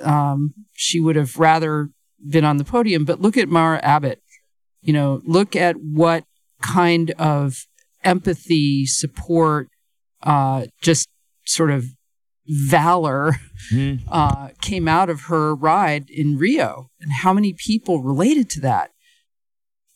um, 0.03 0.53
she 0.73 0.99
would 0.99 1.15
have 1.15 1.37
rather 1.37 1.89
been 2.27 2.45
on 2.45 2.57
the 2.57 2.63
podium, 2.63 3.05
but 3.05 3.21
look 3.21 3.37
at 3.37 3.49
Mara 3.49 3.79
Abbott. 3.79 4.21
You 4.81 4.93
know, 4.93 5.21
look 5.25 5.55
at 5.55 5.77
what 5.77 6.25
kind 6.61 7.11
of 7.11 7.65
empathy, 8.03 8.85
support, 8.85 9.69
uh, 10.23 10.65
just 10.81 11.07
sort 11.45 11.71
of 11.71 11.85
valor 12.47 13.35
mm-hmm. 13.73 14.07
uh, 14.11 14.49
came 14.61 14.87
out 14.87 15.09
of 15.09 15.21
her 15.21 15.55
ride 15.55 16.09
in 16.09 16.37
Rio 16.37 16.89
and 16.99 17.11
how 17.21 17.33
many 17.33 17.53
people 17.53 18.03
related 18.03 18.49
to 18.51 18.59
that. 18.61 18.91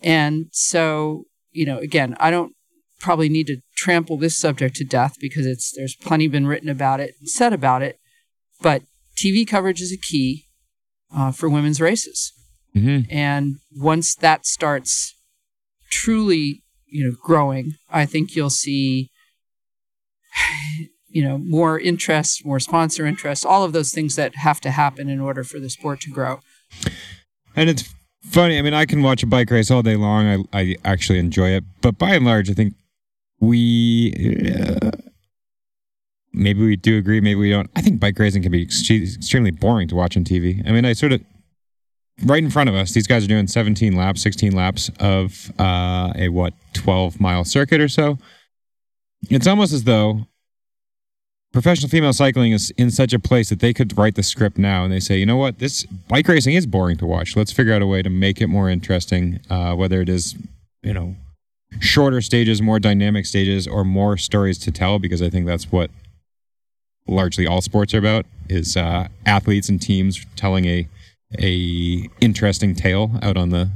And 0.01 0.47
so, 0.51 1.25
you 1.51 1.65
know, 1.65 1.77
again, 1.77 2.15
I 2.19 2.31
don't 2.31 2.53
probably 2.99 3.29
need 3.29 3.47
to 3.47 3.61
trample 3.75 4.17
this 4.17 4.37
subject 4.37 4.75
to 4.75 4.83
death 4.83 5.15
because 5.19 5.45
it's 5.45 5.73
there's 5.75 5.95
plenty 5.95 6.27
been 6.27 6.47
written 6.47 6.69
about 6.69 6.99
it 6.99 7.15
and 7.19 7.29
said 7.29 7.53
about 7.53 7.81
it. 7.81 7.99
But 8.61 8.83
TV 9.15 9.47
coverage 9.47 9.81
is 9.81 9.91
a 9.91 9.97
key 9.97 10.45
uh, 11.15 11.31
for 11.31 11.49
women's 11.49 11.81
races. 11.81 12.33
Mm-hmm. 12.75 13.11
And 13.11 13.55
once 13.75 14.15
that 14.15 14.45
starts 14.45 15.15
truly, 15.89 16.63
you 16.85 17.05
know, 17.05 17.15
growing, 17.21 17.73
I 17.89 18.05
think 18.05 18.35
you'll 18.35 18.49
see 18.49 19.09
you 21.07 21.23
know 21.23 21.37
more 21.39 21.79
interest 21.79 22.45
more 22.45 22.59
sponsor 22.59 23.05
interest 23.05 23.45
all 23.45 23.63
of 23.63 23.73
those 23.73 23.91
things 23.91 24.15
that 24.15 24.35
have 24.35 24.61
to 24.61 24.69
happen 24.69 25.09
in 25.09 25.19
order 25.19 25.43
for 25.43 25.59
the 25.59 25.69
sport 25.69 25.99
to 25.99 26.11
grow 26.11 26.39
and 27.55 27.67
it's 27.69 27.91
funny 28.23 28.59
i 28.59 28.61
mean 28.61 28.75
i 28.75 28.85
can 28.85 29.01
watch 29.01 29.23
a 29.23 29.25
bike 29.25 29.49
race 29.49 29.71
all 29.71 29.81
day 29.81 29.95
long 29.95 30.47
i, 30.53 30.59
I 30.59 30.75
actually 30.85 31.17
enjoy 31.17 31.49
it 31.49 31.63
but 31.81 31.97
by 31.97 32.13
and 32.13 32.25
large 32.25 32.49
i 32.49 32.53
think 32.53 32.75
we 33.39 34.13
uh, 34.55 34.91
maybe 36.33 36.65
we 36.65 36.75
do 36.75 36.97
agree 36.97 37.21
maybe 37.21 37.39
we 37.39 37.51
don't. 37.51 37.69
I 37.75 37.81
think 37.81 37.99
bike 37.99 38.17
racing 38.19 38.43
can 38.43 38.51
be 38.51 38.63
ex- 38.63 38.89
extremely 38.89 39.51
boring 39.51 39.87
to 39.89 39.95
watch 39.95 40.17
on 40.17 40.23
tv 40.23 40.67
i 40.67 40.71
mean 40.71 40.85
i 40.85 40.93
sort 40.93 41.11
of 41.11 41.21
right 42.25 42.43
in 42.43 42.49
front 42.49 42.69
of 42.69 42.75
us 42.75 42.91
these 42.91 43.07
guys 43.07 43.23
are 43.23 43.27
doing 43.27 43.47
17 43.47 43.95
laps 43.95 44.21
16 44.21 44.51
laps 44.51 44.91
of 44.99 45.51
uh, 45.59 46.11
a 46.15 46.29
what 46.29 46.53
12 46.73 47.19
mile 47.19 47.43
circuit 47.45 47.81
or 47.81 47.87
so. 47.89 48.17
It's 49.29 49.47
almost 49.47 49.73
as 49.73 49.83
though 49.83 50.27
professional 51.51 51.89
female 51.89 52.13
cycling 52.13 52.51
is 52.51 52.71
in 52.77 52.91
such 52.91 53.13
a 53.13 53.19
place 53.19 53.49
that 53.49 53.59
they 53.59 53.73
could 53.73 53.97
write 53.97 54.15
the 54.15 54.23
script 54.23 54.57
now 54.57 54.83
and 54.83 54.93
they 54.93 54.99
say, 54.99 55.17
you 55.17 55.25
know 55.25 55.37
what, 55.37 55.59
this 55.59 55.83
bike 56.07 56.27
racing 56.27 56.53
is 56.53 56.65
boring 56.65 56.97
to 56.97 57.05
watch. 57.05 57.35
Let's 57.35 57.51
figure 57.51 57.73
out 57.73 57.81
a 57.81 57.87
way 57.87 58.01
to 58.01 58.09
make 58.09 58.39
it 58.39 58.47
more 58.47 58.69
interesting, 58.69 59.39
uh, 59.49 59.75
whether 59.75 60.01
it 60.01 60.09
is, 60.09 60.35
you 60.83 60.93
know, 60.93 61.15
shorter 61.79 62.21
stages, 62.21 62.61
more 62.61 62.79
dynamic 62.79 63.25
stages, 63.25 63.67
or 63.67 63.83
more 63.83 64.17
stories 64.17 64.57
to 64.59 64.71
tell, 64.71 64.99
because 64.99 65.21
I 65.21 65.29
think 65.29 65.45
that's 65.45 65.71
what 65.71 65.91
largely 67.07 67.47
all 67.47 67.61
sports 67.61 67.93
are 67.93 67.99
about 67.99 68.25
is 68.49 68.77
uh, 68.77 69.07
athletes 69.25 69.69
and 69.69 69.81
teams 69.81 70.25
telling 70.35 70.65
a 70.65 70.87
a 71.39 72.09
interesting 72.21 72.73
tale 72.73 73.11
out 73.21 73.37
on 73.37 73.49
the 73.49 73.69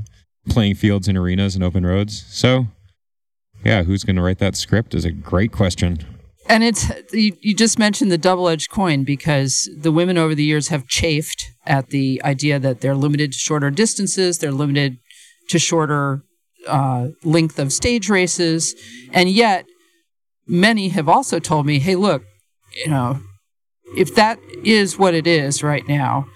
playing 0.50 0.74
fields 0.74 1.08
and 1.08 1.18
arenas 1.18 1.54
and 1.54 1.64
open 1.64 1.86
roads. 1.86 2.26
So, 2.30 2.66
yeah, 3.64 3.84
who's 3.84 4.04
going 4.04 4.16
to 4.16 4.24
write 4.24 4.39
that 4.39 4.56
script 4.56 4.96
is 4.96 5.06
a 5.06 5.12
great 5.12 5.52
question. 5.52 6.00
And 6.50 6.64
it's 6.64 6.91
you, 7.14 7.38
you 7.41 7.56
just 7.56 7.80
mentioned 7.80 8.12
the 8.12 8.18
double-edged 8.18 8.70
coin 8.70 9.04
because 9.04 9.70
the 9.78 9.91
women 9.91 10.18
over 10.18 10.36
the 10.36 10.44
years 10.44 10.70
have 10.70 10.88
chafed 10.88 11.52
at 11.66 11.89
the 11.89 12.22
idea 12.26 12.60
that 12.60 12.82
they're 12.82 12.96
limited 12.96 13.32
to 13.34 13.38
shorter 13.38 13.70
distances, 13.70 14.39
they're 14.39 14.52
limited 14.52 14.98
to 15.50 15.60
shorter 15.60 16.24
uh, 16.68 17.09
length 17.24 17.59
of 17.59 17.72
stage 17.72 18.09
races, 18.09 18.76
and 19.11 19.30
yet 19.30 19.66
many 20.47 20.89
have 20.89 21.09
also 21.09 21.39
told 21.39 21.66
me, 21.66 21.80
"Hey, 21.80 21.95
look, 21.95 22.24
you 22.84 22.89
know, 22.89 23.20
if 23.95 24.14
that 24.16 24.39
is 24.64 24.97
what 24.97 25.14
it 25.14 25.28
is 25.28 25.64
right 25.64 25.88
now." 25.88 26.28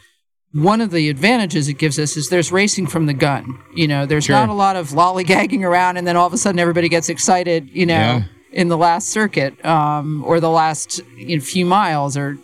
One 0.53 0.81
of 0.81 0.91
the 0.91 1.09
advantages 1.09 1.67
it 1.67 1.73
gives 1.73 1.99
us 1.99 2.17
is 2.17 2.29
there's 2.29 2.51
racing 2.51 2.87
from 2.87 3.05
the 3.05 3.13
gun. 3.13 3.59
You 3.75 3.87
know, 3.87 4.05
there's 4.05 4.23
sure. 4.23 4.35
not 4.35 4.49
a 4.49 4.53
lot 4.53 4.75
of 4.75 4.89
lollygagging 4.89 5.61
around, 5.61 5.97
and 5.97 6.07
then 6.07 6.15
all 6.15 6.25
of 6.25 6.33
a 6.33 6.37
sudden 6.37 6.57
everybody 6.57 6.89
gets 6.89 7.09
excited. 7.09 7.69
You 7.71 7.85
know, 7.85 7.93
yeah 7.93 8.23
in 8.51 8.69
the 8.69 8.77
last 8.77 9.09
circuit 9.09 9.63
um, 9.65 10.23
or 10.25 10.39
the 10.39 10.49
last 10.49 11.01
you 11.15 11.37
know, 11.37 11.43
few 11.43 11.65
miles 11.65 12.17
or 12.17 12.37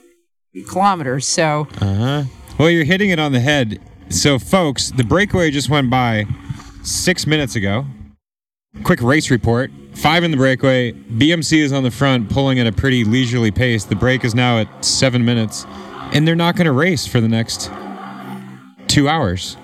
kilometers. 0.67 1.27
So, 1.27 1.67
uh-huh. 1.81 2.23
well, 2.57 2.69
you're 2.69 2.83
hitting 2.83 3.09
it 3.09 3.19
on 3.19 3.31
the 3.31 3.39
head. 3.39 3.79
So, 4.09 4.37
folks, 4.37 4.91
the 4.91 5.03
breakaway 5.03 5.49
just 5.49 5.69
went 5.69 5.89
by 5.89 6.25
six 6.83 7.25
minutes 7.25 7.55
ago. 7.55 7.85
Quick 8.83 9.01
race 9.01 9.31
report. 9.31 9.71
Five 9.95 10.23
in 10.23 10.31
the 10.31 10.37
breakaway. 10.37 10.91
BMC 10.91 11.59
is 11.59 11.71
on 11.71 11.83
the 11.83 11.91
front, 11.91 12.29
pulling 12.29 12.59
at 12.59 12.67
a 12.67 12.71
pretty 12.71 13.03
leisurely 13.03 13.51
pace. 13.51 13.85
The 13.85 13.95
break 13.95 14.23
is 14.23 14.33
now 14.33 14.59
at 14.59 14.85
seven 14.85 15.23
minutes, 15.23 15.65
and 16.13 16.27
they're 16.27 16.35
not 16.35 16.55
going 16.55 16.65
to 16.65 16.71
race 16.71 17.05
for 17.05 17.21
the 17.21 17.27
next 17.27 17.71
two 18.87 19.07
hours. 19.07 19.57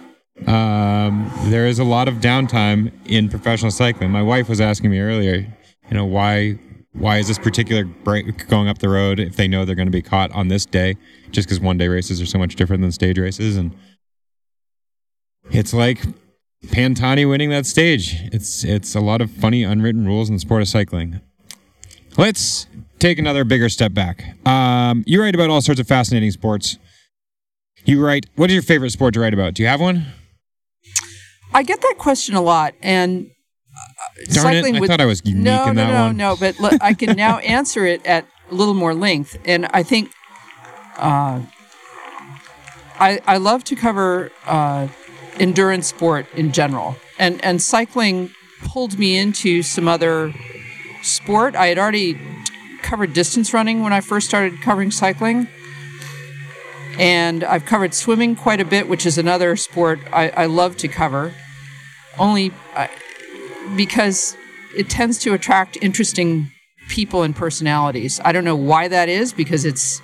Um, 0.48 1.32
there 1.46 1.66
is 1.68 1.80
a 1.80 1.84
lot 1.84 2.08
of 2.08 2.16
downtime 2.16 2.92
in 3.06 3.30
professional 3.30 3.72
cycling. 3.72 4.10
My 4.10 4.24
wife 4.24 4.48
was 4.48 4.62
asking 4.62 4.92
me 4.92 5.00
earlier 5.00 5.48
you 5.90 5.98
know 5.98 6.06
why 6.06 6.58
why 6.94 7.18
is 7.18 7.28
this 7.28 7.38
particular 7.38 7.86
break 7.86 8.48
going 8.48 8.68
up 8.68 8.80
the 8.80 8.90
road 8.90 9.20
if 9.20 9.36
they 9.36 9.48
know 9.48 9.66
they're 9.66 9.76
going 9.76 9.88
to 9.88 9.92
be 9.92 10.02
caught 10.02 10.32
on 10.32 10.48
this 10.48 10.66
day 10.66 10.96
just 11.32 11.48
because 11.48 11.60
one 11.60 11.78
day 11.78 11.88
races 11.88 12.22
are 12.22 12.26
so 12.26 12.38
much 12.38 12.56
different 12.56 12.82
than 12.82 12.92
stage 12.92 13.18
races 13.20 13.58
and 13.58 13.76
it's 15.52 15.74
like 15.74 16.04
Pantani 16.68 17.28
winning 17.28 17.50
that 17.50 17.66
stage. 17.66 18.16
It's 18.34 18.64
it's 18.64 18.96
a 18.96 19.00
lot 19.00 19.22
of 19.22 19.32
funny 19.32 19.64
unwritten 19.64 20.06
rules 20.06 20.30
in 20.30 20.36
the 20.36 20.40
sport 20.40 20.62
of 20.62 20.68
cycling. 20.68 21.22
Let's 22.18 22.68
take 23.00 23.18
another 23.18 23.44
bigger 23.46 23.70
step 23.70 23.94
back. 23.94 24.36
Um, 24.46 25.04
you 25.08 25.22
write 25.22 25.36
about 25.36 25.50
all 25.50 25.62
sorts 25.62 25.80
of 25.80 25.88
fascinating 25.88 26.32
sports. 26.32 26.78
You 27.86 28.04
write 28.06 28.26
what 28.36 28.50
is 28.50 28.54
your 28.56 28.64
favorite 28.64 28.92
sport 28.92 29.14
to 29.14 29.22
write 29.22 29.34
about? 29.34 29.54
Do 29.54 29.64
you 29.64 29.70
have 29.70 29.80
one? 29.80 30.08
I 31.54 31.64
get 31.64 31.82
that 31.82 31.96
question 31.98 32.36
a 32.36 32.42
lot 32.42 32.76
and 32.82 33.32
Darn 34.26 34.54
cycling 34.54 34.76
it, 34.76 34.84
I 34.84 34.88
thought 34.88 35.02
I 35.02 35.06
was 35.06 35.22
unique 35.24 35.44
no, 35.44 35.70
in 35.70 35.76
no, 35.76 35.82
that 35.82 35.94
no, 35.94 36.06
one. 36.08 36.18
No, 36.18 36.36
but 36.38 36.60
look, 36.60 36.74
I 36.82 36.94
can 36.94 37.16
now 37.16 37.38
answer 37.40 37.86
it 37.86 38.06
at 38.06 38.26
a 38.52 38.54
little 38.54 38.74
more 38.74 38.94
length, 38.94 39.38
and 39.46 39.66
I 39.68 39.84
think 39.84 40.12
uh, 40.98 41.42
I 43.00 43.20
I 43.26 43.38
love 43.38 43.64
to 43.66 43.76
cover 43.76 44.32
uh, 44.46 44.88
endurance 45.40 45.88
sport 45.88 46.26
in 46.36 46.52
general, 46.52 46.96
and 47.18 47.44
and 47.44 47.62
cycling 47.62 48.32
pulled 48.62 49.00
me 49.00 49.18
into 49.18 49.64
some 49.64 49.88
other 49.88 50.34
sport. 51.02 51.56
I 51.56 51.68
had 51.68 51.78
already 51.78 52.20
covered 52.82 53.14
distance 53.14 53.54
running 53.54 53.84
when 53.84 53.94
I 53.94 54.02
first 54.02 54.28
started 54.28 54.62
covering 54.62 54.92
cycling. 54.92 55.48
And 56.98 57.44
I've 57.44 57.66
covered 57.66 57.94
swimming 57.94 58.36
quite 58.36 58.60
a 58.60 58.66
bit, 58.66 58.90
which 58.90 59.06
is 59.06 59.18
another 59.18 59.56
sport 59.56 60.00
I, 60.12 60.30
I 60.30 60.46
love 60.48 60.76
to 60.78 60.88
cover. 60.88 61.34
Only 62.18 62.52
because 63.76 64.36
it 64.76 64.90
tends 64.90 65.18
to 65.20 65.34
attract 65.34 65.78
interesting 65.82 66.52
people 66.90 67.24
and 67.24 67.36
personalities. 67.36 68.20
I 68.26 68.32
don't 68.32 68.44
know 68.44 68.56
why 68.56 68.88
that 68.88 69.08
is, 69.08 69.32
because 69.32 69.64
it's 69.64 70.02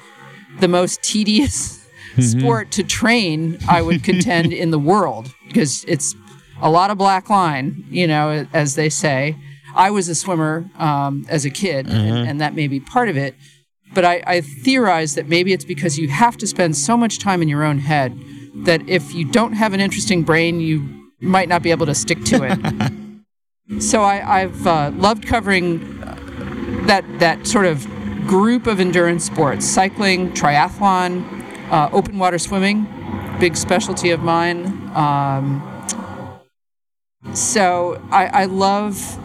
the 0.59 0.67
most 0.67 1.03
tedious 1.03 1.84
sport 2.21 2.71
to 2.71 2.83
train, 2.83 3.57
I 3.67 3.81
would 3.81 4.03
contend, 4.03 4.53
in 4.53 4.71
the 4.71 4.79
world, 4.79 5.33
because 5.47 5.83
it's 5.87 6.15
a 6.61 6.69
lot 6.69 6.91
of 6.91 6.97
black 6.97 7.29
line, 7.29 7.85
you 7.89 8.07
know, 8.07 8.47
as 8.53 8.75
they 8.75 8.89
say. 8.89 9.35
I 9.75 9.91
was 9.91 10.07
a 10.07 10.15
swimmer 10.15 10.69
um, 10.77 11.25
as 11.29 11.43
a 11.45 11.49
kid, 11.49 11.87
and, 11.87 12.29
and, 12.29 12.41
that 12.41 12.55
may 12.55 12.67
be 12.67 12.79
part 12.79 13.09
of 13.09 13.17
it. 13.17 13.35
But 13.93 14.05
I, 14.05 14.23
I 14.25 14.41
theorize 14.41 15.15
that 15.15 15.27
maybe 15.27 15.51
it's 15.51 15.65
because 15.65 15.97
you 15.97 16.07
have 16.07 16.37
to 16.37 16.47
spend 16.47 16.77
so 16.77 16.95
much 16.95 17.19
time 17.19 17.41
in 17.41 17.49
your 17.49 17.63
own 17.63 17.79
head 17.79 18.17
that 18.63 18.87
if 18.87 19.13
you 19.13 19.25
don't 19.25 19.53
have 19.53 19.73
an 19.73 19.81
interesting 19.81 20.23
brain, 20.23 20.61
you 20.61 21.11
might 21.19 21.49
not 21.49 21.61
be 21.61 21.71
able 21.71 21.85
to 21.85 21.95
stick 21.95 22.23
to 22.25 22.43
it. 22.43 23.81
so 23.81 24.03
I, 24.03 24.39
have 24.39 24.67
uh, 24.67 24.91
loved 24.95 25.27
covering 25.27 26.01
uh, 26.03 26.15
that 26.87 27.03
that 27.19 27.45
sort 27.45 27.65
of 27.65 27.85
group 28.27 28.67
of 28.67 28.79
endurance 28.79 29.25
sports: 29.25 29.65
cycling, 29.65 30.31
triathlon, 30.31 31.34
uh, 31.71 31.89
open 31.91 32.17
water 32.17 32.37
swimming, 32.37 32.87
big 33.39 33.55
specialty 33.55 34.11
of 34.11 34.21
mine. 34.21 34.65
Um, 34.95 35.71
so 37.33 38.01
I, 38.11 38.27
I 38.27 38.45
love 38.45 39.19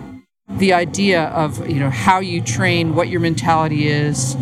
the 0.48 0.72
idea 0.72 1.24
of 1.26 1.68
you 1.68 1.80
know 1.80 1.90
how 1.90 2.20
you 2.20 2.40
train, 2.40 2.94
what 2.94 3.08
your 3.08 3.20
mentality 3.20 3.88
is, 3.88 4.34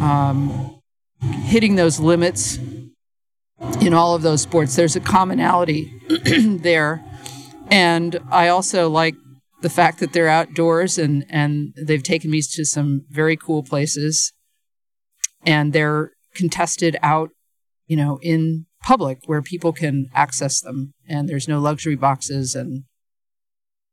um, 0.00 0.80
hitting 1.20 1.74
those 1.74 2.00
limits 2.00 2.58
in 3.80 3.92
all 3.92 4.14
of 4.14 4.22
those 4.22 4.42
sports. 4.42 4.76
There's 4.76 4.96
a 4.96 5.00
commonality 5.00 5.92
there, 6.62 7.04
and 7.70 8.18
I 8.30 8.48
also 8.48 8.88
like 8.88 9.14
the 9.60 9.68
fact 9.68 9.98
that 9.98 10.12
they're 10.12 10.28
outdoors 10.28 10.96
and 10.96 11.26
and 11.28 11.74
they've 11.76 12.02
taken 12.02 12.30
me 12.30 12.40
to 12.40 12.64
some 12.64 13.04
very 13.10 13.36
cool 13.36 13.62
places, 13.62 14.32
and 15.44 15.72
they're 15.72 16.12
contested 16.34 16.96
out, 17.02 17.30
you 17.86 17.96
know, 17.96 18.18
in 18.22 18.66
public 18.82 19.18
where 19.26 19.42
people 19.42 19.72
can 19.72 20.08
access 20.14 20.60
them, 20.60 20.94
and 21.08 21.28
there's 21.28 21.48
no 21.48 21.60
luxury 21.60 21.96
boxes 21.96 22.54
and 22.54 22.84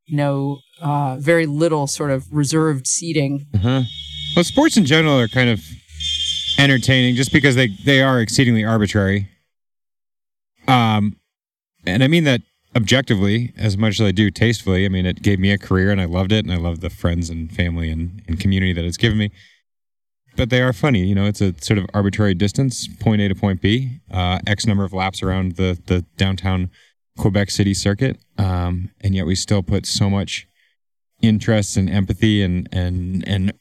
no 0.10 0.60
uh, 0.82 1.18
very 1.20 1.46
little 1.46 1.88
sort 1.88 2.12
of 2.12 2.26
reserved 2.32 2.88
seating. 2.88 3.48
Uh-huh. 3.54 3.84
Well, 4.36 4.46
sports 4.46 4.78
in 4.78 4.86
general 4.86 5.20
are 5.20 5.28
kind 5.28 5.50
of 5.50 5.62
entertaining 6.58 7.16
just 7.16 7.32
because 7.32 7.56
they 7.56 7.68
they 7.68 8.02
are 8.02 8.22
exceedingly 8.22 8.64
arbitrary. 8.64 9.30
Um, 10.68 11.18
and 11.86 12.04
I 12.04 12.08
mean 12.08 12.24
that 12.26 12.42
objectively 12.76 13.54
as 13.58 13.78
much 13.78 14.00
as 14.00 14.06
I 14.06 14.12
do 14.12 14.30
tastefully. 14.30 14.86
I 14.86 14.90
mean, 14.90 15.06
it 15.06 15.22
gave 15.22 15.40
me 15.40 15.52
a 15.52 15.58
career 15.58 15.90
and 15.92 16.00
I 16.00 16.06
loved 16.06 16.32
it, 16.32 16.46
and 16.46 16.54
I 16.54 16.58
love 16.58 16.80
the 16.80 16.90
friends 16.90 17.30
and 17.30 17.52
family 17.52 17.90
and, 17.90 18.22
and 18.28 18.40
community 18.40 18.74
that 18.74 18.86
it's 18.86 18.98
given 18.98 19.18
me. 19.18 19.32
But 20.38 20.52
they 20.52 20.62
are 20.62 20.72
funny, 20.72 21.04
you 21.04 21.16
know. 21.16 21.26
It's 21.26 21.42
a 21.42 21.54
sort 21.62 21.80
of 21.80 21.88
arbitrary 21.96 22.36
distance, 22.36 22.88
point 22.88 23.22
A 23.22 23.28
to 23.28 23.36
point 23.36 23.60
B, 23.60 24.00
uh, 24.12 24.40
X 24.46 24.68
number 24.68 24.84
of 24.84 24.94
laps 24.94 25.24
around 25.24 25.56
the 25.56 25.78
the 25.88 26.06
downtown 26.16 26.70
Quebec 27.18 27.50
City 27.50 27.74
circuit, 27.74 28.20
um, 28.38 28.92
and 29.02 29.16
yet 29.16 29.26
we 29.26 29.34
still 29.36 29.64
put 29.64 29.88
so 29.88 30.10
much 30.10 30.48
interest 31.22 31.76
and 31.76 31.90
empathy 31.90 32.44
and 32.44 32.70
and 32.72 33.28
and 33.28 33.52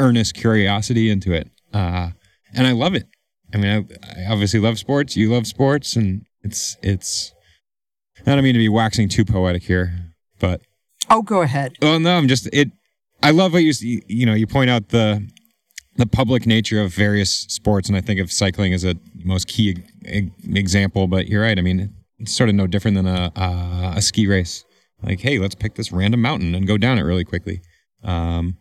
earnest 0.00 0.34
curiosity 0.34 1.10
into 1.10 1.32
it, 1.32 1.50
uh, 1.74 2.10
and 2.54 2.66
I 2.66 2.72
love 2.72 2.94
it. 2.94 3.06
I 3.52 3.58
mean, 3.58 3.70
I, 3.70 4.22
I, 4.22 4.32
obviously 4.32 4.60
love 4.60 4.78
sports. 4.78 5.16
You 5.16 5.30
love 5.30 5.46
sports, 5.46 5.94
and 5.94 6.24
it's 6.42 6.76
it's. 6.82 7.32
I 8.26 8.34
don't 8.34 8.42
mean 8.42 8.54
to 8.54 8.58
be 8.58 8.70
waxing 8.70 9.10
too 9.10 9.26
poetic 9.26 9.62
here, 9.62 10.14
but 10.40 10.62
oh, 11.10 11.20
go 11.20 11.42
ahead. 11.42 11.76
Well, 11.82 12.00
no, 12.00 12.16
I'm 12.16 12.28
just 12.28 12.48
it. 12.52 12.70
I 13.22 13.30
love 13.30 13.52
what 13.52 13.62
you 13.62 14.00
you 14.08 14.24
know 14.24 14.34
you 14.34 14.46
point 14.46 14.70
out 14.70 14.88
the 14.88 15.28
the 15.96 16.06
public 16.06 16.46
nature 16.46 16.80
of 16.80 16.92
various 16.92 17.30
sports, 17.30 17.88
and 17.88 17.96
I 17.96 18.00
think 18.00 18.20
of 18.20 18.32
cycling 18.32 18.74
as 18.74 18.84
a 18.84 18.96
most 19.24 19.48
key 19.48 19.82
example. 20.04 21.06
But 21.06 21.28
you're 21.28 21.42
right. 21.42 21.58
I 21.58 21.62
mean, 21.62 21.94
it's 22.18 22.32
sort 22.32 22.48
of 22.48 22.54
no 22.54 22.66
different 22.66 22.96
than 22.96 23.06
a, 23.06 23.32
a, 23.36 23.92
a 23.96 24.02
ski 24.02 24.26
race. 24.26 24.64
Like, 25.02 25.20
hey, 25.20 25.38
let's 25.38 25.54
pick 25.54 25.74
this 25.74 25.92
random 25.92 26.22
mountain 26.22 26.54
and 26.54 26.66
go 26.66 26.78
down 26.78 26.98
it 26.98 27.02
really 27.02 27.24
quickly. 27.24 27.60
Um, 28.02 28.56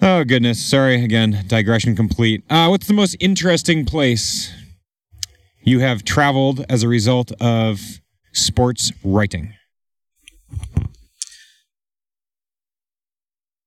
oh 0.00 0.24
goodness, 0.24 0.64
sorry 0.64 1.04
again. 1.04 1.44
Digression 1.46 1.94
complete. 1.94 2.42
Uh, 2.50 2.68
what's 2.68 2.86
the 2.86 2.94
most 2.94 3.16
interesting 3.20 3.84
place 3.84 4.52
you 5.62 5.80
have 5.80 6.04
traveled 6.04 6.64
as 6.68 6.82
a 6.82 6.88
result 6.88 7.32
of 7.40 7.80
sports 8.32 8.92
writing? 9.04 9.54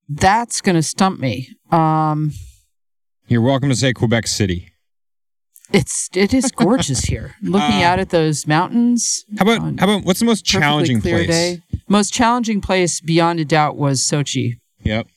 That's 0.10 0.62
going 0.62 0.76
to 0.76 0.84
stump 0.84 1.20
me. 1.20 1.50
Um, 1.72 2.32
You're 3.28 3.42
welcome 3.42 3.70
to 3.70 3.76
say 3.76 3.94
Quebec 3.94 4.28
City. 4.28 4.70
It's 5.72 6.10
it 6.14 6.34
is 6.34 6.52
gorgeous 6.52 7.00
here. 7.06 7.36
Looking 7.42 7.82
uh, 7.82 7.88
out 7.88 8.00
at 8.00 8.10
those 8.10 8.46
mountains. 8.46 9.26
How 9.38 9.44
about 9.44 9.80
how 9.80 9.86
about 9.86 10.04
what's 10.04 10.20
the 10.20 10.26
most 10.26 10.46
challenging 10.46 11.02
place? 11.02 11.28
Day. 11.28 11.62
Most 11.88 12.14
challenging 12.14 12.62
place, 12.62 13.02
beyond 13.02 13.40
a 13.40 13.46
doubt, 13.46 13.76
was 13.76 14.02
Sochi. 14.02 14.60
Yep. 14.84 15.08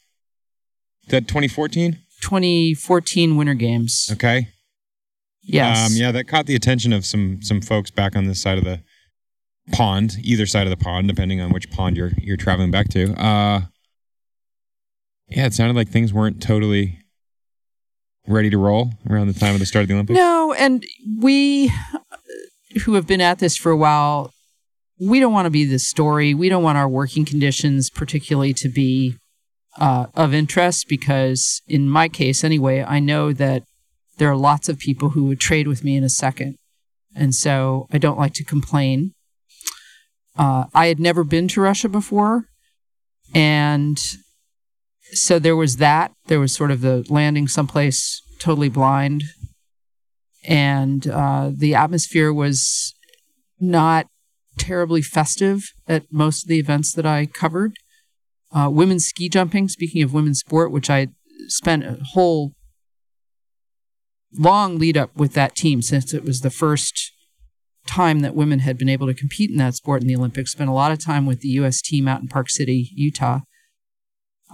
That 1.09 1.29
2014? 1.29 1.99
2014 2.21 3.37
Winter 3.37 3.55
Games. 3.55 4.09
Okay. 4.13 4.49
Yes. 5.43 5.91
Um, 5.91 5.97
yeah, 5.97 6.11
that 6.13 6.25
caught 6.25 6.47
the 6.47 6.57
attention 6.57 6.93
of 6.93 7.05
some 7.05 7.41
some 7.43 7.61
folks 7.61 7.91
back 7.91 8.17
on 8.17 8.25
this 8.25 8.41
side 8.41 8.59
of 8.59 8.65
the 8.65 8.83
pond, 9.73 10.17
either 10.23 10.47
side 10.47 10.67
of 10.67 10.71
the 10.71 10.77
pond, 10.77 11.09
depending 11.09 11.41
on 11.41 11.51
which 11.51 11.71
pond 11.71 11.97
you're 11.97 12.13
you're 12.19 12.37
traveling 12.37 12.71
back 12.71 12.89
to. 12.91 13.13
Uh, 13.13 13.61
yeah, 15.29 15.47
it 15.47 15.55
sounded 15.55 15.77
like 15.77 15.89
things 15.89 16.13
weren't 16.13 16.43
totally 16.43 17.01
ready 18.27 18.51
to 18.51 18.59
roll 18.59 18.91
around 19.09 19.29
the 19.29 19.39
time 19.39 19.55
of 19.55 19.61
the 19.61 19.67
start 19.67 19.83
of 19.83 19.89
the 19.89 19.95
Olympics? 19.95 20.17
No, 20.17 20.53
and 20.53 20.85
we 21.19 21.73
who 22.85 22.95
have 22.95 23.07
been 23.07 23.21
at 23.21 23.39
this 23.39 23.57
for 23.57 23.73
a 23.73 23.77
while, 23.77 24.33
we 24.99 25.21
don't 25.21 25.33
want 25.33 25.47
to 25.47 25.51
be 25.51 25.65
the 25.65 25.79
story. 25.79 26.35
We 26.35 26.49
don't 26.49 26.63
want 26.63 26.79
our 26.79 26.89
working 26.89 27.25
conditions, 27.25 27.91
particularly, 27.91 28.53
to 28.55 28.69
be 28.69 29.17
uh, 29.79 30.07
of 30.15 30.35
interest 30.35 30.87
because, 30.89 31.63
in 31.67 31.89
my 31.89 32.09
case 32.09 32.45
anyway, 32.45 32.83
I 32.83 32.99
know 32.99 33.33
that 33.33 33.63
there 34.19 34.31
are 34.31 34.37
lots 34.37 34.69
of 34.69 34.79
people 34.79 35.11
who 35.11 35.25
would 35.25 35.41
trade 35.41 35.69
with 35.69 35.85
me 35.85 35.97
in 35.97 36.05
a 36.05 36.09
second. 36.09 36.57
And 37.15 37.35
so 37.35 37.87
I 37.93 37.99
don't 37.99 38.19
like 38.19 38.35
to 38.35 38.45
complain. 38.45 39.13
Uh, 40.39 40.65
I 40.75 40.87
had 40.87 40.99
never 40.99 41.25
been 41.25 41.49
to 41.49 41.61
Russia 41.61 41.89
before. 41.89 42.45
And 43.35 43.99
so 45.13 45.39
there 45.39 45.57
was 45.57 45.77
that. 45.77 46.13
There 46.27 46.41
was 46.41 46.53
sort 46.53 46.71
of 46.71 46.81
the 46.81 47.07
landing 47.09 47.49
someplace 47.49 48.23
totally 48.39 48.69
blind, 48.69 49.25
and 50.47 51.07
uh, 51.09 51.51
the 51.55 51.75
atmosphere 51.75 52.33
was 52.33 52.95
not 53.61 54.07
terribly 54.59 55.03
festive 55.03 55.73
at 55.87 56.05
most 56.11 56.45
of 56.45 56.49
the 56.49 56.59
events 56.59 56.93
that 56.93 57.07
I 57.07 57.27
covered. 57.27 57.77
Uh, 58.53 58.71
women's 58.71 59.07
ski 59.07 59.29
jumping, 59.29 59.69
speaking 59.69 60.03
of 60.03 60.15
women's 60.15 60.41
sport, 60.41 60.71
which 60.71 60.89
I 60.89 61.09
spent 61.49 61.85
a 61.85 61.99
whole 62.13 62.53
long 64.39 64.79
lead 64.79 64.97
up 64.97 65.15
with 65.17 65.33
that 65.35 65.55
team 65.55 65.83
since 65.83 66.13
it 66.13 66.25
was 66.25 66.41
the 66.41 66.51
first 66.51 67.13
time 67.87 68.21
that 68.21 68.35
women 68.35 68.61
had 68.61 68.77
been 68.77 68.89
able 68.89 69.07
to 69.07 69.15
compete 69.15 69.51
in 69.51 69.57
that 69.57 69.75
sport 69.75 70.03
in 70.03 70.09
the 70.09 70.17
Olympics. 70.17 70.53
Spent 70.53 70.71
a 70.71 70.75
lot 70.75 70.93
of 70.93 70.99
time 70.99 71.27
with 71.27 71.41
the 71.41 71.49
U.S. 71.51 71.81
team 71.81 72.09
out 72.09 72.21
in 72.21 72.29
Park 72.29 72.51
City, 72.51 72.91
Utah. 72.95 73.41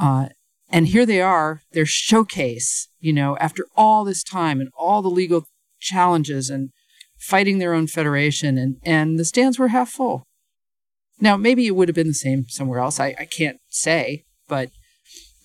Uh, 0.00 0.28
and 0.72 0.88
here 0.88 1.04
they 1.06 1.20
are, 1.20 1.60
their 1.72 1.86
showcase, 1.86 2.88
you 2.98 3.12
know, 3.12 3.36
after 3.38 3.66
all 3.76 4.04
this 4.04 4.22
time 4.22 4.60
and 4.60 4.70
all 4.76 5.02
the 5.02 5.10
legal 5.10 5.44
challenges 5.78 6.48
and 6.48 6.70
fighting 7.18 7.58
their 7.58 7.74
own 7.74 7.86
federation, 7.86 8.58
and, 8.58 8.76
and 8.82 9.18
the 9.18 9.24
stands 9.24 9.58
were 9.58 9.68
half 9.68 9.90
full. 9.90 10.24
Now, 11.20 11.36
maybe 11.36 11.66
it 11.66 11.76
would 11.76 11.88
have 11.88 11.94
been 11.94 12.08
the 12.08 12.14
same 12.14 12.46
somewhere 12.48 12.80
else. 12.80 12.98
I, 12.98 13.14
I 13.18 13.26
can't 13.26 13.58
say, 13.68 14.24
but 14.48 14.70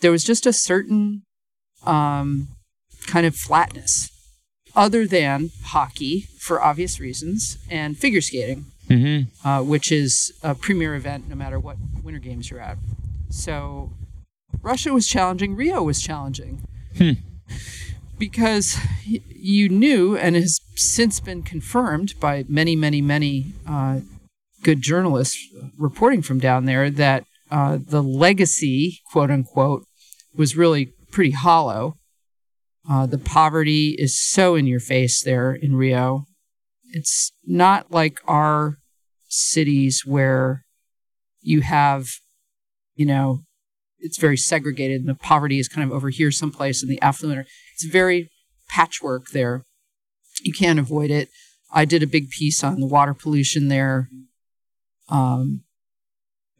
there 0.01 0.11
was 0.11 0.23
just 0.23 0.45
a 0.45 0.53
certain 0.53 1.23
um, 1.86 2.47
kind 3.05 3.28
of 3.28 3.36
flatness, 3.36 4.09
other 4.75 5.05
than 5.05 5.49
hockey 5.65 6.28
for 6.39 6.61
obvious 6.63 6.99
reasons 6.99 7.57
and 7.69 7.97
figure 7.97 8.21
skating, 8.21 8.65
mm-hmm. 8.88 9.47
uh, 9.47 9.61
which 9.61 9.91
is 9.91 10.32
a 10.41 10.55
premier 10.55 10.95
event 10.95 11.28
no 11.28 11.36
matter 11.36 11.59
what 11.59 11.78
winter 12.03 12.19
games 12.19 12.49
you're 12.49 12.59
at. 12.59 12.78
So 13.30 13.91
Russia 14.62 14.93
was 14.93 15.08
challenging, 15.08 15.56
Rio 15.56 15.84
was 15.84 16.02
challenging. 16.02 16.62
Hmm. 16.98 17.12
Because 18.18 18.78
you 19.06 19.70
knew, 19.70 20.18
and 20.18 20.36
has 20.36 20.60
since 20.76 21.20
been 21.20 21.43
confirmed 21.43 22.16
by 22.20 22.45
many, 22.48 22.76
many, 22.76 23.02
many 23.02 23.54
uh, 23.68 24.00
good 24.64 24.82
journalists 24.82 25.38
reporting 25.78 26.22
from 26.22 26.39
down 26.39 26.66
there, 26.66 26.89
that 26.89 27.26
uh, 27.52 27.78
the 27.80 28.04
legacy, 28.04 29.00
quote 29.12 29.32
unquote, 29.32 29.86
was 30.36 30.58
really 30.58 30.93
pretty 31.12 31.32
hollow. 31.32 31.95
Uh, 32.89 33.06
the 33.06 33.18
poverty 33.18 33.95
is 33.98 34.18
so 34.18 34.56
in 34.56 34.66
your 34.66 34.80
face 34.80 35.22
there 35.24 35.54
in 35.54 35.76
Rio. 35.76 36.26
It's 36.91 37.32
not 37.45 37.91
like 37.91 38.20
our 38.28 38.78
cities 39.28 40.04
where 40.06 40.64
you 41.41 41.62
have, 41.62 42.08
you 42.95 43.06
know, 43.06 43.41
it's 44.00 44.18
very 44.18 44.38
segregated 44.38 45.02
and 45.02 45.10
the 45.10 45.16
poverty 45.16 45.60
is 45.60 45.68
kind 45.68 45.89
of 45.89 45.95
over 45.95 46.10
here 46.10 46.32
someplace 46.32 46.82
and 46.82 46.91
the 46.91 47.02
affluent 47.02 47.39
are, 47.39 47.45
it's 47.74 47.86
very 47.86 48.30
patchwork 48.70 49.30
there. 49.34 49.64
You 50.41 50.54
can't 50.54 50.80
avoid 50.80 51.10
it. 51.10 51.30
I 51.72 51.86
did 51.86 52.04
a 52.04 52.08
big 52.08 52.30
piece 52.30 52.64
on 52.64 52.80
the 52.80 52.88
water 52.88 53.14
pollution 53.14 53.68
there. 53.68 54.10
Um, 55.10 55.64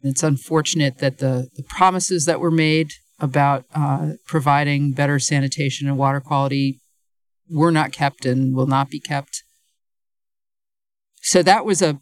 it's 0.02 0.22
unfortunate 0.22 0.98
that 0.98 1.18
the, 1.18 1.48
the 1.56 1.62
promises 1.62 2.24
that 2.26 2.40
were 2.40 2.50
made 2.50 2.92
about 3.18 3.64
uh, 3.74 4.12
providing 4.26 4.92
better 4.92 5.18
sanitation 5.18 5.88
and 5.88 5.98
water 5.98 6.20
quality 6.20 6.80
were 7.50 7.72
not 7.72 7.92
kept 7.92 8.24
and 8.24 8.54
will 8.54 8.66
not 8.66 8.90
be 8.90 9.00
kept. 9.00 9.42
So 11.20 11.42
that 11.42 11.64
was 11.64 11.82
a 11.82 11.98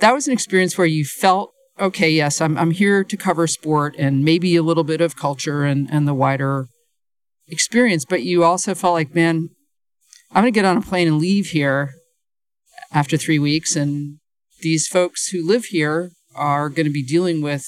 that 0.00 0.12
was 0.12 0.26
an 0.26 0.32
experience 0.32 0.76
where 0.76 0.86
you 0.86 1.04
felt 1.04 1.51
okay, 1.82 2.10
yes, 2.10 2.40
I'm 2.40 2.56
I'm 2.56 2.70
here 2.70 3.04
to 3.04 3.16
cover 3.16 3.46
sport 3.46 3.94
and 3.98 4.24
maybe 4.24 4.56
a 4.56 4.62
little 4.62 4.84
bit 4.84 5.00
of 5.00 5.16
culture 5.16 5.64
and 5.64 5.88
and 5.90 6.06
the 6.08 6.14
wider 6.14 6.68
experience, 7.48 8.04
but 8.04 8.22
you 8.22 8.44
also 8.44 8.74
felt 8.74 8.94
like, 8.94 9.14
man, 9.14 9.50
I'm 10.30 10.44
going 10.44 10.52
to 10.52 10.56
get 10.56 10.64
on 10.64 10.78
a 10.78 10.82
plane 10.82 11.08
and 11.08 11.18
leave 11.18 11.48
here 11.48 11.90
after 12.92 13.16
3 13.16 13.38
weeks 13.38 13.76
and 13.76 14.18
these 14.60 14.86
folks 14.86 15.28
who 15.28 15.46
live 15.46 15.66
here 15.66 16.12
are 16.34 16.68
going 16.68 16.86
to 16.86 16.92
be 16.92 17.04
dealing 17.04 17.42
with 17.42 17.66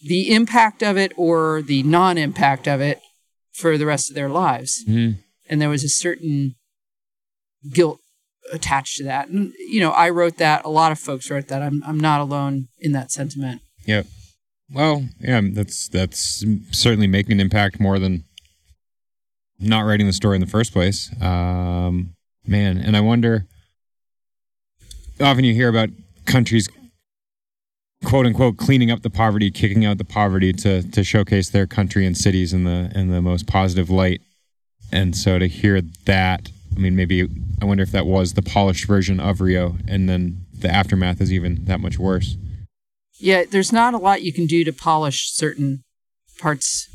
the 0.00 0.34
impact 0.34 0.82
of 0.82 0.98
it 0.98 1.12
or 1.16 1.62
the 1.62 1.82
non 1.84 2.18
impact 2.18 2.66
of 2.66 2.80
it 2.80 3.00
for 3.52 3.78
the 3.78 3.86
rest 3.86 4.10
of 4.10 4.16
their 4.16 4.28
lives. 4.28 4.84
Mm-hmm. 4.84 5.20
And 5.48 5.62
there 5.62 5.68
was 5.68 5.84
a 5.84 5.88
certain 5.88 6.56
guilt 7.72 8.00
attached 8.52 8.96
to 8.98 9.04
that. 9.04 9.28
And, 9.28 9.52
you 9.58 9.80
know, 9.80 9.90
I 9.90 10.10
wrote 10.10 10.38
that. 10.38 10.64
A 10.64 10.68
lot 10.68 10.92
of 10.92 10.98
folks 10.98 11.30
wrote 11.30 11.48
that. 11.48 11.62
I'm, 11.62 11.82
I'm 11.86 11.98
not 11.98 12.20
alone 12.20 12.68
in 12.78 12.92
that 12.92 13.10
sentiment. 13.10 13.62
Yeah. 13.86 14.02
Well, 14.70 15.04
yeah, 15.20 15.40
that's 15.52 15.88
that's 15.88 16.44
certainly 16.70 17.06
making 17.06 17.32
an 17.32 17.40
impact 17.40 17.78
more 17.78 17.98
than 17.98 18.24
not 19.60 19.82
writing 19.82 20.06
the 20.06 20.12
story 20.12 20.36
in 20.36 20.40
the 20.40 20.46
first 20.46 20.72
place. 20.72 21.10
Um, 21.20 22.14
man, 22.46 22.78
and 22.78 22.96
I 22.96 23.00
wonder. 23.00 23.46
Often 25.20 25.44
you 25.44 25.54
hear 25.54 25.68
about 25.68 25.90
countries 26.24 26.68
quote 28.04 28.26
unquote 28.26 28.56
cleaning 28.56 28.90
up 28.90 29.02
the 29.02 29.10
poverty, 29.10 29.50
kicking 29.50 29.84
out 29.84 29.98
the 29.98 30.04
poverty 30.04 30.52
to 30.52 30.82
to 30.90 31.04
showcase 31.04 31.50
their 31.50 31.66
country 31.66 32.06
and 32.06 32.16
cities 32.16 32.52
in 32.52 32.64
the 32.64 32.90
in 32.94 33.10
the 33.10 33.22
most 33.22 33.46
positive 33.46 33.90
light. 33.90 34.22
And 34.92 35.16
so 35.16 35.38
to 35.38 35.46
hear 35.46 35.80
that, 36.06 36.50
I 36.76 36.80
mean, 36.80 36.96
maybe 36.96 37.28
I 37.60 37.64
wonder 37.64 37.82
if 37.82 37.92
that 37.92 38.06
was 38.06 38.34
the 38.34 38.42
polished 38.42 38.86
version 38.86 39.20
of 39.20 39.40
Rio, 39.40 39.76
and 39.86 40.08
then 40.08 40.44
the 40.52 40.70
aftermath 40.70 41.20
is 41.20 41.32
even 41.32 41.64
that 41.66 41.80
much 41.80 41.98
worse. 41.98 42.36
Yeah, 43.18 43.44
there's 43.48 43.72
not 43.72 43.94
a 43.94 43.98
lot 43.98 44.22
you 44.22 44.32
can 44.32 44.46
do 44.46 44.64
to 44.64 44.72
polish 44.72 45.30
certain 45.32 45.84
parts 46.38 46.88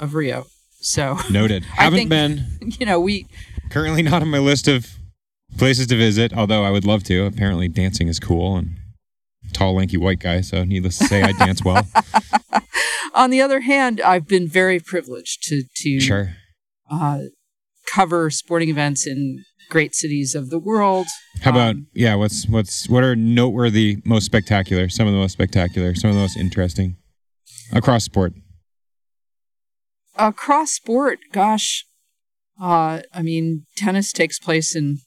of 0.00 0.14
Rio. 0.14 0.46
So 0.80 1.18
noted. 1.30 1.64
Haven't 1.76 1.98
think, 1.98 2.10
been. 2.10 2.44
You 2.78 2.86
know, 2.86 3.00
we 3.00 3.26
currently 3.70 4.02
not 4.02 4.22
on 4.22 4.28
my 4.28 4.38
list 4.38 4.68
of 4.68 4.86
places 5.56 5.86
to 5.88 5.96
visit. 5.96 6.32
Although 6.32 6.64
I 6.64 6.70
would 6.70 6.84
love 6.84 7.04
to. 7.04 7.24
Apparently, 7.24 7.68
dancing 7.68 8.08
is 8.08 8.20
cool 8.20 8.56
and 8.56 8.76
tall, 9.52 9.74
lanky 9.74 9.96
white 9.96 10.20
guy, 10.20 10.40
so 10.40 10.64
needless 10.64 10.98
to 10.98 11.04
say, 11.06 11.22
I 11.22 11.32
dance 11.32 11.64
well. 11.64 11.86
On 13.14 13.30
the 13.30 13.40
other 13.40 13.60
hand, 13.60 14.00
I've 14.00 14.26
been 14.26 14.48
very 14.48 14.80
privileged 14.80 15.42
to 15.48 15.62
to 15.76 16.00
sure. 16.00 16.36
uh, 16.90 17.20
cover 17.86 18.30
sporting 18.30 18.68
events 18.68 19.06
in 19.06 19.44
great 19.70 19.94
cities 19.94 20.34
of 20.34 20.50
the 20.50 20.58
world. 20.58 21.06
How 21.40 21.50
about 21.50 21.70
um, 21.70 21.86
yeah? 21.94 22.14
What's 22.14 22.46
what's 22.46 22.88
what 22.88 23.02
are 23.02 23.16
noteworthy, 23.16 23.98
most 24.04 24.26
spectacular? 24.26 24.88
Some 24.88 25.06
of 25.06 25.12
the 25.12 25.18
most 25.18 25.32
spectacular, 25.32 25.94
some 25.94 26.10
of 26.10 26.16
the 26.16 26.22
most 26.22 26.36
interesting 26.36 26.96
across 27.72 28.04
sport. 28.04 28.34
Across 30.16 30.72
sport, 30.72 31.20
gosh, 31.32 31.86
uh, 32.60 33.00
I 33.12 33.22
mean, 33.22 33.66
tennis 33.76 34.12
takes 34.12 34.38
place 34.38 34.76
in 34.76 34.98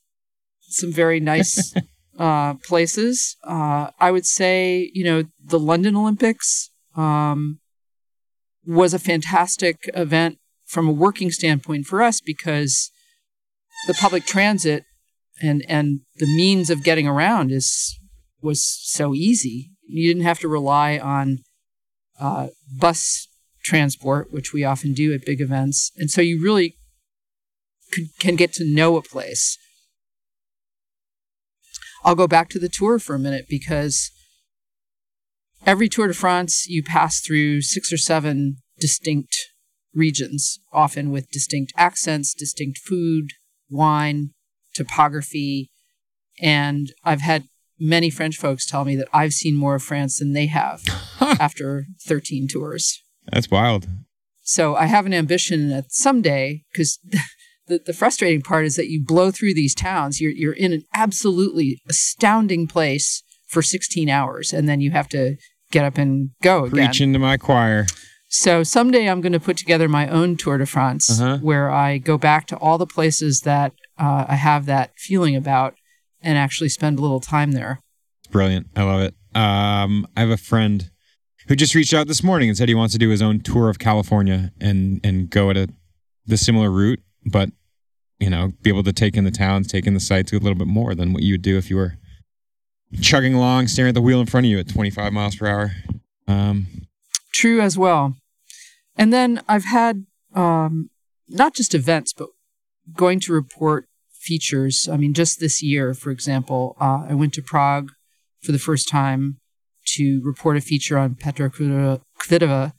some 0.67 0.91
very 0.91 1.19
nice 1.19 1.73
uh, 2.19 2.55
places. 2.55 3.37
Uh, 3.43 3.91
I 3.99 4.11
would 4.11 4.25
say, 4.25 4.89
you 4.93 5.03
know, 5.03 5.23
the 5.43 5.59
London 5.59 5.95
Olympics 5.95 6.71
um, 6.95 7.59
was 8.65 8.93
a 8.93 8.99
fantastic 8.99 9.89
event 9.93 10.39
from 10.75 10.89
a 10.89 10.91
working 10.91 11.31
standpoint 11.31 11.85
for 11.85 12.03
us 12.03 12.19
because 12.19 12.91
the 13.87 13.93
public 13.93 14.25
transit 14.25 14.83
and 15.41 15.63
and 15.69 16.01
the 16.17 16.25
means 16.25 16.69
of 16.69 16.83
getting 16.83 17.07
around 17.07 17.49
is 17.49 17.97
was 18.41 18.61
so 18.83 19.13
easy. 19.13 19.71
You 19.87 20.09
didn't 20.09 20.25
have 20.25 20.39
to 20.39 20.49
rely 20.49 20.97
on 20.97 21.37
uh, 22.19 22.47
bus 22.77 23.29
transport, 23.63 24.33
which 24.33 24.51
we 24.51 24.65
often 24.65 24.93
do 24.93 25.13
at 25.13 25.25
big 25.25 25.39
events, 25.39 25.91
and 25.95 26.11
so 26.11 26.19
you 26.19 26.43
really 26.43 26.75
could, 27.93 28.07
can 28.19 28.35
get 28.35 28.51
to 28.55 28.65
know 28.65 28.97
a 28.97 29.01
place. 29.01 29.57
I'll 32.03 32.15
go 32.15 32.27
back 32.27 32.49
to 32.49 32.59
the 32.59 32.69
tour 32.69 32.99
for 32.99 33.15
a 33.15 33.19
minute 33.19 33.45
because 33.49 34.11
every 35.65 35.87
Tour 35.87 36.07
de 36.07 36.13
France, 36.13 36.67
you 36.67 36.83
pass 36.83 37.21
through 37.21 37.61
six 37.61 37.93
or 37.93 37.97
seven 37.97 38.57
distinct 38.77 39.54
regions, 39.95 40.59
often 40.71 41.09
with 41.09 41.29
distinct 41.31 41.73
accents, 41.77 42.33
distinct 42.33 42.79
food, 42.79 43.29
wine, 43.69 44.31
topography. 44.73 45.71
And 46.39 46.91
I've 47.03 47.21
had 47.21 47.45
many 47.79 48.09
French 48.09 48.37
folks 48.37 48.65
tell 48.65 48.85
me 48.85 48.95
that 48.97 49.07
I've 49.13 49.33
seen 49.33 49.55
more 49.55 49.75
of 49.75 49.83
France 49.83 50.19
than 50.19 50.33
they 50.33 50.47
have 50.47 50.83
after 51.21 51.85
13 52.05 52.47
tours. 52.47 53.01
That's 53.31 53.49
wild. 53.49 53.87
So 54.41 54.75
I 54.75 54.85
have 54.85 55.05
an 55.05 55.13
ambition 55.13 55.69
that 55.69 55.91
someday, 55.91 56.63
because 56.71 56.99
the, 57.67 57.79
the 57.83 57.93
frustrating 57.93 58.41
part 58.41 58.65
is 58.65 58.75
that 58.75 58.89
you 58.89 59.03
blow 59.03 59.31
through 59.31 59.55
these 59.55 59.73
towns. 59.73 60.21
You're 60.21 60.31
you're 60.31 60.53
in 60.53 60.71
an 60.71 60.83
absolutely 60.93 61.79
astounding 61.89 62.67
place 62.67 63.23
for 63.47 63.61
16 63.61 64.09
hours, 64.09 64.53
and 64.53 64.69
then 64.69 64.81
you 64.81 64.91
have 64.91 65.09
to 65.09 65.37
get 65.71 65.85
up 65.85 65.97
and 65.97 66.29
go 66.43 66.65
again. 66.65 66.87
Preach 66.87 67.01
into 67.01 67.19
my 67.19 67.37
choir. 67.37 67.85
So 68.37 68.63
someday 68.63 69.07
I'm 69.09 69.21
going 69.21 69.33
to 69.33 69.39
put 69.39 69.57
together 69.57 69.87
my 69.87 70.07
own 70.07 70.35
Tour 70.35 70.57
de 70.57 70.65
France, 70.65 71.09
uh-huh. 71.09 71.37
where 71.37 71.71
I 71.71 71.97
go 71.97 72.17
back 72.17 72.47
to 72.47 72.57
all 72.57 72.77
the 72.77 72.85
places 72.85 73.41
that 73.41 73.71
uh, 73.97 74.25
I 74.27 74.35
have 74.35 74.65
that 74.65 74.91
feeling 74.97 75.35
about, 75.35 75.75
and 76.21 76.37
actually 76.37 76.69
spend 76.69 76.99
a 76.99 77.01
little 77.01 77.21
time 77.21 77.53
there. 77.53 77.81
Brilliant! 78.31 78.67
I 78.75 78.83
love 78.83 79.01
it. 79.01 79.15
Um, 79.33 80.05
I 80.17 80.19
have 80.21 80.29
a 80.29 80.37
friend 80.37 80.91
who 81.47 81.55
just 81.55 81.75
reached 81.75 81.93
out 81.93 82.07
this 82.07 82.23
morning 82.23 82.49
and 82.49 82.57
said 82.57 82.67
he 82.67 82.75
wants 82.75 82.93
to 82.93 82.99
do 82.99 83.09
his 83.09 83.21
own 83.21 83.39
tour 83.39 83.69
of 83.69 83.79
California 83.79 84.51
and 84.59 84.99
and 85.03 85.29
go 85.29 85.49
at 85.49 85.57
a 85.57 85.69
the 86.25 86.37
similar 86.37 86.71
route 86.71 87.01
but 87.25 87.49
you 88.19 88.29
know, 88.29 88.53
be 88.61 88.69
able 88.69 88.83
to 88.83 88.93
take 88.93 89.17
in 89.17 89.23
the 89.25 89.31
towns, 89.31 89.67
take 89.67 89.85
in 89.85 89.93
the 89.93 89.99
sights 89.99 90.31
a 90.31 90.35
little 90.35 90.55
bit 90.55 90.67
more 90.67 90.95
than 90.95 91.13
what 91.13 91.23
you 91.23 91.33
would 91.33 91.41
do 91.41 91.57
if 91.57 91.69
you 91.69 91.75
were 91.75 91.97
chugging 93.01 93.33
along, 93.33 93.67
staring 93.67 93.89
at 93.89 93.95
the 93.95 94.01
wheel 94.01 94.21
in 94.21 94.25
front 94.25 94.45
of 94.45 94.49
you 94.49 94.59
at 94.59 94.69
25 94.69 95.11
miles 95.11 95.35
per 95.35 95.47
hour. 95.47 95.71
Um, 96.27 96.67
True 97.33 97.59
as 97.59 97.77
well. 97.77 98.15
And 98.95 99.11
then 99.11 99.41
I've 99.47 99.65
had 99.65 100.05
um, 100.33 100.89
not 101.27 101.53
just 101.53 101.73
events, 101.73 102.13
but 102.13 102.29
going 102.93 103.19
to 103.21 103.33
report 103.33 103.87
features. 104.11 104.87
I 104.91 104.97
mean, 104.97 105.13
just 105.13 105.39
this 105.39 105.61
year, 105.61 105.93
for 105.93 106.11
example, 106.11 106.75
uh, 106.79 107.05
I 107.09 107.13
went 107.13 107.33
to 107.33 107.41
Prague 107.41 107.91
for 108.41 108.51
the 108.51 108.59
first 108.59 108.87
time 108.87 109.39
to 109.87 110.21
report 110.23 110.57
a 110.57 110.61
feature 110.61 110.97
on 110.97 111.15
Petra 111.15 111.49
Kvitova, 111.49 112.73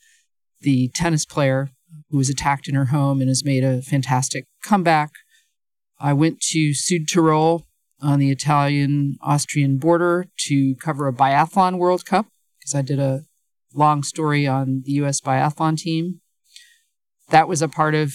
the 0.60 0.88
tennis 0.94 1.24
player 1.24 1.70
who 2.10 2.16
was 2.16 2.28
attacked 2.30 2.68
in 2.68 2.74
her 2.74 2.86
home 2.86 3.20
and 3.20 3.28
has 3.28 3.44
made 3.44 3.64
a 3.64 3.82
fantastic 3.82 4.46
comeback. 4.62 5.10
I 5.98 6.12
went 6.12 6.40
to 6.50 6.70
Südtirol 6.70 7.62
on 8.00 8.18
the 8.18 8.30
Italian 8.30 9.16
Austrian 9.22 9.78
border 9.78 10.26
to 10.48 10.74
cover 10.76 11.06
a 11.06 11.12
biathlon 11.12 11.78
World 11.78 12.04
Cup 12.04 12.26
because 12.58 12.74
I 12.74 12.82
did 12.82 12.98
a 12.98 13.24
long 13.76 14.02
story 14.02 14.46
on 14.46 14.82
the 14.84 14.92
US 14.92 15.20
biathlon 15.20 15.76
team. 15.76 16.20
That 17.30 17.48
was 17.48 17.62
a 17.62 17.68
part 17.68 17.94
of 17.94 18.14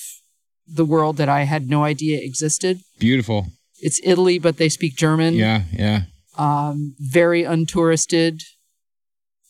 the 0.67 0.85
world 0.85 1.17
that 1.17 1.29
I 1.29 1.43
had 1.43 1.69
no 1.69 1.83
idea 1.83 2.19
existed. 2.21 2.79
Beautiful. 2.99 3.47
It's 3.79 3.99
Italy, 4.03 4.39
but 4.39 4.57
they 4.57 4.69
speak 4.69 4.95
German. 4.95 5.33
Yeah, 5.33 5.63
yeah. 5.71 6.03
Um, 6.37 6.95
very 6.99 7.43
untouristed. 7.43 8.41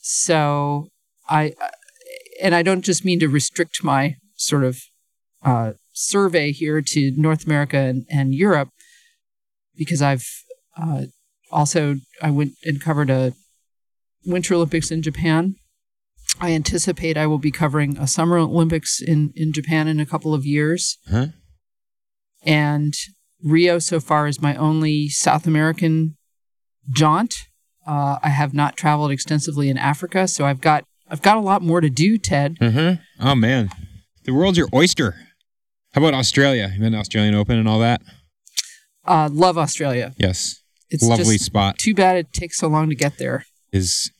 So 0.01 0.87
I, 1.29 1.53
and 2.41 2.55
I 2.55 2.63
don't 2.63 2.81
just 2.81 3.05
mean 3.05 3.19
to 3.19 3.27
restrict 3.27 3.83
my 3.83 4.15
sort 4.35 4.63
of 4.63 4.81
uh, 5.43 5.73
survey 5.93 6.51
here 6.51 6.81
to 6.81 7.11
North 7.15 7.45
America 7.45 7.77
and, 7.77 8.05
and 8.09 8.33
Europe 8.33 8.69
because 9.75 10.01
I've 10.01 10.25
uh, 10.77 11.03
also 11.51 11.97
I 12.21 12.31
went 12.31 12.53
and 12.63 12.81
covered 12.81 13.09
a 13.09 13.33
Winter 14.25 14.53
Olympics 14.53 14.91
in 14.91 15.01
Japan 15.01 15.55
I 16.41 16.51
anticipate 16.53 17.17
I 17.17 17.27
will 17.27 17.37
be 17.37 17.51
covering 17.51 17.97
a 17.97 18.07
Summer 18.07 18.37
Olympics 18.37 18.99
in, 19.01 19.31
in 19.35 19.53
Japan 19.53 19.87
in 19.87 19.99
a 19.99 20.05
couple 20.05 20.33
of 20.33 20.45
years. 20.45 20.97
Huh? 21.09 21.27
And 22.43 22.93
Rio 23.43 23.79
so 23.79 23.99
far 23.99 24.27
is 24.27 24.41
my 24.41 24.55
only 24.55 25.07
South 25.07 25.45
American 25.45 26.17
jaunt. 26.89 27.35
Uh, 27.85 28.17
I 28.23 28.29
have 28.29 28.53
not 28.53 28.75
traveled 28.75 29.11
extensively 29.11 29.69
in 29.69 29.77
Africa, 29.77 30.27
so 30.27 30.45
I've 30.45 30.61
got 30.61 30.83
I've 31.09 31.21
got 31.21 31.37
a 31.37 31.41
lot 31.41 31.61
more 31.61 31.81
to 31.81 31.89
do, 31.89 32.17
Ted. 32.17 32.57
Mm-hmm. 32.59 33.01
Oh 33.27 33.35
man, 33.35 33.69
the 34.23 34.33
world's 34.33 34.57
your 34.57 34.69
oyster. 34.73 35.15
How 35.93 36.01
about 36.01 36.13
Australia? 36.13 36.71
You 36.73 36.79
been 36.79 36.93
to 36.93 36.99
Australian 36.99 37.35
Open 37.35 37.57
and 37.57 37.67
all 37.67 37.79
that? 37.79 38.01
Uh, 39.05 39.29
love 39.31 39.57
Australia. 39.57 40.13
Yes, 40.17 40.61
It's 40.89 41.03
lovely 41.03 41.37
spot. 41.37 41.77
too 41.79 41.93
bad 41.93 42.17
it 42.17 42.31
takes 42.33 42.57
so 42.57 42.67
long 42.67 42.87
to 42.89 42.95
get 42.95 43.17
there. 43.17 43.45
Is 43.73 44.11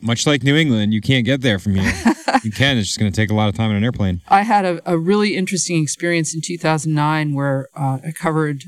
much 0.00 0.26
like 0.26 0.42
New 0.42 0.56
England. 0.56 0.92
You 0.94 1.00
can't 1.00 1.24
get 1.24 1.40
there 1.40 1.58
from 1.58 1.74
here. 1.74 1.92
you 2.44 2.50
can. 2.52 2.78
It's 2.78 2.88
just 2.88 2.98
going 2.98 3.10
to 3.10 3.16
take 3.16 3.30
a 3.30 3.34
lot 3.34 3.48
of 3.48 3.54
time 3.54 3.70
on 3.70 3.76
an 3.76 3.84
airplane. 3.84 4.20
I 4.28 4.42
had 4.42 4.64
a, 4.64 4.80
a 4.90 4.96
really 4.98 5.36
interesting 5.36 5.82
experience 5.82 6.34
in 6.34 6.40
2009 6.44 7.34
where 7.34 7.68
uh, 7.74 7.98
I 8.04 8.12
covered 8.12 8.62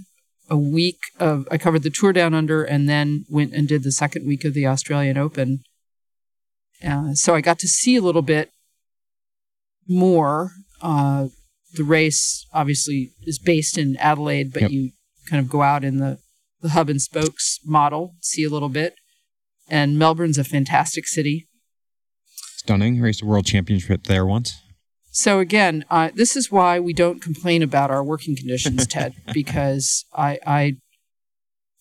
a 0.48 0.56
week 0.56 0.98
of 1.20 1.46
I 1.50 1.58
covered 1.58 1.82
the 1.84 1.90
tour 1.90 2.12
down 2.12 2.34
under 2.34 2.64
and 2.64 2.88
then 2.88 3.24
went 3.28 3.52
and 3.54 3.68
did 3.68 3.84
the 3.84 3.92
second 3.92 4.26
week 4.26 4.44
of 4.44 4.54
the 4.54 4.66
Australian 4.66 5.16
Open. 5.16 5.62
Uh, 6.84 7.14
so 7.14 7.34
I 7.34 7.40
got 7.40 7.58
to 7.60 7.68
see 7.68 7.94
a 7.96 8.00
little 8.00 8.22
bit 8.22 8.50
more. 9.86 10.52
Uh, 10.80 11.28
the 11.74 11.84
race 11.84 12.46
obviously 12.52 13.12
is 13.22 13.38
based 13.38 13.78
in 13.78 13.96
Adelaide, 13.96 14.52
but 14.52 14.62
Yep. 14.62 14.70
you 14.70 14.90
kind 15.28 15.40
of 15.44 15.48
go 15.48 15.62
out 15.62 15.84
in 15.84 15.98
the, 15.98 16.18
the 16.62 16.70
hub 16.70 16.88
and 16.88 17.00
spokes 17.00 17.58
model, 17.64 18.14
see 18.20 18.42
a 18.44 18.50
little 18.50 18.68
bit. 18.68 18.94
And 19.70 19.98
Melbourne's 19.98 20.36
a 20.36 20.44
fantastic 20.44 21.06
city. 21.06 21.46
Stunning. 22.56 23.00
Raced 23.00 23.22
a 23.22 23.26
world 23.26 23.46
championship 23.46 24.04
there 24.04 24.26
once. 24.26 24.60
So 25.12 25.38
again, 25.38 25.84
uh, 25.90 26.10
this 26.14 26.36
is 26.36 26.52
why 26.52 26.78
we 26.78 26.92
don't 26.92 27.22
complain 27.22 27.62
about 27.62 27.90
our 27.90 28.04
working 28.04 28.36
conditions, 28.36 28.86
Ted, 28.88 29.14
because 29.32 30.04
I, 30.12 30.38
I 30.46 30.76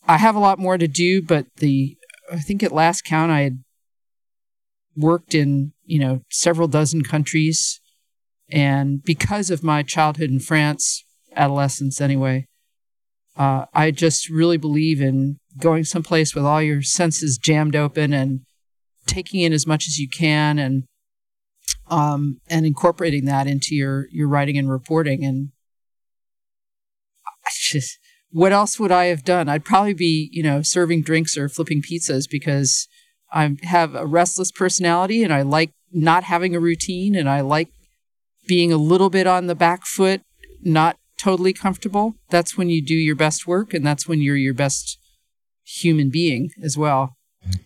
I 0.08 0.18
have 0.18 0.36
a 0.36 0.40
lot 0.40 0.58
more 0.58 0.78
to 0.78 0.88
do, 0.88 1.22
but 1.22 1.46
the 1.58 1.96
I 2.32 2.40
think 2.40 2.64
at 2.64 2.72
last 2.72 3.04
count 3.04 3.32
I 3.32 3.42
had 3.42 3.64
worked 4.96 5.36
in 5.36 5.74
you 5.86 6.00
know 6.00 6.22
several 6.32 6.68
dozen 6.68 7.04
countries, 7.04 7.80
and 8.50 9.04
because 9.04 9.52
of 9.52 9.64
my 9.64 9.84
childhood 9.84 10.32
in 10.32 10.40
France, 10.40 11.06
adolescence 11.36 12.02
anyway, 12.02 12.48
uh, 13.38 13.66
I 13.74 13.92
just 13.92 14.30
really 14.30 14.58
believe 14.58 15.00
in 15.00 15.38
going 15.60 15.84
someplace 15.84 16.34
with 16.34 16.46
all 16.46 16.62
your 16.62 16.82
senses 16.82 17.38
jammed 17.38 17.76
open 17.76 18.14
and 18.14 18.42
taking 19.06 19.42
in 19.42 19.54
as 19.54 19.68
much 19.68 19.88
as 19.88 19.98
you 20.00 20.08
can 20.08 20.60
and 20.60 20.84
um, 21.90 22.40
and 22.50 22.66
incorporating 22.66 23.26
that 23.26 23.48
into 23.48 23.76
your 23.76 24.08
your 24.12 24.28
writing 24.28 24.58
and 24.58 24.70
reporting. 24.70 25.24
And 25.24 25.52
just, 27.60 28.00
what 28.32 28.52
else 28.52 28.80
would 28.80 28.92
I 28.92 29.06
have 29.06 29.24
done? 29.24 29.50
I'd 29.50 29.66
probably 29.66 29.94
be, 29.94 30.30
you 30.32 30.44
know, 30.44 30.62
serving 30.62 31.02
drinks 31.02 31.38
or 31.38 31.50
flipping 31.50 31.82
pizzas 31.82 32.30
because 32.30 32.88
I 33.32 33.56
have 33.64 33.96
a 33.96 34.06
restless 34.06 34.52
personality 34.52 35.24
and 35.24 35.34
I 35.34 35.42
like 35.42 35.72
not 35.92 36.24
having 36.24 36.56
a 36.56 36.60
routine 36.60 37.16
and 37.16 37.30
I 37.30 37.42
like 37.42 37.70
being 38.48 38.72
a 38.72 38.78
little 38.78 39.10
bit 39.10 39.28
on 39.28 39.48
the 39.48 39.56
back 39.56 39.86
foot, 39.86 40.22
not 40.62 40.98
totally 41.18 41.54
comfortable. 41.54 42.16
That's 42.30 42.58
when 42.58 42.70
you 42.70 42.84
do 42.84 42.96
your 42.96 43.16
best 43.16 43.48
work 43.48 43.74
and 43.74 43.86
that's 43.86 44.08
when 44.08 44.22
you're 44.22 44.36
your 44.36 44.54
best 44.54 44.98
human 45.70 46.10
being 46.10 46.50
as 46.64 46.78
well. 46.78 47.16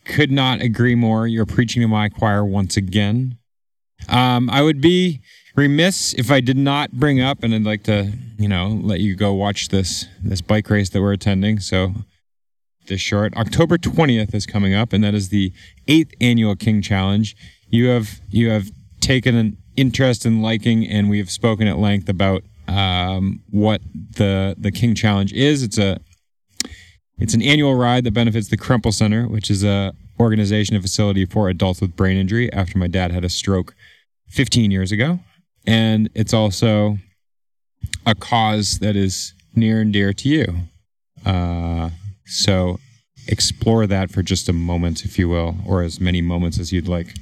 Could 0.06 0.32
not 0.32 0.62
agree 0.62 0.96
more. 0.96 1.28
You're 1.28 1.46
preaching 1.46 1.82
to 1.82 1.88
my 1.88 2.10
choir 2.10 2.46
once 2.46 2.78
again. 2.78 3.38
Um, 4.10 4.50
I 4.50 4.62
would 4.62 4.82
be 4.82 5.22
remiss 5.56 6.14
if 6.14 6.30
I 6.30 6.42
did 6.42 6.58
not 6.58 6.92
bring 6.92 7.22
up, 7.22 7.44
and 7.44 7.54
I'd 7.54 7.64
like 7.64 7.84
to, 7.84 8.12
you 8.38 8.48
know, 8.48 8.68
let 8.68 9.00
you 9.00 9.16
go 9.16 9.34
watch 9.34 9.70
this 9.70 10.06
this 10.22 10.42
bike 10.42 10.70
race 10.70 10.90
that 10.90 11.02
we're 11.02 11.14
attending. 11.14 11.60
So, 11.60 11.94
this 12.88 13.02
short 13.02 13.36
October 13.36 13.78
twentieth 13.78 14.36
is 14.36 14.46
coming 14.46 14.74
up, 14.74 14.94
and 14.94 15.04
that 15.04 15.14
is 15.14 15.30
the 15.30 15.54
eighth 15.88 16.14
annual 16.20 16.56
King 16.56 16.82
Challenge. 16.82 17.36
You 17.70 17.88
have 17.88 18.20
you 18.30 18.50
have 18.50 18.70
taken 19.00 19.36
an 19.36 19.58
interest 19.76 20.26
in 20.26 20.42
liking, 20.42 20.88
and 20.88 21.10
we 21.10 21.18
have 21.18 21.32
spoken 21.32 21.68
at 21.68 21.78
length 21.78 22.10
about 22.10 22.44
um, 22.68 23.42
what 23.50 23.82
the 23.94 24.56
the 24.58 24.72
King 24.72 24.94
Challenge 24.96 25.34
is. 25.34 25.64
It's 25.64 25.78
a 25.78 26.00
it's 27.24 27.34
an 27.34 27.42
annual 27.42 27.74
ride 27.74 28.04
that 28.04 28.14
benefits 28.14 28.50
the 28.50 28.58
Krempels 28.58 28.96
Center, 28.96 29.30
which 29.30 29.50
is 29.50 29.64
a 29.64 29.94
organization 30.20 30.76
and 30.76 30.84
facility 30.84 31.26
for 31.26 31.48
adults 31.48 31.80
with 31.80 31.96
brain 31.96 32.18
injury 32.18 32.52
after 32.52 32.78
my 32.78 32.88
dad 32.88 33.14
had 33.14 33.24
a 33.24 33.30
stroke 33.30 33.74
15 34.28 34.72
years 34.72 34.92
ago. 34.92 35.20
And 35.66 36.10
it's 36.16 36.34
also 36.34 36.98
a 38.06 38.14
cause 38.14 38.80
that 38.80 38.98
is 38.98 39.34
near 39.56 39.80
and 39.80 39.94
dear 39.94 40.12
to 40.12 40.28
you. 40.28 40.54
Uh, 41.26 41.92
so 42.26 42.82
explore 43.30 43.88
that 43.88 44.12
for 44.12 44.22
just 44.22 44.50
a 44.50 44.54
moment, 44.54 45.06
if 45.06 45.18
you 45.18 45.30
will, 45.30 45.56
or 45.66 45.82
as 45.82 46.02
many 46.02 46.22
moments 46.22 46.60
as 46.60 46.74
you'd 46.74 46.90
like. 46.90 47.16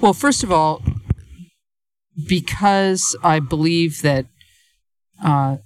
Well, 0.00 0.14
first 0.14 0.44
of 0.44 0.50
all, 0.50 0.82
because 2.26 3.14
I 3.22 3.40
believe 3.40 4.00
that 4.00 4.24
uh, 5.22 5.58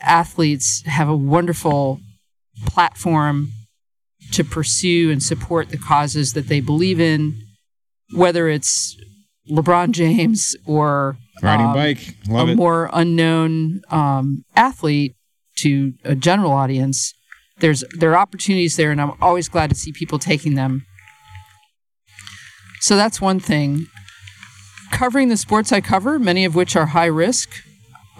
athletes 0.00 0.82
have 0.86 1.10
a 1.10 1.16
wonderful 1.16 2.00
platform 2.66 3.50
to 4.32 4.44
pursue 4.44 5.10
and 5.10 5.22
support 5.22 5.70
the 5.70 5.78
causes 5.78 6.32
that 6.34 6.48
they 6.48 6.60
believe 6.60 7.00
in, 7.00 7.40
whether 8.14 8.48
it's 8.48 8.96
LeBron 9.50 9.90
James 9.90 10.56
or 10.66 11.16
Riding 11.42 11.66
um, 11.66 11.74
bike, 11.74 12.16
love 12.28 12.48
a 12.48 12.52
it. 12.52 12.56
more 12.56 12.90
unknown 12.92 13.80
um, 13.90 14.44
athlete 14.54 15.16
to 15.58 15.94
a 16.04 16.14
general 16.14 16.52
audience. 16.52 17.14
There's 17.58 17.82
there 17.96 18.10
are 18.12 18.18
opportunities 18.18 18.76
there, 18.76 18.90
and 18.90 19.00
I'm 19.00 19.12
always 19.22 19.48
glad 19.48 19.70
to 19.70 19.76
see 19.76 19.92
people 19.92 20.18
taking 20.18 20.54
them. 20.54 20.84
So 22.80 22.96
that's 22.96 23.20
one 23.20 23.40
thing. 23.40 23.86
Covering 24.90 25.28
the 25.28 25.36
sports 25.36 25.72
I 25.72 25.80
cover, 25.80 26.18
many 26.18 26.44
of 26.44 26.54
which 26.54 26.76
are 26.76 26.86
high 26.86 27.06
risk, 27.06 27.48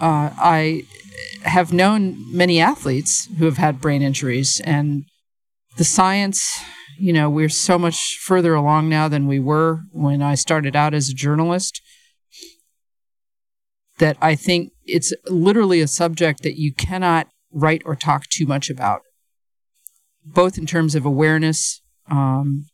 uh, 0.01 0.31
I 0.39 0.85
have 1.43 1.73
known 1.73 2.17
many 2.37 2.61
athletes 2.61 3.29
who 3.39 3.45
have 3.45 3.59
had 3.59 3.81
brain 3.81 4.03
injuries, 4.03 4.61
and 4.65 5.05
the 5.77 5.85
science. 5.85 6.61
You 6.99 7.15
know, 7.15 7.31
we're 7.31 7.49
so 7.49 7.79
much 7.79 8.19
further 8.21 8.53
along 8.53 8.91
now 8.91 9.09
than 9.09 9.27
we 9.27 9.41
were 9.41 9.85
when 9.91 10.21
I 10.21 10.35
started 10.35 10.77
out 10.77 10.93
as 10.93 11.09
a 11.09 11.15
journalist 11.15 11.81
that 13.97 14.19
I 14.21 14.35
think 14.35 14.73
it's 14.85 15.15
literally 15.27 15.81
a 15.81 15.87
subject 15.87 16.43
that 16.43 16.59
you 16.59 16.75
cannot 16.75 17.29
write 17.51 17.81
or 17.87 17.97
talk 17.97 18.27
too 18.29 18.45
much 18.45 18.69
about, 18.69 19.01
both 20.25 20.59
in 20.59 20.67
terms 20.67 20.95
of 20.95 21.07
awareness, 21.07 21.81
um, 22.11 22.67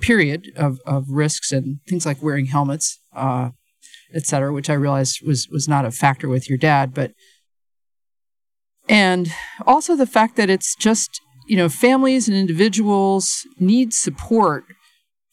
period, 0.00 0.50
of, 0.56 0.78
of 0.86 1.10
risks 1.10 1.52
and 1.52 1.80
things 1.86 2.06
like 2.06 2.22
wearing 2.22 2.46
helmets, 2.46 3.00
uh, 3.14 3.50
et 4.14 4.24
cetera, 4.24 4.50
which 4.50 4.70
I 4.70 4.74
realized 4.74 5.20
was, 5.26 5.46
was 5.50 5.68
not 5.68 5.84
a 5.84 5.90
factor 5.90 6.28
with 6.28 6.48
your 6.48 6.58
dad, 6.58 6.94
but 6.94 7.12
and 8.88 9.28
also 9.66 9.96
the 9.96 10.06
fact 10.06 10.36
that 10.36 10.50
it's 10.50 10.74
just, 10.74 11.20
you 11.46 11.56
know, 11.56 11.68
families 11.68 12.28
and 12.28 12.36
individuals 12.36 13.46
need 13.58 13.92
support 13.92 14.64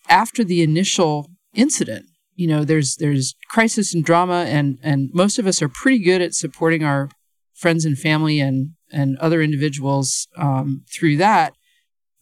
after 0.09 0.43
the 0.43 0.61
initial 0.61 1.27
incident. 1.53 2.05
You 2.35 2.47
know 2.47 2.63
there's 2.63 2.95
there's 2.95 3.35
crisis 3.49 3.93
and 3.93 4.03
drama 4.03 4.45
and 4.47 4.79
and 4.81 5.09
most 5.13 5.37
of 5.37 5.45
us 5.45 5.61
are 5.61 5.69
pretty 5.69 5.99
good 6.03 6.21
at 6.21 6.33
supporting 6.33 6.83
our 6.83 7.09
friends 7.53 7.85
and 7.85 7.97
family 7.97 8.39
and 8.39 8.71
and 8.91 9.17
other 9.19 9.41
individuals 9.41 10.27
um, 10.37 10.83
through 10.91 11.17
that. 11.17 11.53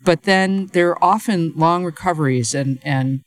But 0.01 0.23
then 0.23 0.67
there 0.67 0.89
are 0.89 1.03
often 1.03 1.53
long 1.55 1.85
recoveries 1.85 2.53
and 2.53 2.79
and 2.83 3.21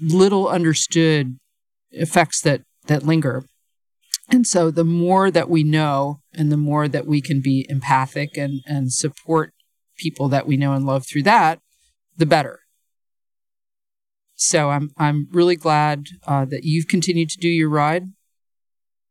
little 0.00 0.48
understood 0.48 1.38
effects 1.90 2.40
that 2.42 2.62
that 2.86 3.04
linger 3.04 3.44
and 4.30 4.46
so 4.46 4.70
the 4.70 4.84
more 4.84 5.30
that 5.30 5.48
we 5.48 5.62
know 5.62 6.20
and 6.32 6.50
the 6.50 6.56
more 6.56 6.88
that 6.88 7.06
we 7.06 7.20
can 7.20 7.40
be 7.40 7.66
empathic 7.68 8.36
and 8.36 8.60
and 8.66 8.92
support 8.92 9.52
people 9.96 10.28
that 10.28 10.46
we 10.46 10.56
know 10.56 10.72
and 10.72 10.86
love 10.86 11.06
through 11.06 11.22
that 11.22 11.60
the 12.16 12.26
better 12.26 12.60
so 14.40 14.70
I'm 14.70 14.90
I'm 14.96 15.28
really 15.32 15.54
glad 15.54 16.06
uh, 16.26 16.46
that 16.46 16.64
you've 16.64 16.88
continued 16.88 17.28
to 17.28 17.38
do 17.38 17.48
your 17.48 17.68
ride. 17.68 18.04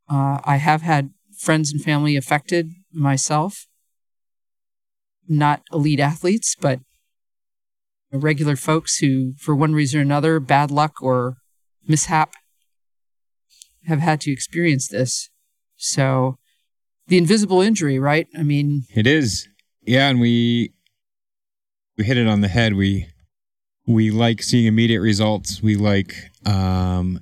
Uh, 0.09 0.39
I 0.43 0.55
have 0.55 0.81
had 0.81 1.11
friends 1.37 1.71
and 1.71 1.79
family 1.79 2.15
affected 2.15 2.71
myself, 2.91 3.67
not 5.27 5.61
elite 5.71 5.99
athletes, 5.99 6.55
but 6.59 6.79
regular 8.11 8.55
folks 8.55 8.97
who, 8.97 9.33
for 9.37 9.55
one 9.55 9.73
reason 9.73 9.99
or 9.99 10.01
another, 10.01 10.39
bad 10.39 10.71
luck 10.71 10.99
or 10.99 11.35
mishap, 11.87 12.33
have 13.85 13.99
had 13.99 14.21
to 14.21 14.31
experience 14.31 14.87
this. 14.87 15.29
So 15.75 16.37
the 17.07 17.17
invisible 17.17 17.61
injury, 17.61 17.99
right? 17.99 18.27
I 18.37 18.43
mean, 18.43 18.83
It 18.93 19.07
is. 19.07 19.47
Yeah, 19.81 20.09
and 20.09 20.19
we 20.19 20.73
we 21.97 22.05
hit 22.05 22.17
it 22.17 22.27
on 22.27 22.41
the 22.41 22.47
head. 22.47 22.75
We 22.75 23.07
we 23.87 24.11
like 24.11 24.43
seeing 24.43 24.67
immediate 24.67 25.01
results. 25.01 25.63
We 25.63 25.75
like 25.75 26.13
um, 26.45 27.21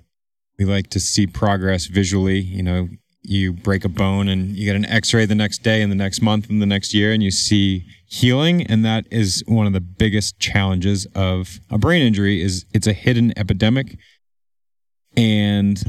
we 0.59 0.65
like 0.65 0.89
to 0.91 0.99
see 0.99 1.25
progress 1.27 1.85
visually. 1.85 2.39
You 2.39 2.63
know, 2.63 2.89
you 3.21 3.53
break 3.53 3.85
a 3.85 3.89
bone 3.89 4.27
and 4.27 4.55
you 4.55 4.65
get 4.65 4.75
an 4.75 4.85
X-ray 4.85 5.25
the 5.25 5.35
next 5.35 5.59
day, 5.63 5.81
and 5.81 5.91
the 5.91 5.95
next 5.95 6.21
month, 6.21 6.49
and 6.49 6.61
the 6.61 6.65
next 6.65 6.93
year, 6.93 7.13
and 7.13 7.23
you 7.23 7.31
see 7.31 7.85
healing. 8.05 8.63
And 8.63 8.83
that 8.83 9.05
is 9.11 9.43
one 9.47 9.67
of 9.67 9.73
the 9.73 9.81
biggest 9.81 10.39
challenges 10.39 11.05
of 11.15 11.59
a 11.69 11.77
brain 11.77 12.01
injury. 12.01 12.41
Is 12.41 12.65
it's 12.73 12.87
a 12.87 12.93
hidden 12.93 13.33
epidemic, 13.37 13.97
and 15.15 15.81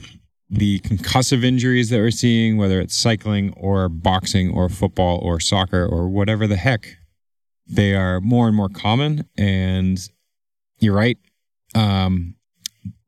the 0.50 0.80
concussive 0.80 1.44
injuries 1.44 1.90
that 1.90 1.98
we're 1.98 2.10
seeing, 2.10 2.56
whether 2.56 2.80
it's 2.80 2.94
cycling 2.94 3.52
or 3.56 3.88
boxing 3.88 4.50
or 4.50 4.68
football 4.68 5.18
or 5.18 5.40
soccer 5.40 5.84
or 5.84 6.08
whatever 6.08 6.46
the 6.46 6.56
heck, 6.56 6.96
they 7.66 7.94
are 7.94 8.20
more 8.20 8.46
and 8.46 8.56
more 8.56 8.70
common. 8.70 9.28
And 9.36 9.98
you're 10.78 10.94
right. 10.94 11.18
Um, 11.74 12.36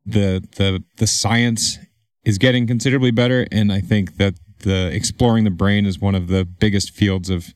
the 0.05 0.47
the 0.57 0.83
the 0.97 1.07
science 1.07 1.77
is 2.23 2.37
getting 2.37 2.67
considerably 2.67 3.11
better, 3.11 3.47
and 3.51 3.71
I 3.71 3.81
think 3.81 4.17
that 4.17 4.35
the 4.59 4.93
exploring 4.93 5.43
the 5.43 5.51
brain 5.51 5.85
is 5.85 5.99
one 5.99 6.15
of 6.15 6.27
the 6.27 6.45
biggest 6.45 6.91
fields 6.91 7.29
of 7.29 7.53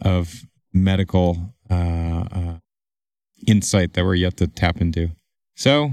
of 0.00 0.42
medical 0.72 1.54
uh, 1.70 2.24
uh, 2.30 2.58
insight 3.46 3.94
that 3.94 4.04
we're 4.04 4.14
yet 4.14 4.36
to 4.36 4.46
tap 4.46 4.80
into. 4.80 5.10
So 5.54 5.92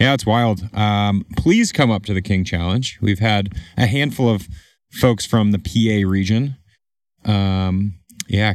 yeah, 0.00 0.14
it's 0.14 0.24
wild. 0.24 0.74
Um, 0.74 1.26
please 1.36 1.72
come 1.72 1.90
up 1.90 2.06
to 2.06 2.14
the 2.14 2.22
King 2.22 2.42
Challenge. 2.42 2.98
We've 3.02 3.18
had 3.18 3.54
a 3.76 3.86
handful 3.86 4.30
of 4.30 4.48
folks 4.90 5.26
from 5.26 5.50
the 5.50 5.58
PA 5.58 6.08
region. 6.08 6.56
Um, 7.26 8.00
yeah, 8.26 8.54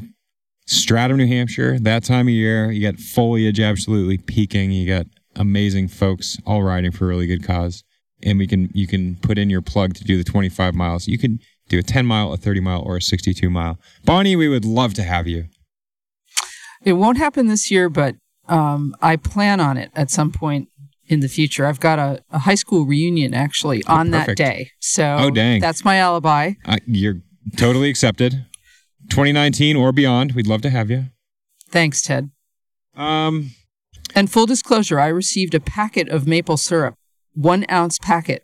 Stratham, 0.68 1.18
New 1.18 1.28
Hampshire. 1.28 1.78
That 1.78 2.04
time 2.04 2.28
of 2.28 2.34
year, 2.34 2.72
you 2.72 2.82
get 2.82 3.00
foliage 3.00 3.60
absolutely 3.60 4.18
peaking. 4.18 4.72
You 4.72 4.88
got 4.88 5.06
amazing 5.36 5.90
folks 5.90 6.40
all 6.48 6.64
riding 6.64 6.92
for 6.92 7.06
a 7.06 7.08
really 7.10 7.28
good 7.28 7.44
cause, 7.44 7.84
and 8.24 8.40
we 8.40 8.48
can 8.48 8.72
you 8.74 8.88
can 8.88 9.16
put 9.18 9.38
in 9.38 9.52
your 9.52 9.62
plug 9.62 9.94
to 9.96 10.04
do 10.04 10.18
the 10.18 10.24
25 10.24 10.74
miles. 10.74 11.08
You 11.08 11.20
can 11.20 11.40
do 11.70 11.78
a 11.78 11.84
10 11.84 12.08
mile, 12.08 12.34
a 12.34 12.38
30 12.38 12.60
mile, 12.60 12.82
or 12.82 12.98
a 12.98 13.02
62 13.02 13.52
mile. 13.52 13.78
Bonnie, 14.04 14.36
we 14.36 14.48
would 14.48 14.66
love 14.66 14.96
to 14.96 15.04
have 15.04 15.28
you. 15.28 15.46
It 16.84 16.94
won't 16.94 17.18
happen 17.20 17.48
this 17.48 17.70
year, 17.70 17.88
but 17.88 18.16
um, 18.48 18.96
I 19.02 19.16
plan 19.16 19.60
on 19.60 19.78
it 19.78 19.92
at 19.96 20.10
some 20.10 20.32
point 20.32 20.70
in 21.08 21.20
the 21.20 21.28
future. 21.28 21.66
I've 21.66 21.80
got 21.80 22.00
a, 22.00 22.24
a 22.32 22.40
high 22.40 22.56
school 22.56 22.86
reunion 22.86 23.34
actually 23.34 23.84
Oh, 23.88 23.94
on 23.96 24.12
that 24.12 24.36
day. 24.36 24.72
So 24.80 25.18
Oh, 25.20 25.30
dang. 25.32 25.62
that's 25.62 25.86
my 25.86 25.98
alibi. 25.98 26.54
Uh, 26.66 26.78
you're 26.88 27.22
totally 27.58 27.90
accepted. 27.90 28.46
2019 29.10 29.76
or 29.76 29.92
beyond, 29.92 30.32
we'd 30.34 30.48
love 30.48 30.62
to 30.64 30.70
have 30.70 30.90
you. 30.90 31.06
Thanks, 31.70 32.02
Ted. 32.02 32.32
Um, 32.96 33.52
And 34.16 34.32
full 34.32 34.46
disclosure, 34.46 35.00
I 35.00 35.08
received 35.08 35.54
a 35.54 35.60
packet 35.60 36.10
of 36.10 36.26
maple 36.28 36.58
syrup, 36.58 36.96
one 37.34 37.66
ounce 37.70 38.00
packet 38.00 38.44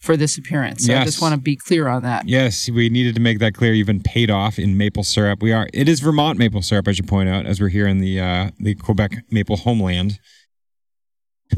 for 0.00 0.16
this 0.16 0.38
appearance. 0.38 0.86
So 0.86 0.94
I 0.96 1.04
just 1.04 1.20
want 1.20 1.34
to 1.34 1.40
be 1.40 1.56
clear 1.56 1.88
on 1.88 2.02
that. 2.04 2.28
yes, 2.28 2.70
we 2.70 2.88
needed 2.88 3.16
to 3.16 3.20
make 3.20 3.40
that 3.40 3.54
clear. 3.54 3.72
You've 3.72 3.88
been 3.88 4.02
paid 4.02 4.30
off 4.30 4.56
in 4.58 4.76
maple 4.76 5.02
syrup. 5.02 5.42
We 5.42 5.52
are. 5.52 5.68
It 5.74 5.88
is 5.88 5.98
Vermont 5.98 6.38
maple 6.38 6.62
syrup, 6.62 6.86
I 6.86 6.92
should 6.92 7.08
point 7.08 7.28
out, 7.28 7.46
as 7.46 7.60
we're 7.60 7.68
here 7.70 7.88
in 7.88 7.98
the 7.98 8.20
uh, 8.20 8.50
the 8.60 8.74
Quebec 8.76 9.24
maple 9.32 9.56
homeland. 9.56 10.20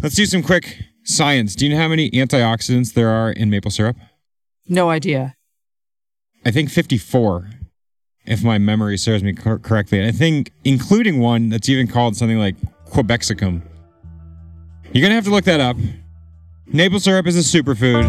Let's 0.02 0.14
do 0.14 0.26
some 0.26 0.42
quick 0.42 0.78
science. 1.04 1.54
Do 1.54 1.66
you 1.66 1.72
know 1.74 1.80
how 1.80 1.88
many 1.88 2.10
antioxidants 2.10 2.94
there 2.94 3.08
are 3.08 3.32
in 3.32 3.50
maple 3.50 3.70
syrup? 3.70 3.96
No 4.68 4.90
idea. 4.90 5.34
I 6.44 6.50
think 6.50 6.70
54, 6.70 7.50
if 8.24 8.42
my 8.42 8.58
memory 8.58 8.96
serves 8.96 9.22
me 9.22 9.32
cor- 9.34 9.58
correctly. 9.58 9.98
And 9.98 10.06
I 10.08 10.12
think 10.12 10.52
including 10.64 11.18
one 11.18 11.48
that's 11.48 11.68
even 11.68 11.86
called 11.86 12.16
something 12.16 12.38
like 12.38 12.56
Quebecicum. 12.90 13.62
You're 14.92 15.02
going 15.02 15.10
to 15.10 15.14
have 15.16 15.24
to 15.24 15.30
look 15.30 15.44
that 15.44 15.60
up. 15.60 15.76
Maple 16.66 17.00
syrup 17.00 17.26
is 17.26 17.36
a 17.36 17.40
superfood. 17.62 18.04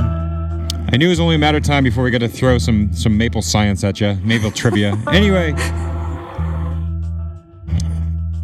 I 0.94 0.98
knew 0.98 1.08
it 1.08 1.10
was 1.10 1.20
only 1.20 1.36
a 1.36 1.40
matter 1.40 1.58
of 1.58 1.64
time 1.64 1.84
before 1.84 2.04
we 2.04 2.12
got 2.12 2.20
to 2.20 2.28
throw 2.28 2.58
some 2.58 2.92
some 2.94 3.18
maple 3.18 3.42
science 3.42 3.84
at 3.84 4.02
you, 4.02 4.16
maple 4.24 4.52
trivia. 4.52 4.98
Anyway, 5.12 5.54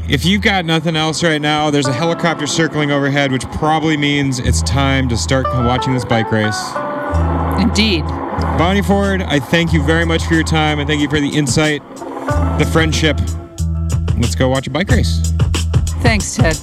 if 0.10 0.26
you've 0.26 0.42
got 0.42 0.66
nothing 0.66 0.96
else 0.96 1.24
right 1.24 1.42
now, 1.42 1.70
there's 1.70 1.88
a 1.88 1.94
helicopter 1.94 2.48
circling 2.48 2.92
overhead, 2.92 3.32
which 3.32 3.46
probably 3.52 3.98
means 3.98 4.40
it's 4.40 4.62
time 4.62 5.10
to 5.10 5.18
start 5.18 5.46
watching 5.46 5.94
this 5.94 6.06
bike 6.06 6.32
race. 6.32 6.74
Indeed. 7.60 8.04
Bonnie 8.58 8.82
Ford, 8.82 9.22
I 9.22 9.40
thank 9.40 9.74
you 9.74 9.84
very 9.84 10.06
much 10.06 10.24
for 10.26 10.34
your 10.34 10.44
time. 10.44 10.80
I 10.80 10.86
thank 10.86 11.02
you 11.02 11.10
for 11.10 11.20
the 11.20 11.30
insight, 11.30 11.82
the 12.58 12.70
friendship. 12.72 13.20
Let's 14.18 14.36
go 14.36 14.48
watch 14.48 14.68
a 14.68 14.70
bike 14.70 14.90
race. 14.90 15.32
Thanks, 16.02 16.36
Ted. 16.36 16.58